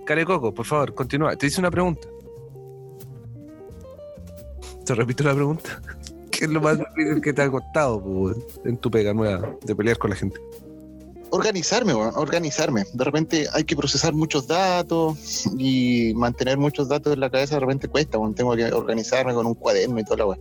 Carecoco, 0.07 0.53
por 0.53 0.67
favor, 0.67 0.95
continúa. 0.95 1.35
Te 1.37 1.47
hice 1.47 1.61
una 1.61 1.71
pregunta. 1.71 2.07
Te 4.85 4.95
repito 4.95 5.25
la 5.25 5.35
pregunta. 5.35 5.81
¿Qué 6.31 6.45
es 6.47 6.51
lo 6.51 6.61
más 6.61 6.79
difícil 6.79 7.21
que 7.23 7.33
te 7.33 7.43
ha 7.43 7.51
costado 7.51 8.03
pues, 8.03 8.37
en 8.65 8.77
tu 8.77 8.91
pega 8.91 9.15
nueva 9.15 9.55
de 9.63 9.75
pelear 9.75 9.97
con 9.99 10.11
la 10.11 10.17
gente? 10.17 10.39
Organizarme, 11.35 11.93
organizarme. 11.95 12.85
De 12.93 13.03
repente 13.03 13.49
hay 13.53 13.65
que 13.65 13.75
procesar 13.75 14.13
muchos 14.13 14.47
datos 14.47 15.49
y 15.59 16.13
mantener 16.15 16.59
muchos 16.59 16.89
datos 16.89 17.13
en 17.13 17.19
la 17.19 17.29
cabeza 17.29 17.57
de 17.57 17.61
repente 17.61 17.89
cuesta. 17.89 18.19
Tengo 18.37 18.55
que 18.55 18.67
organizarme 18.73 19.35
con 19.35 19.45
un 19.45 19.55
cuaderno 19.55 19.99
y 19.99 20.05
toda 20.05 20.19
la 20.19 20.27
weá. 20.27 20.39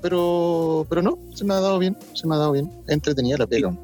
Pero, 0.00 0.86
pero 0.88 1.02
no, 1.02 1.18
se 1.34 1.44
me 1.44 1.54
ha 1.54 1.60
dado 1.60 1.80
bien, 1.80 1.98
se 2.14 2.24
me 2.24 2.36
ha 2.36 2.38
dado 2.38 2.52
bien. 2.52 2.70
Entretenida 2.86 3.36
la 3.36 3.48
pega. 3.48 3.74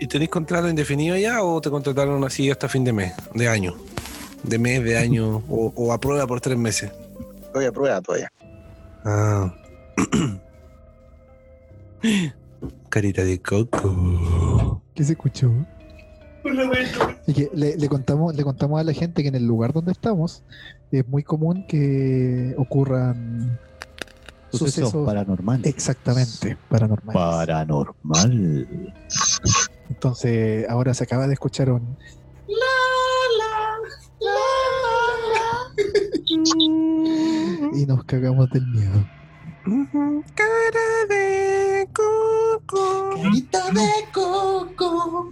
¿Y 0.00 0.06
tenéis 0.06 0.30
contrato 0.30 0.70
indefinido 0.70 1.18
ya 1.18 1.42
o 1.44 1.60
te 1.60 1.68
contrataron 1.68 2.24
así 2.24 2.50
hasta 2.50 2.66
fin 2.66 2.84
de 2.84 2.94
mes, 2.94 3.12
de 3.34 3.46
año? 3.46 3.74
De 4.44 4.58
mes, 4.58 4.82
de 4.82 4.96
año, 4.96 5.42
o, 5.50 5.70
o 5.76 5.92
a 5.92 6.00
prueba 6.00 6.26
por 6.26 6.40
tres 6.40 6.56
meses. 6.56 6.90
Estoy 7.42 7.66
a 7.66 7.72
prueba 7.72 8.00
todavía. 8.00 8.32
Ah. 9.04 9.54
Carita 12.88 13.22
de 13.22 13.42
coco. 13.42 14.57
¿Qué 14.98 15.04
se 15.04 15.12
escuchó? 15.12 15.52
Y 17.28 17.32
que 17.32 17.48
le, 17.54 17.76
le 17.76 17.88
contamos, 17.88 18.34
le 18.34 18.42
contamos 18.42 18.80
a 18.80 18.82
la 18.82 18.92
gente 18.92 19.22
que 19.22 19.28
en 19.28 19.36
el 19.36 19.46
lugar 19.46 19.72
donde 19.72 19.92
estamos 19.92 20.42
es 20.90 21.06
muy 21.06 21.22
común 21.22 21.64
que 21.68 22.52
ocurran 22.58 23.60
Sucesos 24.50 24.90
sucesos 24.90 25.06
paranormales. 25.06 25.66
exactamente 25.66 26.58
paranormales. 26.68 27.14
Paranormal. 27.14 28.92
Entonces, 29.88 30.68
ahora 30.68 30.92
se 30.94 31.04
acaba 31.04 31.28
de 31.28 31.34
escuchar 31.34 31.70
un. 31.70 31.96
Y 37.72 37.86
nos 37.86 38.02
cagamos 38.02 38.50
del 38.50 38.66
miedo. 38.66 39.06
Cara 39.64 41.06
de 41.08 41.88
coco. 41.92 43.10
Carita 43.22 43.70
de 43.70 43.88
coco. 44.12 45.30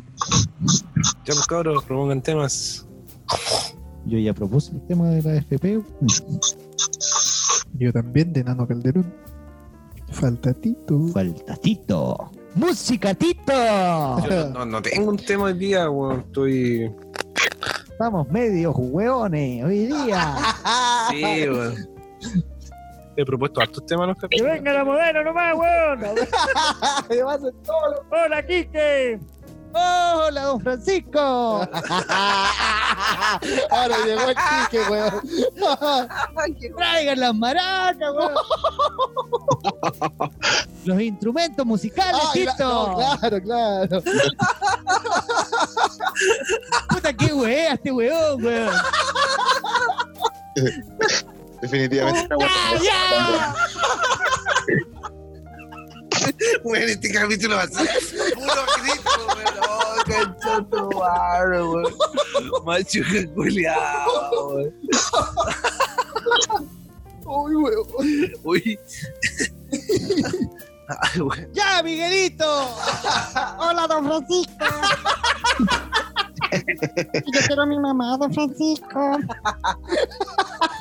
Ya 1.24 1.34
pues 1.34 1.46
cabros, 1.46 1.84
propongan 1.84 2.20
temas. 2.22 2.86
Yo 4.04 4.18
ya 4.18 4.32
propuse 4.34 4.72
el 4.72 4.86
tema 4.86 5.08
de 5.10 5.22
la 5.22 5.36
FP. 5.36 5.82
Yo 7.78 7.92
también, 7.92 8.32
de 8.32 8.44
Nano 8.44 8.66
Calderón. 8.66 9.12
Falta 10.10 10.52
Tito. 10.54 11.08
Faltatito. 11.08 12.30
¡Música, 12.54 13.12
Tito! 13.14 13.52
Yo 13.52 14.48
no, 14.50 14.60
no- 14.60 14.66
no 14.66 14.82
tengo 14.82 15.10
un 15.10 15.16
tema 15.18 15.44
hoy 15.44 15.54
día, 15.58 15.90
weón. 15.90 16.20
Estoy. 16.20 16.90
Estamos 17.90 18.30
medios 18.30 18.74
hueones 18.76 19.64
hoy 19.64 19.86
día. 19.86 20.36
Sí, 21.10 21.48
weón. 21.48 21.74
He 23.16 23.24
propuesto 23.24 23.60
hartos 23.60 23.84
temas, 23.86 24.08
¿no? 24.08 24.14
¡Que 24.28 24.42
venga 24.42 24.72
la 24.72 24.84
modelo 24.84 25.24
nomás, 25.24 25.54
weón! 25.56 26.04
¡Hola, 28.10 28.46
Quique! 28.46 29.18
¡Hola, 29.78 30.42
don 30.44 30.60
Francisco! 30.60 31.18
Ahora 33.70 33.96
llegó 34.06 34.28
el 34.28 34.36
chique, 34.36 34.80
weón. 34.90 35.20
¡Traigan 36.76 37.20
las 37.20 37.34
maracas, 37.34 38.12
weón! 38.14 38.34
Los 40.84 41.00
instrumentos 41.00 41.66
musicales, 41.66 42.20
Ah, 42.22 42.30
Tito. 42.32 42.52
no, 42.58 42.96
claro, 43.18 43.42
claro. 43.42 44.02
¡Puta, 46.90 47.12
qué 47.12 47.32
wea 47.34 47.72
este 47.74 47.90
weón, 47.92 48.44
weón! 48.44 48.72
Definitivamente. 51.66 52.34
una 52.36 52.46
¡Ya, 52.46 52.82
ya! 52.82 53.54
Weón, 56.62 56.88
este 56.88 57.12
capítulo 57.12 57.56
va 57.56 57.62
a 57.62 57.68
ser 57.68 57.88
puro 58.34 58.66
grito, 58.82 59.10
weón. 59.34 59.56
Oh. 62.52 62.62
Macho 62.64 63.00
que 63.10 63.26
culiao, 63.34 64.54
weón. 64.54 64.74
Uy, 67.24 67.56
weón. 67.56 67.86
Uy. 68.44 68.78
Ay, 70.88 71.20
weón. 71.20 71.48
¡Ya, 71.52 71.82
Miguelito! 71.82 72.70
Hola, 73.58 73.88
don 73.88 74.06
Francisco. 74.06 74.64
Yo 77.32 77.40
quiero 77.46 77.62
a 77.62 77.66
mi 77.66 77.78
mamá, 77.78 78.16
don 78.18 78.32
Francisco. 78.32 79.18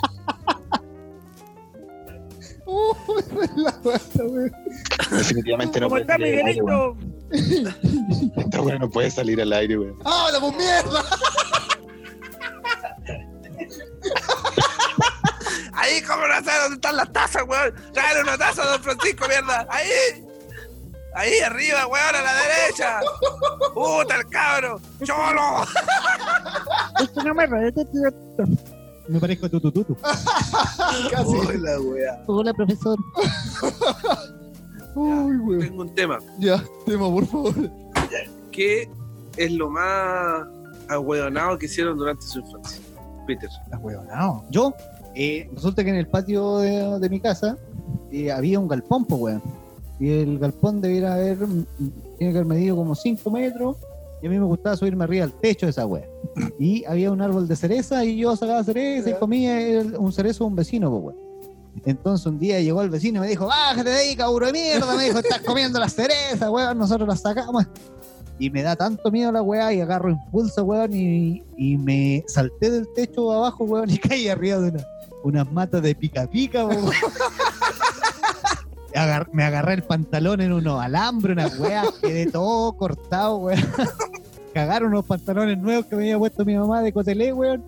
Uy, 2.66 3.24
la 3.56 3.72
guata, 3.84 4.24
weón. 4.24 4.52
Definitivamente 5.12 5.80
no 5.80 5.90
¿Cómo 5.90 6.02
puede 6.02 6.02
está, 6.02 6.14
salir 6.14 6.40
al 6.40 6.48
aire? 6.48 6.62
Esta 8.38 8.62
weá 8.62 8.80
no 8.80 8.90
puede 8.90 9.12
salir 9.12 9.42
al 9.42 9.54
aire, 9.54 9.78
weón. 9.78 10.00
¡Habla, 10.04 10.40
pues 10.40 10.56
mierda! 10.56 11.04
Ahí, 15.74 16.02
¿cómo 16.02 16.26
no 16.26 16.36
sé 16.36 16.52
dónde 16.62 16.76
están 16.76 16.98
las 16.98 17.14
tazas, 17.14 17.44
weón? 17.48 17.76
Trae 17.94 18.22
una 18.22 18.38
taza, 18.38 18.66
don 18.66 18.82
Francisco, 18.82 19.28
mierda. 19.28 19.68
Ahí. 19.70 19.90
Ahí 21.14 21.40
arriba, 21.40 21.88
weón, 21.88 22.16
a 22.16 22.22
la 22.22 22.34
derecha. 22.34 23.00
Puta 23.74 24.18
el 24.18 24.26
cabro. 24.28 24.82
Cholo. 25.04 25.64
Es 27.02 27.10
que 27.10 27.24
no 27.24 27.34
me 27.34 27.46
rete, 27.46 27.86
tío. 27.86 28.10
Me 29.08 29.20
parezco 29.20 29.50
tu, 29.50 29.60
tu, 29.60 29.72
tu, 29.72 29.84
tu. 29.84 29.96
Casi. 31.12 31.36
Hola, 31.36 31.80
weón. 31.80 32.18
Hola, 32.28 32.54
profesor. 32.54 32.98
Uy, 34.96 35.38
weón. 35.38 35.60
Tengo 35.60 35.82
un 35.84 35.94
tema. 35.96 36.20
Ya, 36.40 36.64
tema, 36.86 37.10
por 37.10 37.26
favor. 37.28 37.54
¿Qué 38.52 38.90
es 39.38 39.52
lo 39.52 39.70
más 39.70 40.48
ahueonado 40.90 41.58
que 41.58 41.66
hicieron 41.66 41.98
durante 41.98 42.26
su 42.26 42.40
infancia? 42.40 42.82
Peter. 43.28 43.50
Weón, 43.82 44.08
Yo, 44.50 44.74
eh, 45.16 45.50
resulta 45.54 45.84
que 45.84 45.90
en 45.90 45.98
el 45.98 46.08
patio 46.08 46.60
de, 46.60 47.00
de 47.00 47.10
mi 47.10 47.20
casa 47.20 47.58
eh, 48.12 48.32
había 48.32 48.60
un 48.60 48.68
galpón, 48.68 49.06
pues, 49.06 49.22
weón. 49.22 49.44
Y 50.00 50.10
el 50.10 50.40
galpón 50.40 50.82
debiera 50.82 51.14
haber, 51.16 51.38
mm, 51.38 51.66
tiene 52.18 52.34
que 52.34 52.40
haber 52.40 52.46
medido 52.46 52.76
como 52.76 52.96
5 52.96 53.30
metros. 53.32 53.78
Y 54.22 54.28
a 54.28 54.30
mí 54.30 54.40
me 54.40 54.46
gustaba 54.46 54.76
subirme 54.78 55.04
arriba 55.04 55.26
al 55.26 55.34
techo 55.34 55.66
de 55.66 55.70
esa 55.72 55.86
weá. 55.86 56.06
Y 56.60 56.84
había 56.86 57.12
un 57.12 57.22
árbol 57.22 57.48
de 57.48 57.56
cereza 57.56 58.04
y 58.06 58.18
yo 58.18 58.36
sacaba 58.36 58.64
cereza 58.64 59.10
y 59.10 59.14
comía 59.16 59.62
el- 59.62 59.96
un 59.98 60.12
cerezo 60.14 60.44
de 60.46 60.48
un 60.50 60.56
vecino, 60.56 60.90
pues, 60.90 61.04
weón. 61.16 61.26
Entonces 61.86 62.26
un 62.26 62.40
día 62.40 62.60
llegó 62.62 62.82
el 62.82 62.90
vecino 62.90 63.18
y 63.20 63.22
me 63.22 63.28
dijo, 63.28 63.46
bájate 63.48 63.90
de 63.90 63.96
ahí, 63.98 64.16
caburo 64.16 64.46
de 64.48 64.54
mierda. 64.54 64.96
Me 64.96 65.04
dijo, 65.06 65.20
estás 65.20 65.42
comiendo 65.42 65.78
las 65.80 65.94
cerezas, 65.94 66.50
weón, 66.50 66.78
nosotros 66.78 67.08
las 67.08 67.22
sacamos. 67.22 67.66
Y 68.40 68.50
me 68.50 68.64
da 68.64 68.76
tanto 68.76 69.12
miedo 69.12 69.32
la 69.32 69.42
weá 69.42 69.72
y 69.74 69.80
agarro 69.82 70.10
impulso, 70.10 70.64
weón, 70.64 70.94
y, 70.94 71.44
y 71.58 71.78
me 71.78 72.24
salté 72.28 72.72
del 72.72 72.88
techo 72.94 73.32
abajo, 73.32 73.64
weón, 73.66 73.90
y 73.90 73.98
caí 73.98 74.28
arriba 74.30 74.60
de 74.60 74.70
una, 74.72 74.86
unas 75.24 75.52
matas 75.52 75.82
de 75.82 75.94
pica 75.96 76.26
pica, 76.28 76.66
weón. 76.66 76.86
Agar- 78.96 79.30
me 79.34 79.44
agarré 79.44 79.74
el 79.74 79.84
pantalón 79.84 80.42
en 80.42 80.54
unos 80.54 80.82
alambres, 80.82 81.36
una 81.36 81.48
weá, 81.60 81.84
quedé 82.02 82.28
todo 82.32 82.74
cortado, 82.74 83.38
weón. 83.38 83.60
Cagaron 84.54 84.90
unos 84.94 85.06
pantalones 85.06 85.58
nuevos 85.58 85.86
que 85.86 85.96
me 85.96 86.04
había 86.04 86.18
puesto 86.18 86.46
mi 86.46 86.56
mamá 86.58 86.82
de 86.82 86.94
cotelé, 86.94 87.34
weón. 87.34 87.64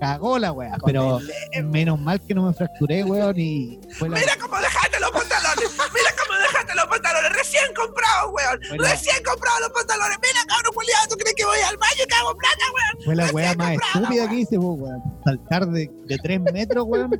Cagó 0.00 0.38
la 0.38 0.52
weá, 0.52 0.76
pero 0.84 1.18
menos 1.64 1.98
mal 1.98 2.20
que 2.20 2.32
no 2.32 2.46
me 2.46 2.52
fracturé, 2.54 3.02
weón, 3.02 3.34
y 3.36 3.80
fue 3.98 4.08
la, 4.08 4.20
Mira 4.20 4.32
cómo 4.40 4.56
dejaste 4.56 5.00
los 5.00 5.10
pantalones. 5.10 5.70
Mira 5.92 6.10
cómo 6.16 6.38
dejaste 6.38 6.74
los 6.76 6.84
pantalones. 6.86 7.32
Recién 7.32 7.64
comprados, 7.74 8.30
weón. 8.32 8.60
Recién 8.78 9.16
comprados 9.24 9.60
los 9.62 9.70
pantalones. 9.70 10.18
Mira, 10.22 10.40
cabrón, 10.46 10.72
culiado. 10.72 11.08
¿Tú 11.10 11.16
crees 11.16 11.34
que 11.34 11.44
voy 11.44 11.58
al 11.68 11.76
baño 11.76 12.02
y 12.04 12.06
cago 12.06 12.30
en 12.30 12.36
plata, 12.36 12.64
weón? 12.72 13.04
Fue 13.04 13.16
la 13.16 13.22
Recién 13.24 13.36
weá 13.36 13.54
más 13.56 13.70
comprado, 13.72 13.98
estúpida 13.98 14.28
que 14.28 14.34
hice, 14.36 14.58
weón. 14.58 15.02
Saltar 15.24 15.66
de, 15.66 15.90
de 16.06 16.18
3 16.18 16.40
metros, 16.52 16.84
weón. 16.86 17.10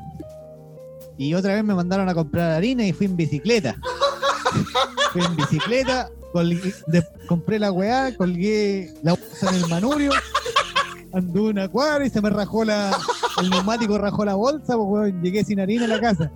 Y 1.18 1.34
otra 1.34 1.54
vez 1.54 1.64
me 1.64 1.74
mandaron 1.74 2.08
a 2.08 2.14
comprar 2.14 2.52
harina 2.52 2.86
y 2.86 2.92
fui 2.92 3.06
en 3.06 3.16
bicicleta. 3.16 3.76
fui 5.12 5.22
en 5.24 5.36
bicicleta, 5.36 6.08
colgué- 6.32 6.74
de- 6.86 7.04
compré 7.26 7.58
la 7.58 7.72
weá, 7.72 8.16
colgué 8.16 8.94
la 9.02 9.14
bolsa 9.14 9.50
en 9.50 9.56
el 9.56 9.68
manubrio, 9.68 10.12
anduve 11.12 11.50
una 11.50 11.68
cuadra 11.68 12.06
y 12.06 12.10
se 12.10 12.20
me 12.20 12.30
rajó 12.30 12.64
la. 12.64 12.96
El 13.40 13.50
neumático 13.50 13.98
rajó 13.98 14.24
la 14.24 14.34
bolsa, 14.34 14.76
pues, 14.76 14.78
weón. 14.88 15.22
Llegué 15.22 15.44
sin 15.44 15.60
harina 15.60 15.84
a 15.84 15.88
la 15.88 16.00
casa. 16.00 16.30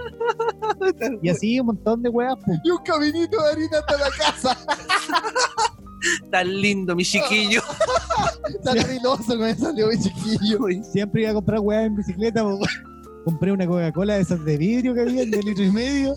Y 1.22 1.28
así 1.28 1.60
un 1.60 1.66
montón 1.66 2.02
de 2.02 2.08
weas, 2.08 2.34
pues. 2.44 2.58
Y 2.64 2.70
un 2.70 2.78
caminito 2.84 3.40
de 3.42 3.50
harina 3.52 3.78
hasta 3.78 3.98
la 3.98 4.10
casa. 4.10 4.58
Tan 6.30 6.60
lindo, 6.60 6.96
mi 6.96 7.04
chiquillo. 7.04 7.62
Tan 8.64 8.74
que 8.74 9.36
me 9.36 9.54
salió 9.54 9.86
mi 9.88 9.98
chiquillo. 10.00 10.58
Siempre 10.92 11.22
iba 11.22 11.30
a 11.30 11.34
comprar 11.34 11.60
weas 11.60 11.86
en 11.86 11.96
bicicleta, 11.96 12.42
pues, 12.42 12.54
weón. 12.56 12.91
Compré 13.24 13.52
una 13.52 13.66
Coca-Cola 13.66 14.14
de 14.14 14.22
esas 14.22 14.44
de 14.44 14.56
vidrio 14.56 14.94
que 14.94 15.02
había, 15.02 15.24
de 15.24 15.42
litro 15.42 15.64
y 15.64 15.70
medio. 15.70 16.14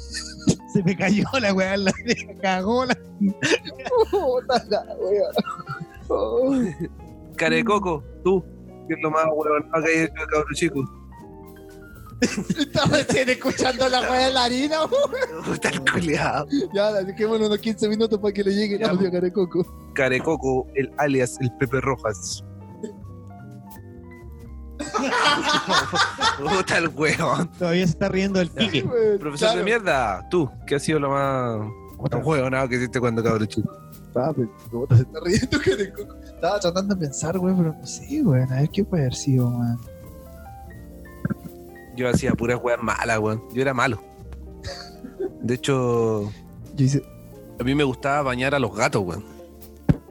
Se 0.74 0.84
me 0.84 0.96
cayó 0.96 1.26
la 1.40 1.54
weá, 1.54 1.78
la 1.78 1.94
cagó 2.42 2.86
la. 2.86 2.98
Oh. 6.08 6.56
Carecoco, 7.36 8.04
tú. 8.24 8.44
¿Qué 8.88 8.94
es 8.94 9.00
lo 9.02 9.10
más 9.10 9.26
weón 9.34 9.64
que 9.84 9.92
hay 9.92 10.00
hecho, 10.04 10.14
cabrón 10.32 10.54
chico? 10.54 10.84
Estaba 12.60 12.98
recién 12.98 13.30
escuchando 13.30 13.90
la 13.90 14.02
weá 14.02 14.28
de 14.28 14.34
la 14.34 14.44
harina, 14.44 14.86
weón. 14.86 15.46
Puta 15.46 15.70
el 15.70 15.80
culiado. 15.92 16.48
Ya, 16.74 16.92
dejémosle 17.04 17.48
unos 17.48 17.60
15 17.60 17.90
minutos 17.90 18.20
para 18.20 18.34
que 18.34 18.44
le 18.44 18.54
llegue 18.54 18.76
el 18.76 18.84
audio 18.84 19.08
a 19.08 19.12
Carecoco. 19.12 19.92
Carecoco, 19.94 20.68
el 20.76 20.92
alias, 20.98 21.38
el 21.42 21.52
Pepe 21.58 21.82
Rojas. 21.82 22.44
Puta 26.38 26.78
el 26.78 26.88
weón. 26.90 27.48
Todavía 27.58 27.86
se 27.86 27.92
está 27.92 28.10
riendo 28.10 28.40
del 28.40 28.50
pique. 28.50 28.84
Profesor 29.20 29.48
claro. 29.50 29.58
de 29.60 29.64
mierda, 29.64 30.28
tú, 30.30 30.50
¿qué 30.68 30.76
ha 30.76 30.80
sido 30.80 31.00
lo 31.00 31.10
más 31.10 31.72
Puta, 31.98 32.18
weón 32.18 32.52
nada 32.52 32.68
que 32.68 32.76
hiciste 32.76 33.00
cuando 33.00 33.24
cabrón 33.24 33.48
chico? 33.48 33.70
estaba, 34.08 34.34
se 34.34 35.02
está 35.02 35.20
riendo 35.24 35.60
Carecoco. 35.64 36.16
Estaba 36.24 36.60
tratando 36.60 36.96
de 36.96 37.02
pensar, 37.02 37.38
weón, 37.38 37.58
pero 37.58 37.74
no 37.74 37.86
sé, 37.86 38.22
weón. 38.22 38.52
A 38.52 38.62
ver 38.62 38.70
qué 38.70 38.84
puede 38.84 39.04
haber 39.04 39.16
sido, 39.16 39.48
weón. 39.48 39.80
Yo 41.96 42.10
hacía 42.10 42.32
puras 42.34 42.60
weas 42.62 42.82
malas, 42.82 43.20
weón. 43.20 43.44
Yo 43.54 43.62
era 43.62 43.74
malo. 43.74 44.02
De 45.42 45.54
hecho, 45.54 46.32
Yo 46.76 46.86
hice. 46.86 47.04
a 47.60 47.64
mí 47.64 47.76
me 47.76 47.84
gustaba 47.84 48.22
bañar 48.24 48.56
a 48.56 48.60
los 48.60 48.76
gatos, 48.76 49.04
weón. 49.04 49.24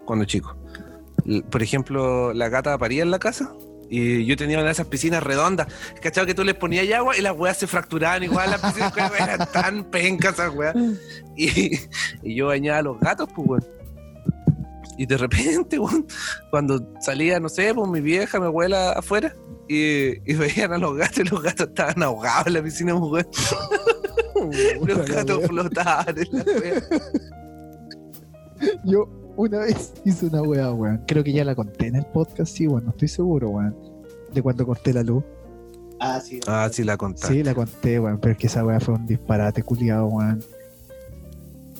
Cuando 0.04 0.24
chico. 0.24 0.56
Por 1.50 1.62
ejemplo, 1.62 2.32
la 2.34 2.48
gata 2.48 2.76
paría 2.78 3.02
en 3.02 3.10
la 3.10 3.18
casa. 3.18 3.54
Y 3.90 4.24
yo 4.24 4.36
tenía 4.36 4.58
una 4.58 4.66
de 4.66 4.72
esas 4.72 4.86
piscinas 4.86 5.22
redondas. 5.22 5.68
¿Cachado? 6.00 6.26
Que 6.26 6.34
tú 6.34 6.44
les 6.44 6.54
ponías 6.54 6.90
agua 6.92 7.16
y 7.16 7.20
las 7.20 7.36
weas 7.36 7.58
se 7.58 7.66
fracturaban 7.66 8.22
igual. 8.22 8.50
Las 8.50 8.60
piscinas 8.60 8.92
eran 9.20 9.50
tan 9.52 9.84
pencas 9.84 10.34
esas 10.34 10.54
weas. 10.54 10.74
Y, 11.36 11.78
y 12.22 12.34
yo 12.34 12.46
bañaba 12.46 12.78
a 12.78 12.82
los 12.82 13.00
gatos, 13.00 13.28
pues, 13.34 13.48
weón. 13.48 13.64
Y 14.96 15.06
de 15.06 15.16
repente, 15.16 15.78
weón, 15.80 16.06
cuando 16.50 16.80
salía, 17.00 17.40
no 17.40 17.48
sé, 17.48 17.74
pues 17.74 17.88
mi 17.90 18.00
vieja, 18.00 18.38
mi 18.38 18.46
abuela 18.46 18.92
afuera, 18.92 19.34
y, 19.68 20.30
y 20.30 20.34
veían 20.34 20.72
a 20.72 20.78
los 20.78 20.96
gatos 20.96 21.18
y 21.18 21.24
los 21.24 21.42
gatos 21.42 21.68
estaban 21.68 22.02
ahogados 22.02 22.46
en 22.48 22.52
la 22.54 22.62
piscina, 22.62 22.98
pues, 22.98 23.10
weón. 23.12 23.26
Los 24.86 25.08
gatos 25.08 25.46
flotaban 25.46 26.18
en 26.18 26.28
la 26.32 26.44
wea. 26.44 26.82
Yo 28.84 29.08
una 29.36 29.58
vez 29.58 29.92
hice 30.04 30.26
una 30.26 30.42
weá, 30.42 30.72
weón. 30.72 31.02
Creo 31.06 31.22
que 31.24 31.32
ya 31.32 31.44
la 31.44 31.54
conté 31.54 31.86
en 31.88 31.96
el 31.96 32.06
podcast, 32.06 32.54
sí, 32.56 32.66
weón. 32.66 32.84
No 32.84 32.90
estoy 32.90 33.08
seguro, 33.08 33.50
weón. 33.50 33.76
De 34.32 34.42
cuando 34.42 34.66
corté 34.66 34.92
la 34.92 35.02
luz. 35.02 35.22
Ah, 36.00 36.20
sí. 36.20 36.40
Ah, 36.46 36.68
sí, 36.72 36.82
la 36.84 36.96
contaste. 36.96 37.34
Sí, 37.34 37.42
la 37.42 37.54
conté, 37.54 38.00
weón. 38.00 38.18
Pero 38.20 38.32
es 38.32 38.38
que 38.38 38.46
esa 38.48 38.64
weá 38.64 38.80
fue 38.80 38.94
un 38.94 39.06
disparate 39.06 39.62
culiado, 39.62 40.06
weón. 40.06 40.40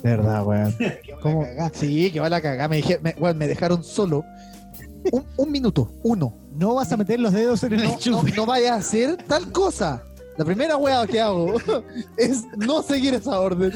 De 0.03 0.11
verdad, 0.11 0.45
weón. 0.47 0.75
¿Cómo? 1.23 1.45
Sí, 1.73 2.11
que 2.11 2.21
va 2.21 2.29
la 2.29 2.41
cagada. 2.41 2.69
Me, 2.69 2.77
dije- 2.77 3.01
me, 3.03 3.15
weón, 3.19 3.39
me 3.39 3.49
dejaron 3.49 3.83
solo 3.83 4.25
un, 5.13 5.25
un 5.37 5.51
minuto, 5.53 5.91
uno. 6.03 6.35
No 6.55 6.75
vas 6.75 6.93
a 6.93 6.97
meter 6.97 7.19
los 7.19 7.33
dedos 7.33 7.63
en 7.65 7.73
el 7.75 7.83
No, 7.83 8.23
no 8.37 8.47
vayas 8.47 8.71
a 8.73 8.77
hacer 8.77 9.17
tal 9.27 9.51
cosa. 9.51 10.03
La 10.37 10.45
primera 10.45 10.77
weá 10.77 11.07
que 11.07 11.21
hago 11.21 11.55
es 12.17 12.45
no 12.57 12.83
seguir 12.83 13.15
esa 13.15 13.39
orden. 13.41 13.73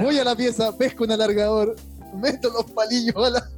Voy 0.00 0.18
a 0.18 0.24
la 0.24 0.34
pieza, 0.36 0.76
pesco 0.76 1.04
un 1.04 1.12
alargador, 1.12 1.76
meto 2.12 2.50
los 2.50 2.70
palillos 2.72 3.16
a 3.16 3.30
la. 3.30 3.48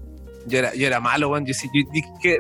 Yo 0.46 0.58
era, 0.58 0.74
yo 0.74 0.86
era 0.86 1.00
malo, 1.00 1.30
weón. 1.30 1.46
Yo, 1.46 1.54
sí- 1.54 1.68
yo 1.74 1.88
dije 1.92 2.08
que 2.22 2.38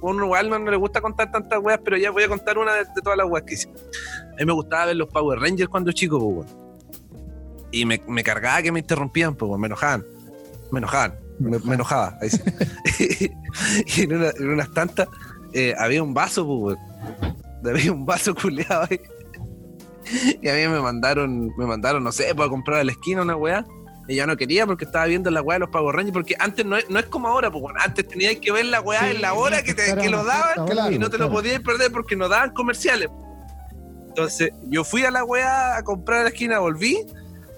uno 0.00 0.24
igual 0.24 0.48
no, 0.50 0.58
no 0.58 0.70
le 0.70 0.76
gusta 0.76 1.00
contar 1.00 1.30
tantas 1.30 1.58
weas, 1.62 1.80
pero 1.84 1.96
ya 1.96 2.10
voy 2.10 2.22
a 2.24 2.28
contar 2.28 2.58
una 2.58 2.74
de, 2.74 2.84
todas 3.02 3.16
las 3.16 3.28
weas 3.28 3.44
que 3.44 3.54
hice. 3.54 3.68
A 3.68 4.36
mí 4.40 4.44
me 4.46 4.52
gustaba 4.52 4.86
ver 4.86 4.96
los 4.96 5.08
Power 5.08 5.38
Rangers 5.38 5.68
cuando 5.68 5.92
chico. 5.92 6.44
Y 7.70 7.84
me, 7.86 8.02
me 8.06 8.22
cargaba 8.22 8.60
que 8.62 8.72
me 8.72 8.80
interrumpían, 8.80 9.34
pues. 9.34 9.58
Me 9.58 9.66
enojaban. 9.66 10.04
Me 10.70 10.78
enojaban. 10.78 11.14
Me, 11.38 11.56
enojaba. 11.74 12.18
Ahí 12.20 12.30
sí. 12.30 12.40
y 13.96 14.02
en, 14.02 14.14
una- 14.16 14.30
en 14.30 14.48
unas 14.50 14.72
tantas 14.72 15.08
eh, 15.52 15.74
había 15.78 16.02
un 16.02 16.14
vaso. 16.14 16.76
Había 17.64 17.92
un 17.92 18.04
vaso 18.06 18.34
culeado 18.34 18.86
ahí. 18.90 19.00
Y 20.42 20.48
a 20.48 20.54
mí 20.54 20.68
me 20.68 20.80
mandaron, 20.80 21.52
me 21.56 21.64
mandaron, 21.66 22.02
no 22.02 22.10
sé, 22.12 22.34
para 22.34 22.48
comprar 22.48 22.80
a 22.80 22.84
la 22.84 22.92
esquina 22.92 23.22
una 23.22 23.36
weá. 23.36 23.64
Y 24.08 24.16
yo 24.16 24.26
no 24.26 24.36
quería 24.36 24.66
porque 24.66 24.84
estaba 24.84 25.06
viendo 25.06 25.30
la 25.30 25.42
weá 25.42 25.56
de 25.56 25.60
los 25.60 25.70
Power 25.70 25.94
Rangers. 25.94 26.12
Porque 26.12 26.34
antes 26.38 26.66
no 26.66 26.76
es, 26.76 26.88
no 26.90 26.98
es 26.98 27.06
como 27.06 27.28
ahora, 27.28 27.50
pues 27.50 27.62
bueno, 27.62 27.78
antes 27.82 28.06
tenías 28.06 28.36
que 28.36 28.50
ver 28.50 28.66
la 28.66 28.80
weá 28.80 29.00
Sí, 29.00 29.16
en 29.16 29.22
la 29.22 29.34
hora 29.34 29.62
que, 29.62 29.74
te, 29.74 29.96
que 29.96 30.10
lo 30.10 30.24
daban 30.24 30.66
Claro, 30.66 30.92
y 30.92 30.98
no 30.98 31.08
te 31.08 31.18
lo 31.18 31.30
podías 31.30 31.60
perder 31.60 31.92
porque 31.92 32.16
no 32.16 32.28
daban 32.28 32.50
comerciales. 32.52 33.08
Entonces, 34.08 34.50
yo 34.68 34.84
fui 34.84 35.04
a 35.04 35.10
la 35.10 35.24
weá 35.24 35.76
a 35.76 35.82
comprar 35.82 36.20
a 36.20 36.22
la 36.24 36.28
esquina, 36.30 36.58
volví 36.58 36.98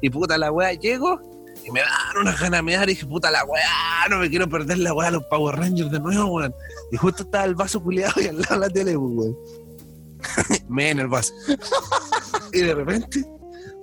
y 0.00 0.10
puta 0.10 0.38
la 0.38 0.52
weá 0.52 0.72
llego 0.74 1.20
y 1.64 1.70
me 1.70 1.80
dan 1.80 2.18
unas 2.20 2.38
ganas 2.38 2.58
de 2.58 2.62
mear 2.62 2.84
y 2.88 2.92
dije, 2.92 3.06
puta 3.06 3.30
la 3.30 3.44
weá, 3.44 4.08
no 4.10 4.18
me 4.18 4.28
quiero 4.28 4.48
perder 4.48 4.78
la 4.78 4.92
weá 4.92 5.06
de 5.06 5.16
los 5.16 5.24
Power 5.24 5.56
Rangers 5.56 5.90
de 5.90 5.98
nuevo, 5.98 6.26
weón. 6.26 6.54
Y 6.92 6.96
justo 6.96 7.22
estaba 7.22 7.44
el 7.44 7.54
vaso 7.54 7.82
culiado 7.82 8.20
y 8.20 8.28
al 8.28 8.40
lado 8.40 8.58
la 8.58 8.68
tele, 8.68 8.98
pues, 8.98 9.12
weón. 9.14 9.36
me 10.68 10.90
en 10.90 11.00
el 11.00 11.08
vaso. 11.08 11.32
y 12.52 12.60
de 12.60 12.74
repente, 12.74 13.24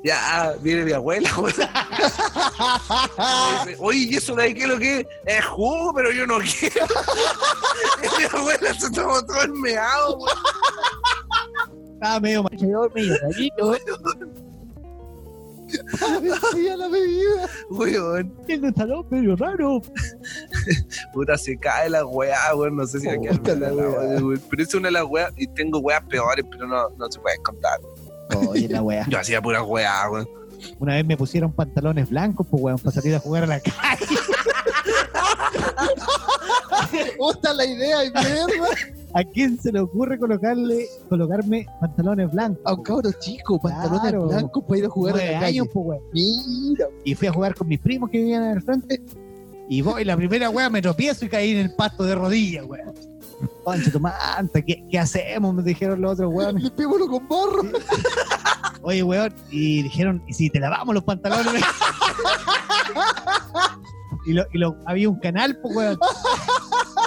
ya 0.04 0.56
viene 0.62 0.86
mi 0.86 0.92
abuela, 0.94 1.30
Oye, 3.80 4.00
¿y 4.10 4.16
eso 4.16 4.36
de 4.36 4.44
ahí 4.44 4.54
qué 4.54 4.64
es 4.64 4.70
lo 4.70 4.80
que 4.80 5.00
es? 5.02 5.08
Es 5.26 5.46
jugo, 5.46 5.94
pero 5.94 6.12
yo 6.12 6.26
no 6.26 6.38
quiero. 6.40 6.86
mi 8.18 8.40
abuela 8.40 8.74
se 8.74 8.90
tomó 8.92 9.24
todo 9.26 9.42
el 9.44 9.54
meado, 9.54 10.18
weón. 10.18 10.38
Estaba 11.94 12.20
medio 12.20 12.44
mayor, 12.44 12.92
medio 12.96 13.16
rarito. 13.22 13.76
Sí, 16.52 16.68
a 16.68 16.76
la 16.78 16.88
bebida. 16.90 17.50
Weón. 17.70 18.34
Tiene 18.46 18.68
un 18.70 18.76
salón 18.76 19.06
medio 19.10 19.36
raro. 19.36 19.82
Puta, 21.14 21.38
se 21.38 21.58
cae 21.58 21.90
la 21.90 22.06
weá, 22.06 22.56
weón. 22.56 22.76
No 22.76 22.86
sé 22.88 23.00
si 23.00 23.08
va 23.08 23.14
a 23.14 23.18
quedar 23.20 23.38
Puta 23.38 23.40
buena 23.40 23.56
la 23.56 23.72
la 23.72 23.90
weá. 23.90 24.00
weá, 24.00 24.20
weón. 24.20 24.42
Pero 24.50 24.64
es 24.64 24.74
una 24.74 24.88
de 24.88 24.92
las 24.94 25.06
weas, 25.06 25.32
y 25.38 25.48
tengo 25.48 25.80
weas 25.80 26.04
peores, 26.06 26.44
pero 26.50 26.68
no, 26.68 26.90
no 26.98 27.12
se 27.12 27.20
pueden 27.20 27.42
contar. 27.44 27.80
Oye, 28.38 28.68
la 28.70 28.82
wea. 28.82 29.06
Yo 29.10 29.20
hacía 29.20 29.42
pura 29.42 29.64
weá, 29.64 30.10
weón. 30.10 30.28
Una 30.80 30.96
vez 30.96 31.06
me 31.06 31.18
pusieron 31.18 31.52
pantalones 31.52 32.10
blancos, 32.10 32.48
pues 32.50 32.64
weón, 32.64 32.78
para 32.80 32.92
salir 32.94 33.16
a 33.16 33.20
jugar 33.20 33.44
a 33.44 33.48
la 33.48 33.60
calle. 33.60 33.72
Gusta 37.18 37.54
la 37.54 37.66
idea 37.66 38.06
y 38.06 38.12
mierda. 38.12 38.68
¿A 39.14 39.24
quién 39.24 39.60
se 39.60 39.72
le 39.72 39.80
ocurre 39.82 40.18
colocarle, 40.18 40.86
colocarme 41.10 41.66
pantalones 41.80 42.32
blancos? 42.32 42.62
A 42.66 42.74
un 42.74 42.84
cabro 42.84 43.12
chico, 43.20 43.60
pantalones 43.60 44.02
Claro. 44.02 44.28
blancos 44.28 44.64
para 44.64 44.80
ir 44.80 44.86
a 44.86 44.90
jugar 44.90 45.16
a 45.16 45.18
la 45.18 45.24
calle. 45.34 45.46
años, 45.46 45.68
pues 45.74 45.86
weón. 45.86 46.02
Mira, 46.14 46.86
Y 47.04 47.16
fui 47.16 47.28
a 47.28 47.34
jugar 47.34 47.56
con 47.56 47.68
mis 47.68 47.80
primos 47.80 48.10
que 48.10 48.18
vivían 48.20 48.44
en 48.44 48.52
el 48.52 48.62
frente. 48.62 49.02
Y 49.70 49.82
voy, 49.82 50.04
la 50.06 50.16
primera 50.18 50.50
wea 50.50 50.70
me 50.70 50.82
tropiezo 50.82 51.26
y 51.26 51.30
caí 51.30 51.52
en 51.52 51.58
el 51.60 51.76
pasto 51.76 52.04
de 52.04 52.16
rodillas, 52.16 52.66
weón. 52.66 52.94
Concha 53.64 53.92
tu 53.92 54.00
manta, 54.00 54.62
¿qué, 54.62 54.84
¿qué 54.90 55.00
hacemos? 55.00 55.54
Me 55.54 55.64
dijeron 55.64 56.02
los 56.02 56.14
otros 56.14 56.32
weones. 56.34 56.64
limpiémoslo 56.64 57.08
con 57.08 57.28
barro. 57.28 57.64
Oye, 58.84 59.04
weón. 59.04 59.34
Y 59.50 59.84
dijeron, 59.84 60.24
¿y 60.28 60.34
si 60.34 60.50
te 60.50 60.60
lavamos 60.60 60.96
los 60.96 61.04
pantalones? 61.04 61.64
y 64.26 64.34
lo, 64.34 64.44
y 64.54 64.58
lo- 64.58 64.76
había 64.86 65.10
un 65.10 65.20
canal, 65.20 65.58
pues, 65.62 65.76
weón. 65.76 65.98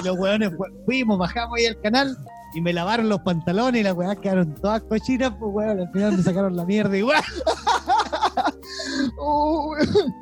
Y 0.00 0.04
los 0.06 0.18
weones 0.18 0.50
fu- 0.56 0.64
fuimos, 0.84 1.18
bajamos 1.18 1.58
ahí 1.58 1.66
al 1.66 1.80
canal 1.80 2.16
y 2.54 2.60
me 2.60 2.72
lavaron 2.72 3.08
los 3.08 3.20
pantalones 3.22 3.80
y 3.80 3.84
las 3.84 3.94
weas 3.94 4.16
quedaron 4.18 4.54
todas 4.54 4.82
cochinas, 4.82 5.32
pues, 5.38 5.52
weón. 5.52 5.80
Al 5.80 5.90
final 5.92 6.16
me 6.16 6.22
sacaron 6.22 6.56
la 6.56 6.64
mierda 6.64 6.96
igual. 6.96 7.22
Oh, 9.18 9.70
weón. 9.72 10.14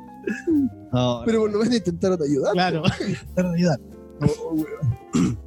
No, 0.91 1.21
Pero 1.25 1.41
por 1.41 1.51
lo 1.51 1.59
menos 1.59 1.75
intentaron 1.75 2.19
ayudar. 2.21 2.53
claro. 2.53 2.83
Intentaron 2.99 3.55
ayudar. 3.55 3.79
Ay, 4.21 4.29
weón, 4.51 5.37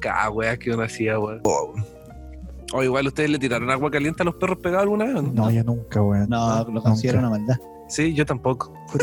cada 0.00 0.30
weá 0.30 0.56
que 0.56 0.70
uno 0.72 0.82
hacía, 0.82 1.18
weón. 1.18 1.40
Oh, 1.44 1.72
weón. 1.74 1.86
O 2.74 2.82
igual 2.82 3.06
ustedes 3.06 3.28
le 3.30 3.38
tiraron 3.38 3.70
agua 3.70 3.90
caliente 3.90 4.22
a 4.22 4.24
los 4.24 4.34
perros 4.36 4.58
pegados 4.58 4.84
alguna 4.84 5.04
vez, 5.04 5.14
¿o 5.16 5.22
¿no? 5.22 5.32
No, 5.32 5.50
yo 5.50 5.62
nunca, 5.62 6.00
weón. 6.02 6.28
No, 6.28 6.64
lo 6.64 6.82
considero 6.82 7.18
una 7.18 7.28
maldad. 7.30 7.56
Sí, 7.88 8.14
yo 8.14 8.24
tampoco. 8.24 8.72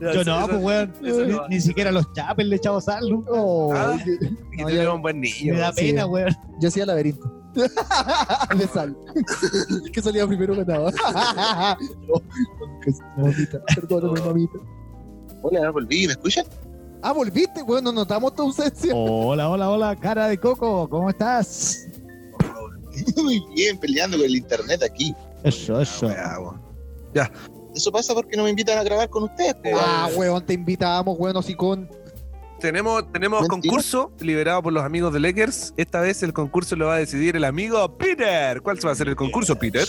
Yo 0.00 0.24
no, 0.24 0.46
pues, 0.46 0.62
weón. 0.62 0.92
Ni, 1.02 1.10
no. 1.32 1.48
ni 1.48 1.60
siquiera 1.60 1.90
a 1.90 1.92
los 1.92 2.10
chapes 2.12 2.46
le 2.46 2.56
echaba 2.56 2.80
sal. 2.80 3.08
nunca. 3.08 3.30
Oh, 3.32 3.72
Ah. 3.74 3.96
que- 4.02 4.12
Y 4.56 4.62
No, 4.62 4.68
eres 4.68 4.88
un 4.88 5.02
buen 5.02 5.20
niño. 5.20 5.54
Me 5.54 5.60
da 5.60 5.72
sí. 5.72 5.86
pena, 5.86 6.06
weón. 6.06 6.34
Yo 6.60 6.68
hacía 6.68 6.86
laberinto. 6.86 7.30
de 7.54 8.66
sal. 8.68 8.96
que 9.92 10.02
salía 10.02 10.26
primero 10.26 10.54
ganaba. 10.56 10.90
no, 12.08 12.22
mamita, 13.16 13.60
perdóname, 13.74 14.20
mamita. 14.26 14.58
Hola, 15.42 15.70
volví, 15.70 16.06
¿me 16.06 16.12
escuchan? 16.14 16.46
Ah, 17.06 17.12
volviste, 17.12 17.60
weón, 17.62 17.84
no 17.84 17.92
notamos 17.92 18.34
tu 18.34 18.40
ausencia. 18.42 18.94
Hola, 18.94 19.50
hola, 19.50 19.68
hola, 19.70 19.94
cara 19.96 20.26
de 20.26 20.38
coco, 20.38 20.88
¿cómo 20.88 21.10
estás? 21.10 21.86
Muy 23.16 23.44
bien, 23.54 23.76
peleando 23.78 24.16
con 24.16 24.24
el 24.24 24.34
internet 24.36 24.82
aquí. 24.82 25.14
Eso, 25.42 25.78
eso. 25.82 26.06
Weá, 26.06 26.38
weón. 26.40 26.60
Eso 27.74 27.92
pasa 27.92 28.14
porque 28.14 28.36
no 28.38 28.44
me 28.44 28.50
invitan 28.50 28.78
a 28.78 28.82
grabar 28.84 29.10
con 29.10 29.24
ustedes. 29.24 29.52
po, 29.54 29.68
Ah, 29.78 30.06
weón. 30.16 30.18
weón, 30.18 30.46
te 30.46 30.54
invitamos, 30.54 31.16
weón, 31.18 31.36
así 31.36 31.54
con. 31.54 31.90
Tenemos, 32.58 33.12
tenemos 33.12 33.42
Mentira. 33.42 33.70
concurso 33.70 34.10
liberado 34.20 34.62
por 34.62 34.72
los 34.72 34.82
amigos 34.82 35.12
de 35.12 35.20
Lakers. 35.20 35.74
Esta 35.76 36.00
vez 36.00 36.22
el 36.22 36.32
concurso 36.32 36.74
lo 36.76 36.86
va 36.86 36.94
a 36.94 36.98
decidir 36.98 37.36
el 37.36 37.44
amigo 37.44 37.98
Peter. 37.98 38.62
¿Cuál 38.62 38.78
se 38.80 38.86
va 38.86 38.90
a 38.90 38.94
hacer 38.94 39.08
el 39.08 39.16
concurso, 39.16 39.56
Peter? 39.56 39.86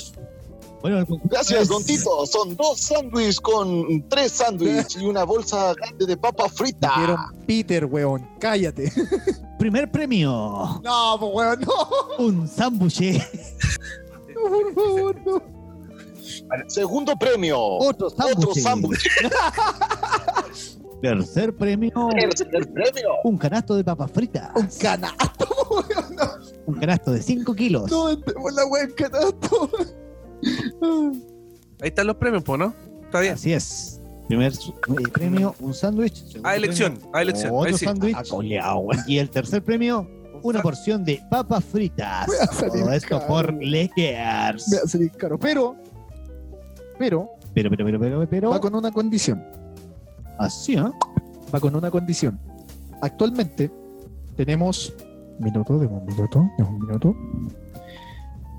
Bueno, 0.86 1.00
el 1.00 1.08
concurso 1.08 1.30
Gracias, 1.34 1.62
es- 1.64 1.68
Don 1.68 1.84
Tito. 1.84 2.26
Son 2.28 2.56
dos 2.56 2.80
sándwiches 2.80 3.42
con 3.42 4.08
tres 4.08 4.34
sándwiches 4.34 4.96
y 4.98 5.06
una 5.08 5.24
bolsa 5.24 5.74
grande 5.74 6.06
de 6.06 6.16
papa 6.16 6.48
frita. 6.48 6.90
Dijeron 6.96 7.18
Peter, 7.48 7.86
weón, 7.86 8.30
cállate. 8.40 8.94
Primer 9.58 9.90
premio, 9.90 10.80
No, 10.84 11.18
pues, 11.20 11.32
weón, 11.34 11.62
no. 11.62 12.24
un 12.24 12.48
sándwich. 12.48 13.00
Por 14.36 14.74
favor, 14.76 15.16
no. 15.26 15.42
Segundo 16.68 17.16
premio, 17.16 17.60
Otro 17.60 18.06
otro 18.06 18.24
sándwich. 18.54 18.62
sándwich. 18.62 19.08
Tercer 21.02 21.56
premio, 21.56 21.92
Tercer 22.12 22.72
premio, 22.72 23.10
un 23.24 23.38
canasto 23.40 23.76
de 23.76 23.84
papas 23.84 24.12
fritas. 24.12 24.52
Un 24.56 24.68
canasto, 24.80 25.48
weón. 25.72 26.16
No, 26.16 26.32
Un 26.68 26.76
canasto 26.80 27.12
de 27.12 27.24
5 27.24 27.56
kilos. 27.56 27.90
no 27.90 28.10
entremos 28.12 28.54
la 28.54 28.66
weón 28.68 28.92
canasto. 28.96 29.70
Ahí 31.82 31.90
están 31.90 32.08
los 32.08 32.16
premios, 32.18 32.44
pues, 32.44 32.60
¿no? 32.60 32.74
Está 33.04 33.20
bien. 33.20 33.34
Así 33.34 33.54
es. 33.54 34.02
Primer 34.28 34.52
eh, 34.54 35.08
premio, 35.14 35.56
un 35.60 35.74
sándwich. 35.74 36.40
A 36.44 36.56
elección, 36.56 36.94
premio, 36.94 37.16
a 37.16 37.22
elección. 37.22 37.52
Otro 37.54 37.78
sí. 37.78 37.86
sándwich. 37.86 38.18
Y 39.08 39.18
el 39.20 39.30
tercer 39.30 39.64
premio, 39.64 40.10
una 40.42 40.62
porción 40.62 41.04
de 41.04 41.22
papas 41.30 41.64
fritas. 41.64 42.26
Voy 42.28 42.36
a 42.42 42.48
salir 42.48 42.84
Todo 42.84 42.94
esto 42.94 43.20
caro. 43.20 43.28
por 43.28 43.64
Lakers. 43.64 44.70
Me 44.70 44.78
va 44.78 44.84
a 44.84 44.88
salir 44.88 45.12
caro, 45.12 45.38
pero 45.38 45.76
Pero 46.98 47.30
Pero, 47.54 47.70
pero, 47.70 47.86
pero, 47.86 48.00
pero, 48.00 48.28
pero. 48.30 48.50
va 48.50 48.60
con 48.60 48.74
una 48.74 48.92
condición. 48.92 49.44
Así, 50.40 50.76
¿ah? 50.76 50.92
Va 51.54 51.60
con 51.60 51.76
una 51.76 51.92
condición. 51.92 52.40
Actualmente 53.02 53.72
tenemos. 54.36 54.94
Minuto, 55.38 55.78
de 55.78 55.86
un 55.86 56.06
minuto, 56.06 56.50
de 56.58 56.64
un 56.64 56.80
minuto. 56.80 57.16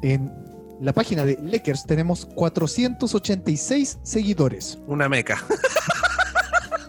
En 0.02 0.30
la 0.80 0.92
página 0.92 1.24
de 1.24 1.38
Lakers 1.42 1.84
tenemos 1.86 2.26
486 2.26 3.98
seguidores. 4.02 4.78
Una 4.86 5.08
meca. 5.08 5.42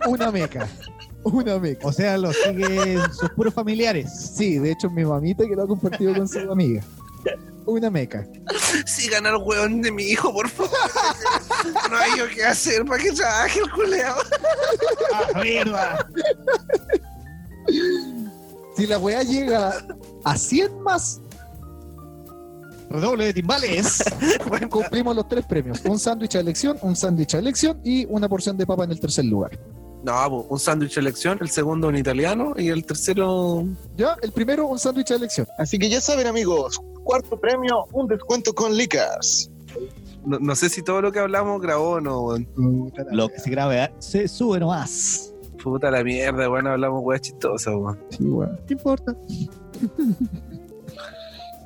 Una 0.07 0.31
meca. 0.31 0.67
Una 1.23 1.59
meca. 1.59 1.87
O 1.87 1.91
sea, 1.91 2.17
lo 2.17 2.31
siguen 2.33 3.01
sus 3.13 3.29
puros 3.31 3.53
familiares. 3.53 4.31
Sí, 4.35 4.59
de 4.59 4.71
hecho, 4.71 4.89
mi 4.89 5.03
mamita 5.03 5.45
que 5.45 5.55
lo 5.55 5.63
ha 5.63 5.67
compartido 5.67 6.13
con 6.15 6.27
su 6.27 6.39
amiga. 6.39 6.83
Una 7.65 7.89
meca. 7.89 8.25
Sigan 8.85 9.25
al 9.25 9.37
weón 9.37 9.81
de 9.81 9.91
mi 9.91 10.03
hijo, 10.03 10.33
por 10.33 10.47
favor. 10.47 10.71
No 11.89 11.97
hay 11.97 12.17
yo 12.17 12.27
qué 12.33 12.45
hacer 12.45 12.85
para 12.85 13.03
que 13.03 13.11
trabaje 13.11 13.59
el 13.59 13.69
culeo. 13.71 14.15
¡Ah, 15.13 15.41
mierda! 15.41 16.07
Si 18.77 18.87
la 18.87 18.97
weá 18.99 19.23
llega 19.23 19.85
a 20.23 20.37
100 20.37 20.81
más, 20.81 21.19
Redoble 22.89 23.25
de 23.25 23.33
timbales. 23.33 24.03
cumplimos 24.69 25.15
los 25.15 25.27
tres 25.27 25.45
premios. 25.45 25.81
Un 25.85 25.99
sándwich 25.99 26.35
a 26.35 26.39
elección, 26.39 26.77
un 26.81 26.95
sándwich 26.95 27.35
a 27.35 27.39
elección 27.39 27.79
y 27.83 28.05
una 28.05 28.29
porción 28.29 28.57
de 28.57 28.65
papa 28.65 28.85
en 28.85 28.91
el 28.91 28.99
tercer 28.99 29.25
lugar. 29.25 29.59
No, 30.03 30.13
po, 30.29 30.47
un 30.49 30.59
sándwich 30.59 30.95
de 30.95 31.01
elección, 31.01 31.37
el 31.41 31.49
segundo 31.49 31.87
un 31.87 31.97
italiano 31.97 32.53
y 32.57 32.69
el 32.69 32.85
tercero. 32.85 33.65
Ya, 33.97 34.15
el 34.21 34.31
primero, 34.31 34.67
un 34.67 34.79
sándwich 34.79 35.11
a 35.11 35.15
elección. 35.15 35.47
Así 35.57 35.77
que 35.77 35.89
ya 35.89 35.99
saben, 35.99 36.27
amigos, 36.27 36.79
cuarto 37.03 37.39
premio, 37.39 37.85
un 37.91 38.07
descuento 38.07 38.53
con 38.53 38.75
Licas. 38.75 39.49
No, 40.25 40.39
no 40.39 40.55
sé 40.55 40.69
si 40.69 40.81
todo 40.81 41.01
lo 41.01 41.11
que 41.11 41.19
hablamos 41.19 41.61
grabó 41.61 41.91
o 41.91 42.01
no, 42.01 42.21
weón. 42.21 42.47
Lo 43.11 43.27
que 43.29 43.39
se 43.39 43.49
grabe 43.49 43.83
¿eh? 43.83 43.91
se 43.99 44.27
sube 44.27 44.59
nomás. 44.59 45.33
Puta 45.61 45.91
la 45.91 46.03
mierda, 46.03 46.49
weón, 46.49 46.67
hablamos 46.67 47.01
weas 47.03 47.21
chistosas, 47.21 47.73
weón. 47.75 47.99
Sí, 48.09 48.23
weón. 48.23 48.59
¿Qué 48.67 48.73
importa? 48.75 49.15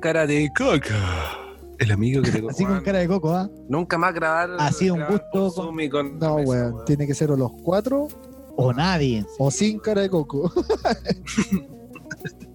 Cara 0.02 0.26
de 0.26 0.52
coca. 0.52 1.38
El 1.78 1.92
amigo 1.92 2.20
que 2.22 2.32
te 2.32 2.42
Así 2.50 2.64
con 2.64 2.80
cara 2.80 2.98
de 2.98 3.06
coco, 3.08 3.32
¿ah? 3.32 3.48
Nunca 3.68 3.96
más 3.96 4.12
grabar. 4.12 4.50
Ha 4.58 4.72
sido 4.72 4.94
un 4.94 5.00
grabar 5.00 5.22
gusto 5.32 5.50
Zoom 5.62 5.80
y 5.80 5.88
con 5.88 6.18
No, 6.18 6.34
weón. 6.36 6.84
Tiene 6.84 7.06
que 7.06 7.14
ser 7.14 7.30
o 7.30 7.36
los 7.36 7.52
cuatro 7.62 8.08
O 8.56 8.72
nadie. 8.72 9.24
o 9.38 9.50
sin 9.52 9.78
cara 9.78 10.02
de 10.02 10.10
coco. 10.10 10.52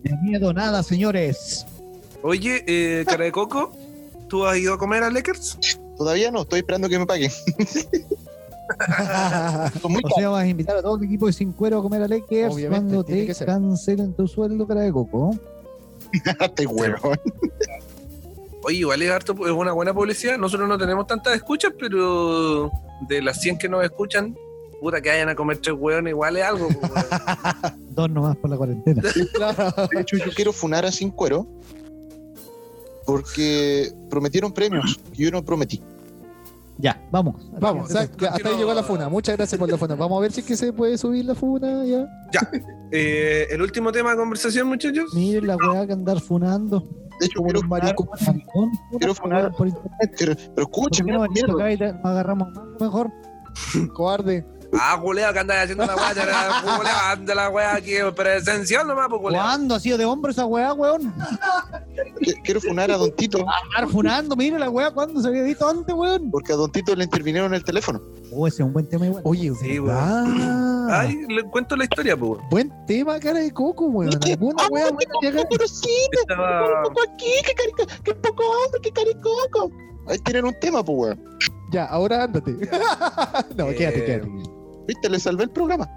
De 0.03 0.15
miedo 0.23 0.53
nada, 0.53 0.83
señores. 0.83 1.65
Oye, 2.21 2.63
eh, 2.67 3.03
cara 3.05 3.25
de 3.25 3.31
coco, 3.31 3.71
¿tú 4.29 4.45
has 4.45 4.57
ido 4.57 4.73
a 4.73 4.77
comer 4.77 5.03
a 5.03 5.11
Lakers? 5.11 5.57
Todavía 5.97 6.31
no, 6.31 6.43
estoy 6.43 6.59
esperando 6.59 6.87
que 6.87 6.99
me 6.99 7.05
paguen. 7.05 7.31
Son 9.81 9.91
muy 9.91 10.01
O 10.05 10.09
sea, 10.15 10.29
vas 10.29 10.43
a 10.43 10.47
invitar 10.47 10.77
a 10.77 10.81
todo 10.81 10.95
el 10.97 11.03
equipo 11.03 11.27
de 11.27 11.33
Sin 11.33 11.51
Cuero 11.51 11.79
a 11.79 11.81
comer 11.81 12.03
a 12.03 12.07
Lakers 12.07 12.53
Obviamente, 12.53 12.85
cuando 12.85 13.03
tiene 13.03 13.21
te 13.21 13.27
que 13.27 13.33
ser. 13.33 13.47
cancelen 13.47 14.13
tu 14.13 14.27
sueldo, 14.27 14.65
cara 14.67 14.81
de 14.81 14.91
coco. 14.91 15.31
este 16.39 16.65
huevón. 16.67 17.19
Oye, 18.63 18.77
igual 18.77 19.01
es, 19.01 19.11
harto, 19.11 19.33
es 19.45 19.51
una 19.51 19.71
buena 19.71 19.93
publicidad. 19.93 20.37
Nosotros 20.37 20.67
no 20.67 20.77
tenemos 20.77 21.07
tantas 21.07 21.35
escuchas, 21.35 21.73
pero 21.79 22.71
de 23.07 23.21
las 23.21 23.39
100 23.41 23.57
que 23.57 23.69
nos 23.69 23.83
escuchan, 23.83 24.35
puta 24.81 25.01
que 25.01 25.09
vayan 25.09 25.29
a 25.29 25.35
comer 25.35 25.57
tres 25.57 25.75
hueones, 25.77 26.11
igual 26.11 26.37
es 26.37 26.43
algo. 26.43 26.67
Dos 27.91 28.09
nomás 28.09 28.35
por 28.37 28.49
la 28.49 28.57
cuarentena. 28.57 29.01
De 29.01 30.01
hecho, 30.01 30.17
yo 30.17 30.31
quiero 30.35 30.51
funar 30.51 30.85
a 30.85 30.91
Sin 30.91 31.11
Cuero 31.11 31.47
porque 33.05 33.89
prometieron 34.09 34.51
premios 34.51 34.99
y 35.13 35.23
yo 35.23 35.31
no 35.31 35.43
prometí. 35.43 35.81
ya, 36.77 37.01
vamos. 37.09 37.49
Vamos, 37.59 37.89
o 37.89 37.93
sea, 37.93 38.09
ya, 38.19 38.31
hasta 38.31 38.49
ahí 38.49 38.57
llegó 38.57 38.73
la 38.73 38.83
funa. 38.83 39.07
Muchas 39.07 39.37
gracias 39.37 39.57
por 39.57 39.71
la 39.71 39.77
funa. 39.77 39.95
Vamos 39.95 40.17
a 40.17 40.21
ver 40.21 40.33
si 40.33 40.41
es 40.41 40.45
que 40.45 40.57
se 40.57 40.73
puede 40.73 40.97
subir 40.97 41.23
la 41.23 41.33
funa 41.33 41.85
ya. 41.85 42.05
Eh, 42.91 43.47
el 43.49 43.61
último 43.61 43.91
tema 43.91 44.11
de 44.11 44.17
conversación, 44.17 44.67
muchachos. 44.67 45.13
Miren 45.13 45.47
la 45.47 45.55
weá 45.57 45.85
que 45.87 45.93
andar 45.93 46.19
funando. 46.21 46.79
De 47.19 47.25
hecho, 47.25 47.41
quiero 47.43 47.61
funar. 47.61 47.95
Quiero 48.99 49.15
funar. 49.15 49.51
por 49.53 49.67
internet. 49.67 50.15
pero 50.19 50.35
¿Por 50.53 50.63
escúchame, 50.63 51.11
qué 51.11 51.17
no 51.17 51.21
venimos 51.23 51.33
mierda. 51.33 51.53
acá 51.53 51.71
y 51.71 51.77
te- 51.77 51.93
nos 51.93 52.05
agarramos 52.05 52.53
más 52.53 52.65
mejor? 52.79 53.11
Cobarde. 53.93 54.45
Ah, 54.73 54.99
culeo, 55.01 55.31
que 55.33 55.39
andas 55.39 55.63
haciendo 55.63 55.85
la 55.85 55.95
weá, 55.95 57.11
anda 57.11 57.35
la 57.35 57.49
weá 57.49 57.75
aquí 57.75 57.93
presencial 58.15 58.85
nomás, 58.87 59.07
pues, 59.09 59.21
culeo. 59.21 59.41
¿Cuándo 59.41 59.75
ha 59.75 59.79
sido 59.79 59.97
de 59.97 60.05
hombre 60.05 60.31
esa 60.31 60.45
weá, 60.45 60.73
weón? 60.73 61.13
Qui- 62.21 62.41
quiero 62.43 62.59
funar 62.61 62.91
a 62.91 62.97
Don 62.97 63.11
Tito 63.15 63.39
Andar 63.39 63.89
funando, 63.89 64.35
mire 64.35 64.59
la 64.59 64.69
weá, 64.69 64.91
¿cuándo 64.91 65.21
se 65.21 65.27
había 65.29 65.43
visto 65.43 65.67
antes, 65.67 65.93
weón? 65.95 66.29
porque 66.31 66.53
a 66.53 66.55
Don 66.55 66.71
Tito 66.71 66.95
le 66.95 67.05
intervinieron 67.05 67.53
el 67.53 67.63
teléfono. 67.63 68.01
Oh, 68.31 68.45
ese 68.47 68.61
es 68.61 68.67
un 68.67 68.73
buen 68.73 68.87
tema 68.87 69.05
igual. 69.07 69.21
Oye, 69.25 69.51
Sí, 69.61 69.79
¿verdad? 69.79 70.25
Ay, 70.89 71.17
le 71.27 71.43
cuento 71.43 71.75
la 71.75 71.83
historia, 71.85 72.15
pues. 72.17 72.39
Buen 72.49 72.71
tema, 72.85 73.19
cara 73.19 73.39
de 73.39 73.51
coco, 73.51 73.85
weón. 73.87 74.13
Alguna 74.25 74.67
wea 74.69 74.89
buena 74.91 74.97
que 75.21 75.27
haga. 75.27 75.43
Pero 75.49 75.67
sí, 75.67 75.89
Estaba. 76.11 76.81
aquí, 76.81 77.31
que, 77.45 77.53
carico, 77.53 77.85
que 78.03 78.13
poco 78.15 78.43
hombre, 78.43 78.81
que 78.81 78.91
caricoco. 78.91 79.71
Ahí 80.07 80.17
tienen 80.19 80.45
un 80.45 80.55
tema, 80.59 80.83
pues, 80.83 80.97
weón. 80.97 81.37
Ya, 81.71 81.85
ahora 81.85 82.23
ándate. 82.23 82.51
no, 83.57 83.67
quédate, 83.67 83.99
Eh, 83.99 84.05
quédate. 84.05 84.31
Viste, 84.87 85.09
le 85.09 85.19
salvé 85.19 85.43
el 85.43 85.49
programa. 85.49 85.89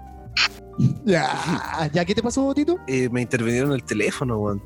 Ya, 1.05 1.89
ya, 1.93 2.05
¿qué 2.05 2.15
te 2.15 2.23
pasó, 2.23 2.53
Tito? 2.53 2.77
eh, 2.87 3.09
me 3.09 3.21
intervinieron 3.21 3.73
el 3.73 3.83
teléfono, 3.83 4.37
weón. 4.37 4.63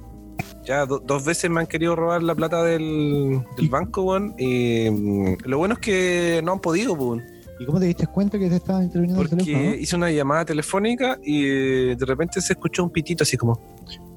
Ya 0.66 0.86
do- 0.86 1.00
dos 1.00 1.24
veces 1.26 1.50
me 1.50 1.62
han 1.62 1.68
querido 1.68 1.96
robar 1.96 2.22
la 2.24 2.36
plata 2.36 2.64
del, 2.64 3.44
del 3.58 3.70
banco, 3.70 4.04
weón. 4.04 4.34
Y 4.38 4.90
mm, 4.90 5.38
lo 5.46 5.58
bueno 5.58 5.76
es 5.76 5.80
que 5.80 6.42
no 6.44 6.54
han 6.54 6.60
podido, 6.60 6.96
pues, 6.96 7.08
weón. 7.10 7.24
¿Y 7.60 7.66
cómo 7.66 7.80
te 7.80 7.86
diste 7.86 8.06
cuenta 8.08 8.38
que 8.38 8.50
te 8.50 8.58
estaba 8.58 8.84
interviniendo 8.84 9.22
el 9.22 9.30
Porque 9.30 9.44
teléfono? 9.46 9.76
hice 9.76 9.96
una 9.96 10.12
llamada 10.12 10.44
telefónica 10.44 11.18
y 11.24 11.46
eh, 11.46 11.96
de 11.98 12.06
repente 12.06 12.42
se 12.42 12.54
escuchó 12.54 12.84
un 12.84 12.90
pitito 12.92 13.24
así 13.24 13.38
como. 13.38 13.60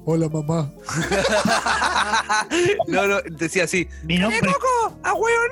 Hola, 0.05 0.27
mamá. 0.27 0.73
no, 2.87 3.07
no, 3.07 3.17
decía 3.31 3.63
así. 3.63 3.87
Mi 4.03 4.15
¡Eh, 4.15 4.19
nombre, 4.19 4.39
Coco! 4.41 4.97
¡A 5.03 5.13
hueón! 5.13 5.49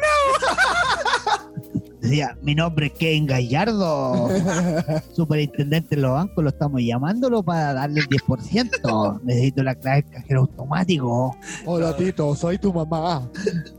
Decía, 2.08 2.38
mi 2.41 2.55
nombre 2.55 2.88
es 2.88 2.93
Ken 2.93 3.26
Gallardo, 3.26 4.30
superintendente 5.14 5.95
de 5.95 6.01
los 6.01 6.12
bancos, 6.12 6.43
lo 6.43 6.49
estamos 6.49 6.82
llamándolo 6.82 7.43
para 7.43 7.74
darle 7.74 8.01
el 8.01 8.10
10%. 8.10 9.22
Necesito 9.24 9.64
la 9.64 9.76
clave 9.76 10.03
del 10.03 10.12
cajero 10.12 10.41
automático. 10.41 11.38
Hola, 11.66 11.95
Tito. 11.95 12.36
Soy 12.36 12.58
tu 12.58 12.74
mamá. 12.74 13.30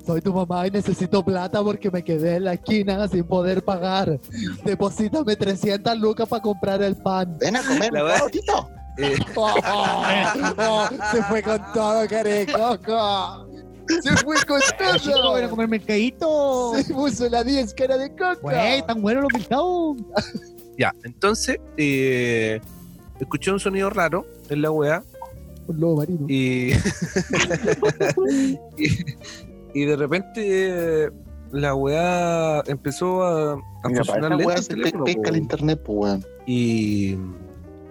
Soy 0.07 0.21
tu 0.21 0.33
mamá 0.33 0.67
y 0.67 0.71
necesito 0.71 1.25
plata 1.25 1.63
porque 1.63 1.91
me 1.91 2.03
quedé 2.03 2.37
en 2.37 2.45
la 2.45 2.55
esquina 2.55 3.09
sin 3.09 3.25
poder 3.25 3.65
pagar. 3.65 4.19
Deposítame 4.65 5.37
300 5.37 5.99
lucas 5.99 6.29
para 6.29 6.43
comprar 6.43 6.83
el 6.83 6.97
pan. 6.97 7.37
Ven 7.39 7.57
a 7.57 7.63
comer, 7.63 7.93
no, 7.93 8.29
Tito. 8.31 8.69
Eh, 8.99 9.17
Oh, 9.37 9.55
oh, 10.59 10.89
se 11.13 11.23
fue 11.25 11.43
con 11.43 11.61
todo, 11.73 12.07
carecoco. 12.09 13.48
Se 14.03 14.17
fue 14.19 14.37
con 14.47 14.61
Chico, 14.99 15.33
ven 15.35 15.45
a 15.45 15.49
comer 15.49 15.69
mercadito. 15.69 16.73
Se 16.77 16.93
puso 16.93 17.29
la 17.29 17.43
10 17.45 17.75
cara 17.75 17.97
de 17.97 18.11
coco. 18.11 18.41
Güey, 18.43 18.85
tan 18.87 19.01
bueno 19.03 19.23
lo 19.23 19.29
pintado. 19.29 19.97
ya, 20.79 20.95
entonces 21.05 21.59
eh, 21.77 22.61
escuché 23.21 23.51
un 23.51 23.61
sonido 23.61 23.91
raro 23.91 24.27
en 24.51 24.63
la 24.63 24.71
weá 24.71 25.03
Un 25.67 25.81
lobo 25.81 25.97
marino. 25.97 26.27
y, 26.29 26.73
y, 28.79 28.99
y 29.75 29.85
de 29.85 29.97
repente 29.97 30.41
eh, 30.45 31.11
la 31.53 31.75
weá 31.75 32.63
empezó 32.67 33.23
a, 33.23 33.53
a 33.55 33.89
Mira, 33.89 34.05
funcionar 34.05 34.33
esa 34.33 34.37
lento 34.37 34.47
weá 34.49 34.57
el 34.57 34.69
teléfono, 34.69 35.05
pesca 35.05 35.31
el 35.31 35.37
internet, 35.37 35.81
pues, 35.85 35.99
weón. 35.99 36.25
Y 36.47 37.17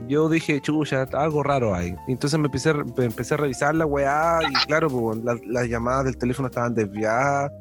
yo 0.08 0.30
dije, 0.30 0.62
chucha, 0.62 1.08
algo 1.14 1.44
raro 1.44 1.74
ahí. 1.74 1.96
Y 2.08 2.12
entonces 2.12 2.40
me 2.40 2.46
empecé, 2.46 2.70
empecé 2.98 3.34
a 3.34 3.38
revisar 3.38 3.74
la 3.76 3.86
weá 3.86 4.40
y 4.50 4.54
claro, 4.68 4.90
pues, 4.90 5.18
la- 5.24 5.38
las 5.46 5.68
llamadas 5.68 6.06
del 6.06 6.18
teléfono 6.18 6.48
estaban 6.50 6.74
desviadas 6.76 7.52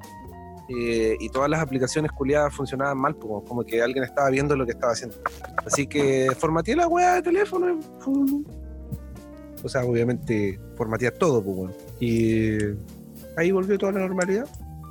eh, 0.69 1.17
y 1.21 1.29
todas 1.31 1.49
las 1.49 1.61
aplicaciones 1.61 2.11
culiadas 2.13 2.53
funcionaban 2.55 2.99
mal, 2.99 3.15
pues, 3.17 3.45
como 3.49 3.65
que 3.65 3.81
alguien 3.81 4.05
estaba 4.05 4.29
viendo 4.31 4.55
lo 4.57 4.67
que 4.67 4.73
estaba 4.73 4.93
haciendo. 4.93 5.17
Así 5.65 5.87
que 5.87 6.29
formateé 6.39 6.77
la 6.77 6.89
weá 6.89 7.15
de 7.15 7.23
teléfono. 7.23 7.79
O 9.65 9.69
sea, 9.69 9.85
obviamente 9.85 10.61
formatear 10.77 11.13
todo, 11.15 11.43
pues. 11.43 11.75
Y 12.01 12.59
ahí 13.37 13.51
volvió 13.51 13.79
toda 13.79 13.93
la 13.93 14.01
normalidad. 14.01 14.47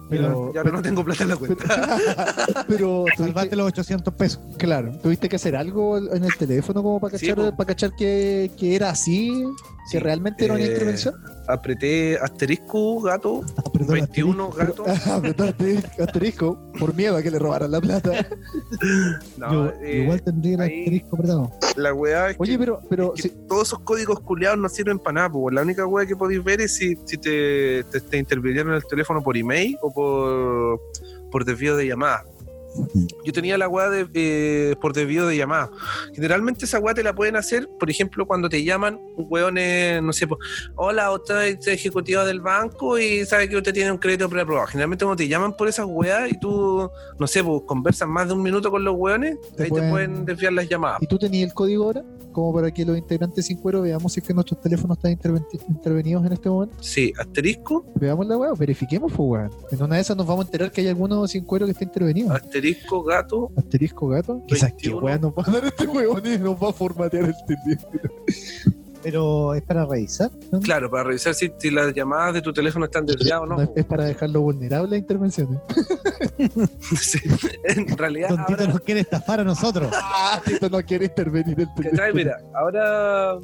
Pero, 0.09 0.51
Pero- 0.51 0.53
ya 0.53 0.63
no 0.71 0.81
tengo 0.81 1.03
plata 1.03 1.23
en 1.23 1.29
la 1.29 1.35
cuenta. 1.35 1.97
Pero 2.67 3.05
Salvaste 3.17 3.55
los 3.55 3.67
800 3.67 4.13
pesos. 4.13 4.39
claro, 4.57 4.91
tuviste 5.01 5.27
que 5.29 5.35
hacer 5.37 5.55
algo 5.55 5.97
en 5.97 6.23
el 6.23 6.35
teléfono 6.37 6.83
como 6.83 6.99
para 6.99 7.17
Sí, 7.17 7.27
cachar, 7.27 7.55
para 7.55 7.67
cachar 7.67 7.95
que, 7.95 8.51
que 8.57 8.75
era 8.75 8.89
así, 8.91 9.43
Que 9.91 9.99
realmente 9.99 10.45
era 10.45 10.55
una 10.55 10.63
eh, 10.63 10.67
intervención. 10.71 11.15
Apreté 11.47 12.17
asterisco, 12.17 12.99
gato, 13.01 13.41
Ah, 13.57 13.63
perdón, 13.71 13.93
21 13.93 14.49
gato. 14.49 14.83
Apretó 15.11 15.43
asterisco, 16.03 16.71
por 16.79 16.95
miedo 16.95 17.15
a 17.15 17.21
que 17.21 17.29
le 17.29 17.37
robaran 17.37 17.69
la 17.71 17.79
plata. 17.81 18.11
No, 19.37 19.51
Yo- 19.51 19.73
eh, 19.81 20.01
igual 20.03 20.21
tendría 20.23 20.55
el 20.55 20.61
asterisco 20.61 21.15
apretado. 21.15 21.51
la 21.75 21.93
weá 21.93 22.29
es 22.31 22.35
Oye, 22.39 22.53
que, 22.53 22.59
pero, 22.59 22.81
pero 22.89 23.13
es 23.15 23.21
que 23.21 23.29
si- 23.29 23.35
todos 23.47 23.67
esos 23.67 23.79
códigos 23.79 24.19
culiados 24.21 24.57
no 24.57 24.67
sirven 24.69 24.97
para 24.99 25.13
nada, 25.13 25.29
pues. 25.31 25.53
La 25.53 25.61
única 25.61 25.85
weá 25.85 26.05
que 26.05 26.15
podéis 26.15 26.43
ver 26.43 26.61
es 26.61 26.75
si, 26.75 26.95
si 27.05 27.17
te, 27.17 27.83
te, 27.91 28.01
te 28.01 28.17
intervinieron 28.17 28.73
el 28.73 28.83
teléfono 28.85 29.21
por 29.21 29.37
email 29.37 29.77
o 29.81 29.91
por, 29.93 30.81
por 31.31 31.45
desvío 31.45 31.75
de 31.77 31.87
llamada. 31.87 32.23
Yo 33.23 33.33
tenía 33.33 33.57
la 33.57 33.67
weá 33.67 33.89
de, 33.89 34.07
eh, 34.13 34.75
por 34.81 34.93
desvío 34.93 35.25
de 35.27 35.37
llamada. 35.37 35.69
Generalmente 36.13 36.65
esa 36.65 36.79
weá 36.79 36.93
te 36.93 37.03
la 37.03 37.13
pueden 37.13 37.35
hacer, 37.35 37.67
por 37.79 37.89
ejemplo, 37.89 38.25
cuando 38.25 38.49
te 38.49 38.63
llaman 38.63 38.99
eh, 39.57 39.99
no 40.03 40.13
sé, 40.13 40.27
hola, 40.75 41.11
usted 41.11 41.41
es 41.59 41.67
ejecutiva 41.67 42.25
del 42.25 42.41
banco 42.41 42.97
y 42.99 43.25
sabe 43.25 43.49
que 43.49 43.57
usted 43.57 43.73
tiene 43.73 43.91
un 43.91 43.97
crédito 43.97 44.29
preaprobado. 44.29 44.67
Generalmente 44.67 45.05
cuando 45.05 45.17
te 45.17 45.27
llaman 45.27 45.55
por 45.55 45.67
esas 45.67 45.85
weas 45.87 46.31
y 46.31 46.39
tú, 46.39 46.89
no 47.17 47.27
sé, 47.27 47.43
pues 47.43 47.61
conversas 47.65 48.07
más 48.07 48.27
de 48.27 48.33
un 48.33 48.41
minuto 48.41 48.69
con 48.71 48.83
los 48.83 48.95
weones, 48.95 49.37
ahí 49.59 49.69
pueden- 49.69 49.85
te 49.85 49.89
pueden 49.91 50.25
desviar 50.25 50.53
las 50.53 50.69
llamadas. 50.69 51.01
¿Y 51.01 51.07
tú 51.07 51.17
tenías 51.17 51.49
el 51.49 51.53
código 51.53 51.85
ahora? 51.85 52.03
Como 52.35 52.53
para 52.53 52.69
que 52.69 52.83
los 52.83 52.97
integrantes 52.97 53.45
sin 53.45 53.55
cuero 53.55 53.81
veamos 53.81 54.11
si 54.11 54.19
es 54.19 54.27
que 54.27 54.33
nuestros 54.33 54.59
teléfonos 54.59 54.97
están 54.97 55.17
intervenidos 55.69 56.25
en 56.25 56.33
este 56.33 56.49
momento. 56.49 56.75
Sí, 56.81 57.13
asterisco, 57.17 57.85
Veamos 57.95 58.27
la 58.27 58.37
weá, 58.37 58.51
verifiquemos, 58.51 59.09
pues 59.13 59.29
weón. 59.29 59.51
En 59.71 59.81
una 59.81 59.95
de 59.95 60.01
esas 60.01 60.17
nos 60.17 60.27
vamos 60.27 60.43
a 60.43 60.47
enterar 60.49 60.69
que 60.69 60.81
hay 60.81 60.89
alguno 60.89 61.25
sin 61.29 61.45
cuero 61.45 61.65
que 61.65 61.71
está 61.71 61.85
intervenido. 61.85 62.33
asterisco, 62.33 63.01
gato, 63.03 63.51
Asterisco 63.55 64.09
gato. 64.09 64.43
Quizás 64.49 64.73
que 64.73 64.89
21. 64.89 65.05
weá 65.05 65.17
nos 65.17 65.31
va 65.31 65.43
a 65.47 65.51
dar 65.51 65.63
este 65.63 65.87
weón 65.87 66.25
y 66.25 66.37
nos 66.37 66.61
va 66.61 66.71
a 66.71 66.73
formatear 66.73 67.23
el 67.23 67.35
teléfono. 67.47 68.01
Pero 69.05 69.53
es 69.53 69.61
para 69.61 69.85
revisar. 69.85 70.31
¿no? 70.51 70.59
claro, 70.59 70.89
para 70.89 71.03
revisar 71.03 71.33
si, 71.35 71.51
si 71.59 71.69
las 71.69 71.93
llamadas 71.93 72.33
de 72.33 72.41
tu 72.41 72.51
teléfono 72.51 72.85
están 72.85 73.05
desviadas 73.05 73.43
o 73.43 73.45
no. 73.45 73.55
No, 73.57 73.61
es, 73.61 73.69
es 73.75 73.85
para 73.85 74.03
dejarlo 74.05 74.41
vulnerable 74.41 74.95
a 74.95 74.99
intervenciones. 74.99 75.59
Sí, 76.99 77.19
En 77.63 77.97
realidad, 77.97 78.29
Don 78.29 78.45
Tito 78.45 78.67
nos 78.67 78.79
quiere 78.81 79.01
estafar 79.01 79.39
a 79.39 79.43
nosotros. 79.43 79.91
Ah, 80.17 80.41
Tito 80.43 80.69
no 80.69 80.81
quiere 80.81 81.05
intervenir 81.05 81.59
el 81.59 81.67
¿cachai? 81.67 81.83
teléfono. 81.91 82.13
Mira, 82.15 82.37
ahora, 82.55 83.39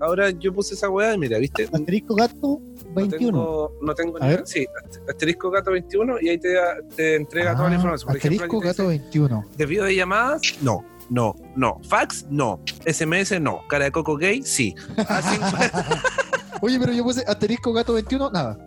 ahora 0.00 0.30
yo 0.30 0.52
puse 0.52 0.74
esa 0.74 0.88
weá 0.88 1.14
y 1.14 1.18
mira, 1.18 1.38
¿viste? 1.38 1.68
Asterisco 1.72 2.14
gato 2.14 2.60
No 2.88 2.94
21. 2.94 3.18
tengo, 3.18 3.72
no 3.80 3.94
tengo 3.94 4.16
A 4.20 4.26
ni- 4.26 4.30
ver. 4.34 4.42
Sí, 4.46 4.66
ast- 4.84 5.08
asterisco 5.08 5.50
gato 5.50 5.70
21 5.70 6.16
y 6.20 6.28
ahí 6.30 6.38
te, 6.38 6.54
te 6.96 7.14
entrega 7.16 7.54
toda 7.54 7.68
la 7.68 7.74
Ah, 7.74 7.76
información. 7.76 8.06
Por 8.08 8.16
Asterisco 8.16 8.60
gato 8.60 8.82
dice, 8.88 9.02
21. 9.04 9.44
Desvío 9.56 9.84
de 9.84 9.94
llamadas, 9.94 10.40
no, 10.62 10.84
no, 11.10 11.34
no. 11.56 11.78
Fax, 11.88 12.26
no. 12.30 12.60
SMS, 12.86 13.40
no. 13.40 13.60
Cara 13.68 13.84
de 13.86 13.92
coco 13.92 14.16
gay, 14.16 14.42
sí. 14.42 14.74
A50 14.96 16.02
Oye, 16.62 16.78
pero 16.78 16.92
yo 16.92 17.02
puse 17.04 17.24
asterisco 17.26 17.72
gato 17.72 17.92
21, 17.94 18.30
nada. 18.30 18.58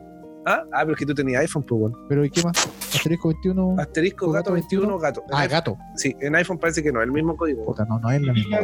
¿Ah? 0.46 0.64
ah, 0.74 0.80
pero 0.82 0.91
es 0.94 0.98
que 1.00 1.06
tú 1.06 1.14
tenías 1.14 1.41
iPhone, 1.41 1.64
pues 1.64 1.80
bueno. 1.80 1.98
Pero 2.10 2.26
¿y 2.26 2.30
qué 2.30 2.44
más? 2.44 2.58
Asterisco 2.94 3.30
21. 3.30 3.76
Asterisco 3.80 4.32
gato 4.32 4.52
21, 4.52 5.00
gato. 5.00 5.24
Ah, 5.32 5.44
iPhone- 5.44 5.50
gato. 5.52 5.78
Sí, 5.96 6.16
en 6.20 6.36
iPhone 6.36 6.58
parece 6.58 6.84
que 6.84 6.91
no, 6.91 7.02
el 7.02 7.12
mismo 7.12 7.38
código. 7.38 7.66
Puta, 7.66 7.86
no, 7.86 8.00
no 8.00 8.12
es 8.12 8.22
la 8.22 8.34
misma. 8.34 8.60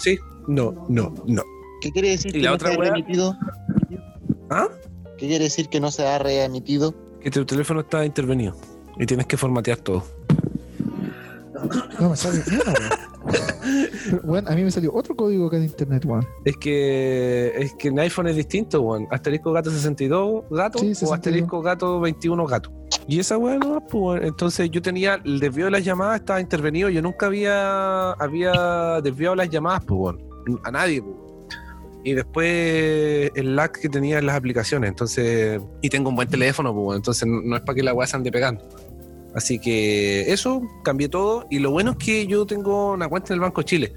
Sí, 0.00 0.18
no, 0.46 0.86
no, 0.88 1.12
no. 1.26 1.42
¿Qué 1.80 1.90
quiere 1.90 2.10
decir 2.10 2.30
¿Y 2.36 2.40
que 2.40 2.44
la 2.44 2.50
no 2.50 2.54
otra 2.56 2.68
se 2.68 2.74
ha 2.74 2.78
reemitido? 2.78 3.36
¿Ah? 4.50 4.68
¿Qué 5.18 5.26
quiere 5.26 5.44
decir 5.44 5.68
que 5.68 5.80
no 5.80 5.90
se 5.90 6.06
ha 6.06 6.18
reemitido? 6.18 6.94
Que 7.20 7.30
tu 7.30 7.44
teléfono 7.44 7.80
está 7.80 8.04
intervenido 8.04 8.54
y 8.98 9.06
tienes 9.06 9.26
que 9.26 9.36
formatear 9.36 9.78
todo. 9.78 10.04
No 11.98 12.10
me 12.10 12.16
sale 12.16 12.42
una, 12.48 12.72
weón. 12.72 14.20
Weón, 14.24 14.48
a 14.48 14.54
mí 14.54 14.64
me 14.64 14.70
salió 14.70 14.92
otro 14.94 15.14
código 15.14 15.46
acá 15.46 15.58
de 15.58 15.66
internet, 15.66 16.04
weón. 16.04 16.26
Es 16.44 16.56
que 16.56 17.52
es 17.56 17.74
que 17.74 17.88
en 17.88 17.98
iPhone 17.98 18.28
es 18.28 18.36
distinto, 18.36 18.80
weón. 18.80 19.06
Asterisco 19.10 19.52
gato 19.52 19.70
62 19.70 20.44
gato 20.50 20.78
Sí, 20.78 20.86
o 20.86 20.94
62. 20.94 21.12
asterisco 21.12 21.62
gato 21.62 22.00
21 22.00 22.46
gato. 22.46 22.72
Y 23.06 23.20
esa 23.20 23.36
weá 23.38 23.58
no, 23.58 23.84
pues 23.86 24.22
entonces 24.24 24.70
yo 24.70 24.80
tenía 24.82 25.20
el 25.24 25.40
desvío 25.40 25.66
de 25.66 25.70
las 25.72 25.84
llamadas, 25.84 26.20
estaba 26.20 26.40
intervenido, 26.40 26.88
yo 26.88 27.02
nunca 27.02 27.26
había 27.26 28.12
había 28.12 29.00
desviado 29.02 29.34
las 29.34 29.50
llamadas, 29.50 29.84
pues 29.84 30.00
weón. 30.00 30.60
A 30.64 30.70
nadie, 30.70 31.02
pues. 31.02 31.16
Y 32.02 32.14
después 32.14 33.30
el 33.34 33.54
lag 33.56 33.72
que 33.72 33.90
tenía 33.90 34.18
en 34.18 34.26
las 34.26 34.36
aplicaciones, 34.36 34.88
entonces. 34.88 35.60
Y 35.82 35.90
tengo 35.90 36.08
un 36.08 36.16
buen 36.16 36.28
teléfono, 36.28 36.74
pues 36.74 36.96
entonces 36.96 37.28
no 37.28 37.42
no 37.42 37.56
es 37.56 37.62
para 37.62 37.74
que 37.76 37.82
la 37.82 37.92
weá 37.92 38.06
se 38.06 38.16
ande 38.16 38.32
pegando. 38.32 38.64
Así 39.34 39.58
que 39.58 40.32
eso, 40.32 40.62
cambié 40.82 41.08
todo. 41.08 41.46
Y 41.50 41.58
lo 41.58 41.70
bueno 41.70 41.92
es 41.92 41.96
que 41.96 42.26
yo 42.26 42.46
tengo 42.46 42.92
una 42.92 43.08
cuenta 43.08 43.32
en 43.32 43.34
el 43.34 43.40
Banco 43.40 43.62
Chile. 43.62 43.92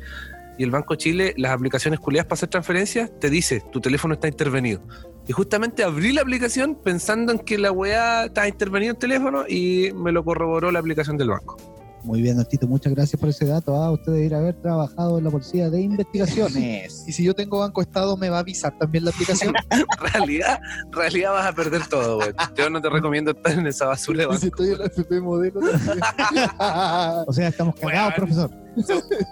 Y 0.58 0.64
el 0.64 0.72
Banco 0.72 0.96
Chile, 0.96 1.34
las 1.38 1.52
aplicaciones 1.52 2.00
culiadas 2.00 2.28
para 2.28 2.36
hacer 2.36 2.50
transferencias, 2.50 3.12
te 3.20 3.30
dice, 3.30 3.64
tu 3.72 3.82
teléfono 3.82 4.14
está 4.14 4.28
intervenido. 4.28 4.82
Y 5.28 5.32
justamente 5.32 5.84
abrí 5.84 6.12
la 6.12 6.22
aplicación 6.22 6.76
pensando 6.76 7.32
en 7.32 7.40
que 7.40 7.58
la 7.58 7.72
weá 7.72 8.26
estaba 8.26 8.48
intervenido 8.48 8.92
el 8.92 8.98
teléfono 8.98 9.46
y 9.48 9.92
me 9.96 10.12
lo 10.12 10.24
corroboró 10.24 10.72
la 10.72 10.80
aplicación 10.80 11.18
del 11.18 11.30
banco. 11.30 11.58
Muy 12.04 12.22
bien, 12.22 12.36
Don 12.36 12.46
Tito, 12.46 12.68
muchas 12.68 12.94
gracias 12.94 13.20
por 13.20 13.30
ese 13.30 13.46
dato. 13.46 13.76
Ah, 13.76 13.92
usted 13.92 14.12
debería 14.12 14.38
haber 14.38 14.56
trabajado 14.56 15.18
en 15.18 15.24
la 15.24 15.32
policía 15.32 15.70
de 15.70 15.82
investigaciones. 15.82 17.04
Y 17.08 17.12
si 17.12 17.24
yo 17.24 17.34
tengo 17.34 17.60
Banco 17.60 17.82
Estado, 17.82 18.18
¿me 18.18 18.30
va 18.30 18.38
a 18.38 18.40
avisar 18.42 18.78
también 18.78 19.06
la 19.06 19.12
aplicación? 19.12 19.54
En 19.72 19.86
realidad, 20.14 20.60
en 20.86 20.92
realidad 20.92 21.32
vas 21.32 21.48
a 21.48 21.54
perder 21.54 21.88
todo, 21.88 22.18
weón. 22.20 22.36
Yo 22.56 22.70
no 22.70 22.82
te 22.82 22.90
recomiendo 22.90 23.32
estar 23.32 23.54
en 23.54 23.68
esa 23.68 23.88
basura 23.88 24.20
de 24.20 24.26
banco. 24.26 24.40
si 24.40 24.48
estoy 24.48 24.70
en 24.72 24.80
la 24.80 24.86
FP 24.86 25.22
modelo 25.22 25.60
también. 25.60 26.00
O 27.28 27.34
sea, 27.34 27.48
estamos 27.48 27.76
cagados, 27.76 28.14
profesor. 28.16 28.52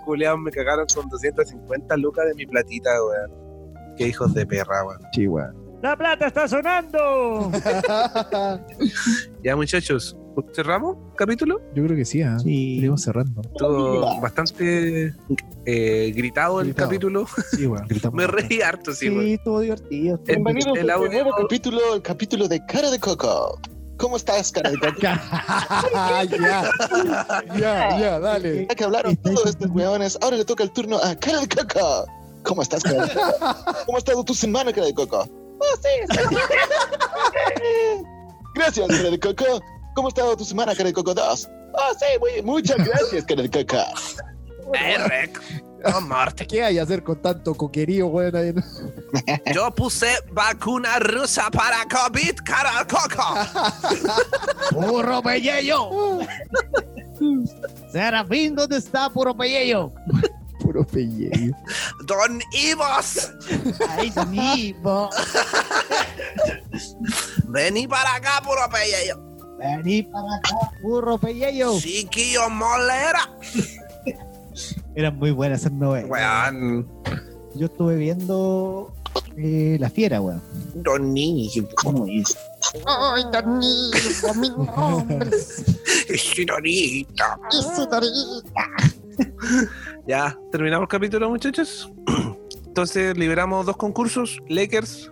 Culeados 0.05 0.39
me 0.39 0.51
cagaron 0.51 0.86
con 0.93 1.09
250 1.09 1.97
lucas 1.97 2.26
de 2.26 2.36
mi 2.36 2.45
platita, 2.45 2.89
weón. 3.03 3.95
Qué 3.97 4.07
hijos 4.07 4.34
de 4.34 4.45
perra, 4.45 4.86
weón. 4.86 5.01
Sí, 5.13 5.28
weón. 5.28 5.55
¡La 5.82 5.97
plata 5.97 6.28
está 6.28 6.47
sonando! 6.47 7.51
Ya, 9.43 9.55
muchachos, 9.55 10.15
¿cerramos 10.53 10.97
capítulo? 11.15 11.61
Yo 11.75 11.84
creo 11.86 11.95
que 11.97 12.05
sí, 12.05 12.21
¿ah? 12.21 12.38
Sí. 12.39 12.77
Iremos 12.77 13.01
cerrando. 13.01 13.41
Todo 13.57 14.19
bastante 14.21 15.13
eh, 15.65 16.11
gritado 16.15 16.61
el 16.61 16.67
Gritado. 16.67 16.88
capítulo. 16.89 17.25
Sí, 17.51 17.67
gritamos 17.88 18.15
Me 18.15 18.27
reí 18.27 18.61
harto, 18.61 18.91
sí, 18.93 19.07
Sí, 19.07 19.09
weón. 19.09 19.27
estuvo 19.27 19.59
divertido. 19.59 20.15
El- 20.27 20.36
Bienvenidos 20.36 20.77
el 20.77 20.89
al 20.89 20.97
audio- 20.97 21.11
nuevo 21.11 21.32
capítulo, 21.38 21.79
el 21.95 22.01
capítulo 22.01 22.47
de 22.47 22.65
Cara 22.65 22.89
de 22.91 22.99
Coco. 22.99 23.59
¿Cómo 23.97 24.17
estás, 24.17 24.51
Cara 24.51 24.71
de 24.71 24.79
Coco? 24.79 24.99
ya, 25.01 26.23
ya, 27.59 27.99
ya, 27.99 28.19
dale. 28.19 28.65
Ya 28.67 28.75
que 28.75 28.84
hablaron 28.84 29.15
todos 29.17 29.45
estos 29.45 29.69
weones, 29.71 30.17
ahora 30.21 30.38
le 30.38 30.45
toca 30.45 30.63
el 30.63 30.71
turno 30.71 30.97
a 30.97 31.15
Cara 31.15 31.39
de 31.41 31.47
Coco. 31.47 32.05
¿Cómo 32.43 32.61
estás, 32.63 32.82
Cara 32.84 33.05
de 33.05 33.13
Coco? 33.13 33.55
¿Cómo 33.86 33.97
ha 33.97 33.99
estado 33.99 34.23
tu 34.23 34.34
semana, 34.34 34.73
Cara 34.73 34.88
de 34.88 34.93
Coco? 34.95 35.27
Oh, 35.59 35.75
sí, 35.84 35.89
sí. 36.09 36.36
Gracias, 38.55 38.88
Cara 38.88 39.09
de 39.11 39.19
Coco. 39.19 39.61
¿Cómo 39.95 40.07
ha 40.07 40.09
estado 40.09 40.37
tu 40.37 40.45
semana, 40.45 40.73
Cara 40.75 40.89
de 40.89 40.93
Coco 40.93 41.13
2? 41.13 41.49
Oh, 41.73 41.93
sí, 41.97 42.05
muy, 42.19 42.41
muchas 42.41 42.77
gracias, 42.77 43.25
Cara 43.25 43.43
de 43.43 43.49
Coco. 43.49 43.77
Eric, 44.73 45.41
no, 45.83 46.01
Marte. 46.01 46.45
¿Qué 46.45 46.63
hay 46.63 46.75
que 46.75 46.81
hacer 46.81 47.03
con 47.03 47.21
tanto 47.21 47.55
coquerío, 47.55 48.07
weón? 48.07 48.35
ahí? 48.35 48.53
Yo 49.53 49.71
puse 49.71 50.07
vacuna 50.31 50.99
rusa 50.99 51.49
para 51.49 51.85
COVID, 51.85 52.35
cara 52.43 52.85
coco. 52.87 53.35
¡Puro 54.71 55.21
pelleyo! 55.21 56.19
Serafín, 57.91 58.55
¿dónde 58.55 58.77
está 58.77 59.09
puro 59.09 59.35
pelleyo? 59.35 59.91
Puro 60.59 60.85
pellejo. 60.85 61.57
Don 62.05 62.39
Ivos, 62.53 63.31
Ay, 63.89 64.11
Sonivo. 64.11 65.09
vení 67.47 67.87
para 67.87 68.15
acá, 68.15 68.41
puro 68.43 68.61
pellejo. 68.69 69.30
Vení 69.62 70.03
para 70.03 70.36
acá, 70.38 70.72
puro 70.82 71.18
pelleyo. 71.20 71.78
Chiquillo 71.80 72.49
molera. 72.49 73.30
Eran 74.95 75.18
muy 75.18 75.32
buenas 75.32 75.62
esas 75.62 75.72
novelas. 75.74 76.09
Weón, 76.09 76.88
Yo 77.55 77.68
estuve 77.68 77.95
viendo 77.95 78.91
eh, 79.38 79.78
La 79.80 79.89
Fiera, 79.89 80.20
weón. 80.20 80.41
Don 80.74 81.16
Ivo. 81.16 81.68
Ay, 82.86 83.24
Danilo, 83.32 84.34
mi 84.36 84.49
nombre 84.76 85.30
Señorita. 86.18 87.39
es 87.51 87.57
Isidorita. 87.59 88.66
Ya, 90.07 90.38
terminamos 90.51 90.86
el 90.86 90.89
capítulo, 90.89 91.30
muchachos. 91.30 91.91
Entonces 92.66 93.18
liberamos 93.18 93.66
dos 93.66 93.78
concursos, 93.78 94.39
Lakers 94.47 95.12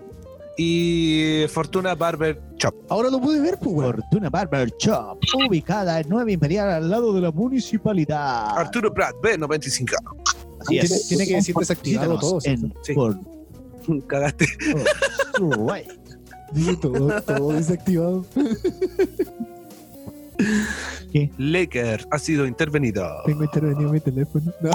y 0.62 1.48
Fortuna 1.48 1.96
Barber 1.96 2.38
Shop. 2.58 2.76
Ahora 2.90 3.10
lo 3.10 3.22
pude 3.22 3.40
ver, 3.40 3.58
pues. 3.60 3.88
Fortuna 3.96 4.30
Barber 4.30 4.70
Shop, 4.78 5.18
ubicada 5.48 6.02
en 6.02 6.10
9 6.10 6.34
Imperial 6.34 6.70
al 6.70 6.90
lado 6.90 7.14
de 7.14 7.22
la 7.22 7.32
municipalidad. 7.32 8.58
Arturo 8.58 8.94
Prat, 8.94 9.16
B95. 9.24 9.94
Así 10.60 10.68
Tiene- 10.68 10.84
es. 10.86 11.08
tiene 11.08 11.26
que 11.28 11.36
decir 11.36 11.56
desactivado 11.56 12.20
todo, 12.20 12.40
En 12.44 12.74
Sí. 12.84 12.94
por- 12.94 13.18
Cagaste. 14.08 14.46
Uruguay. 15.40 15.86
Dije 16.52 16.76
todo, 16.76 17.22
todo 17.22 17.54
desactivado. 17.54 18.26
Lakers 21.38 22.06
ha 22.12 22.20
sido 22.20 22.46
intervenido. 22.46 23.08
Tengo 23.26 23.44
intervenido 23.46 23.92
mi 23.94 24.00
teléfono. 24.02 24.52
No, 24.62 24.72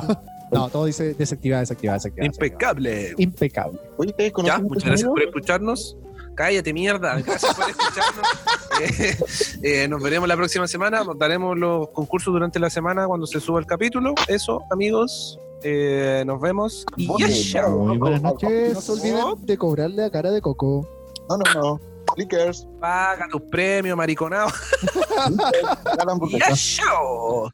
no 0.55 0.69
todo 0.69 0.85
dice 0.87 1.15
desactivado, 1.15 1.61
desactivado, 1.61 1.97
desactivado. 1.97 2.27
Impecable. 2.27 3.15
Impecable. 3.19 3.81
Oye, 3.97 4.11
¿ustedes 4.11 4.31
Ya, 4.31 4.35
conocen 4.35 4.65
muchas 4.65 4.85
gracias 4.85 5.09
por 5.09 5.23
escucharnos. 5.23 5.97
Cállate, 6.35 6.73
mierda. 6.73 7.21
Gracias 7.21 7.55
por 7.55 7.71
escucharnos. 7.71 8.27
Eh, 8.81 9.17
eh, 9.63 9.89
nos 9.89 10.03
veremos 10.03 10.29
la 10.29 10.37
próxima 10.37 10.67
semana. 10.67 11.05
Daremos 11.17 11.57
los 11.57 11.91
concursos 11.91 12.35
durante 12.35 12.59
la 12.59 12.69
semana 12.69 13.07
cuando 13.07 13.25
se 13.25 13.39
suba 13.39 13.61
el 13.61 13.67
capítulo. 13.67 14.15
Eso, 14.27 14.65
amigos. 14.73 15.39
Eh, 15.63 16.25
nos 16.27 16.41
vemos. 16.41 16.85
Y 16.97 17.07
ya. 17.53 17.69
Muy 17.69 17.97
buenas 17.99 18.21
noches. 18.21 18.75
No 18.75 18.81
se 18.81 18.93
olviden 18.93 19.47
de 19.47 19.57
cobrarle 19.57 20.05
a 20.05 20.11
cara 20.11 20.33
de 20.33 20.41
coco. 20.41 20.89
No, 21.29 21.37
no, 21.37 21.55
no. 21.55 21.81
Snickers. 22.15 22.67
Paga 22.81 23.29
tus 23.31 23.43
premios, 23.43 23.97
mariconado. 23.97 24.49
¡Ya, 26.39 26.55
show! 26.55 27.51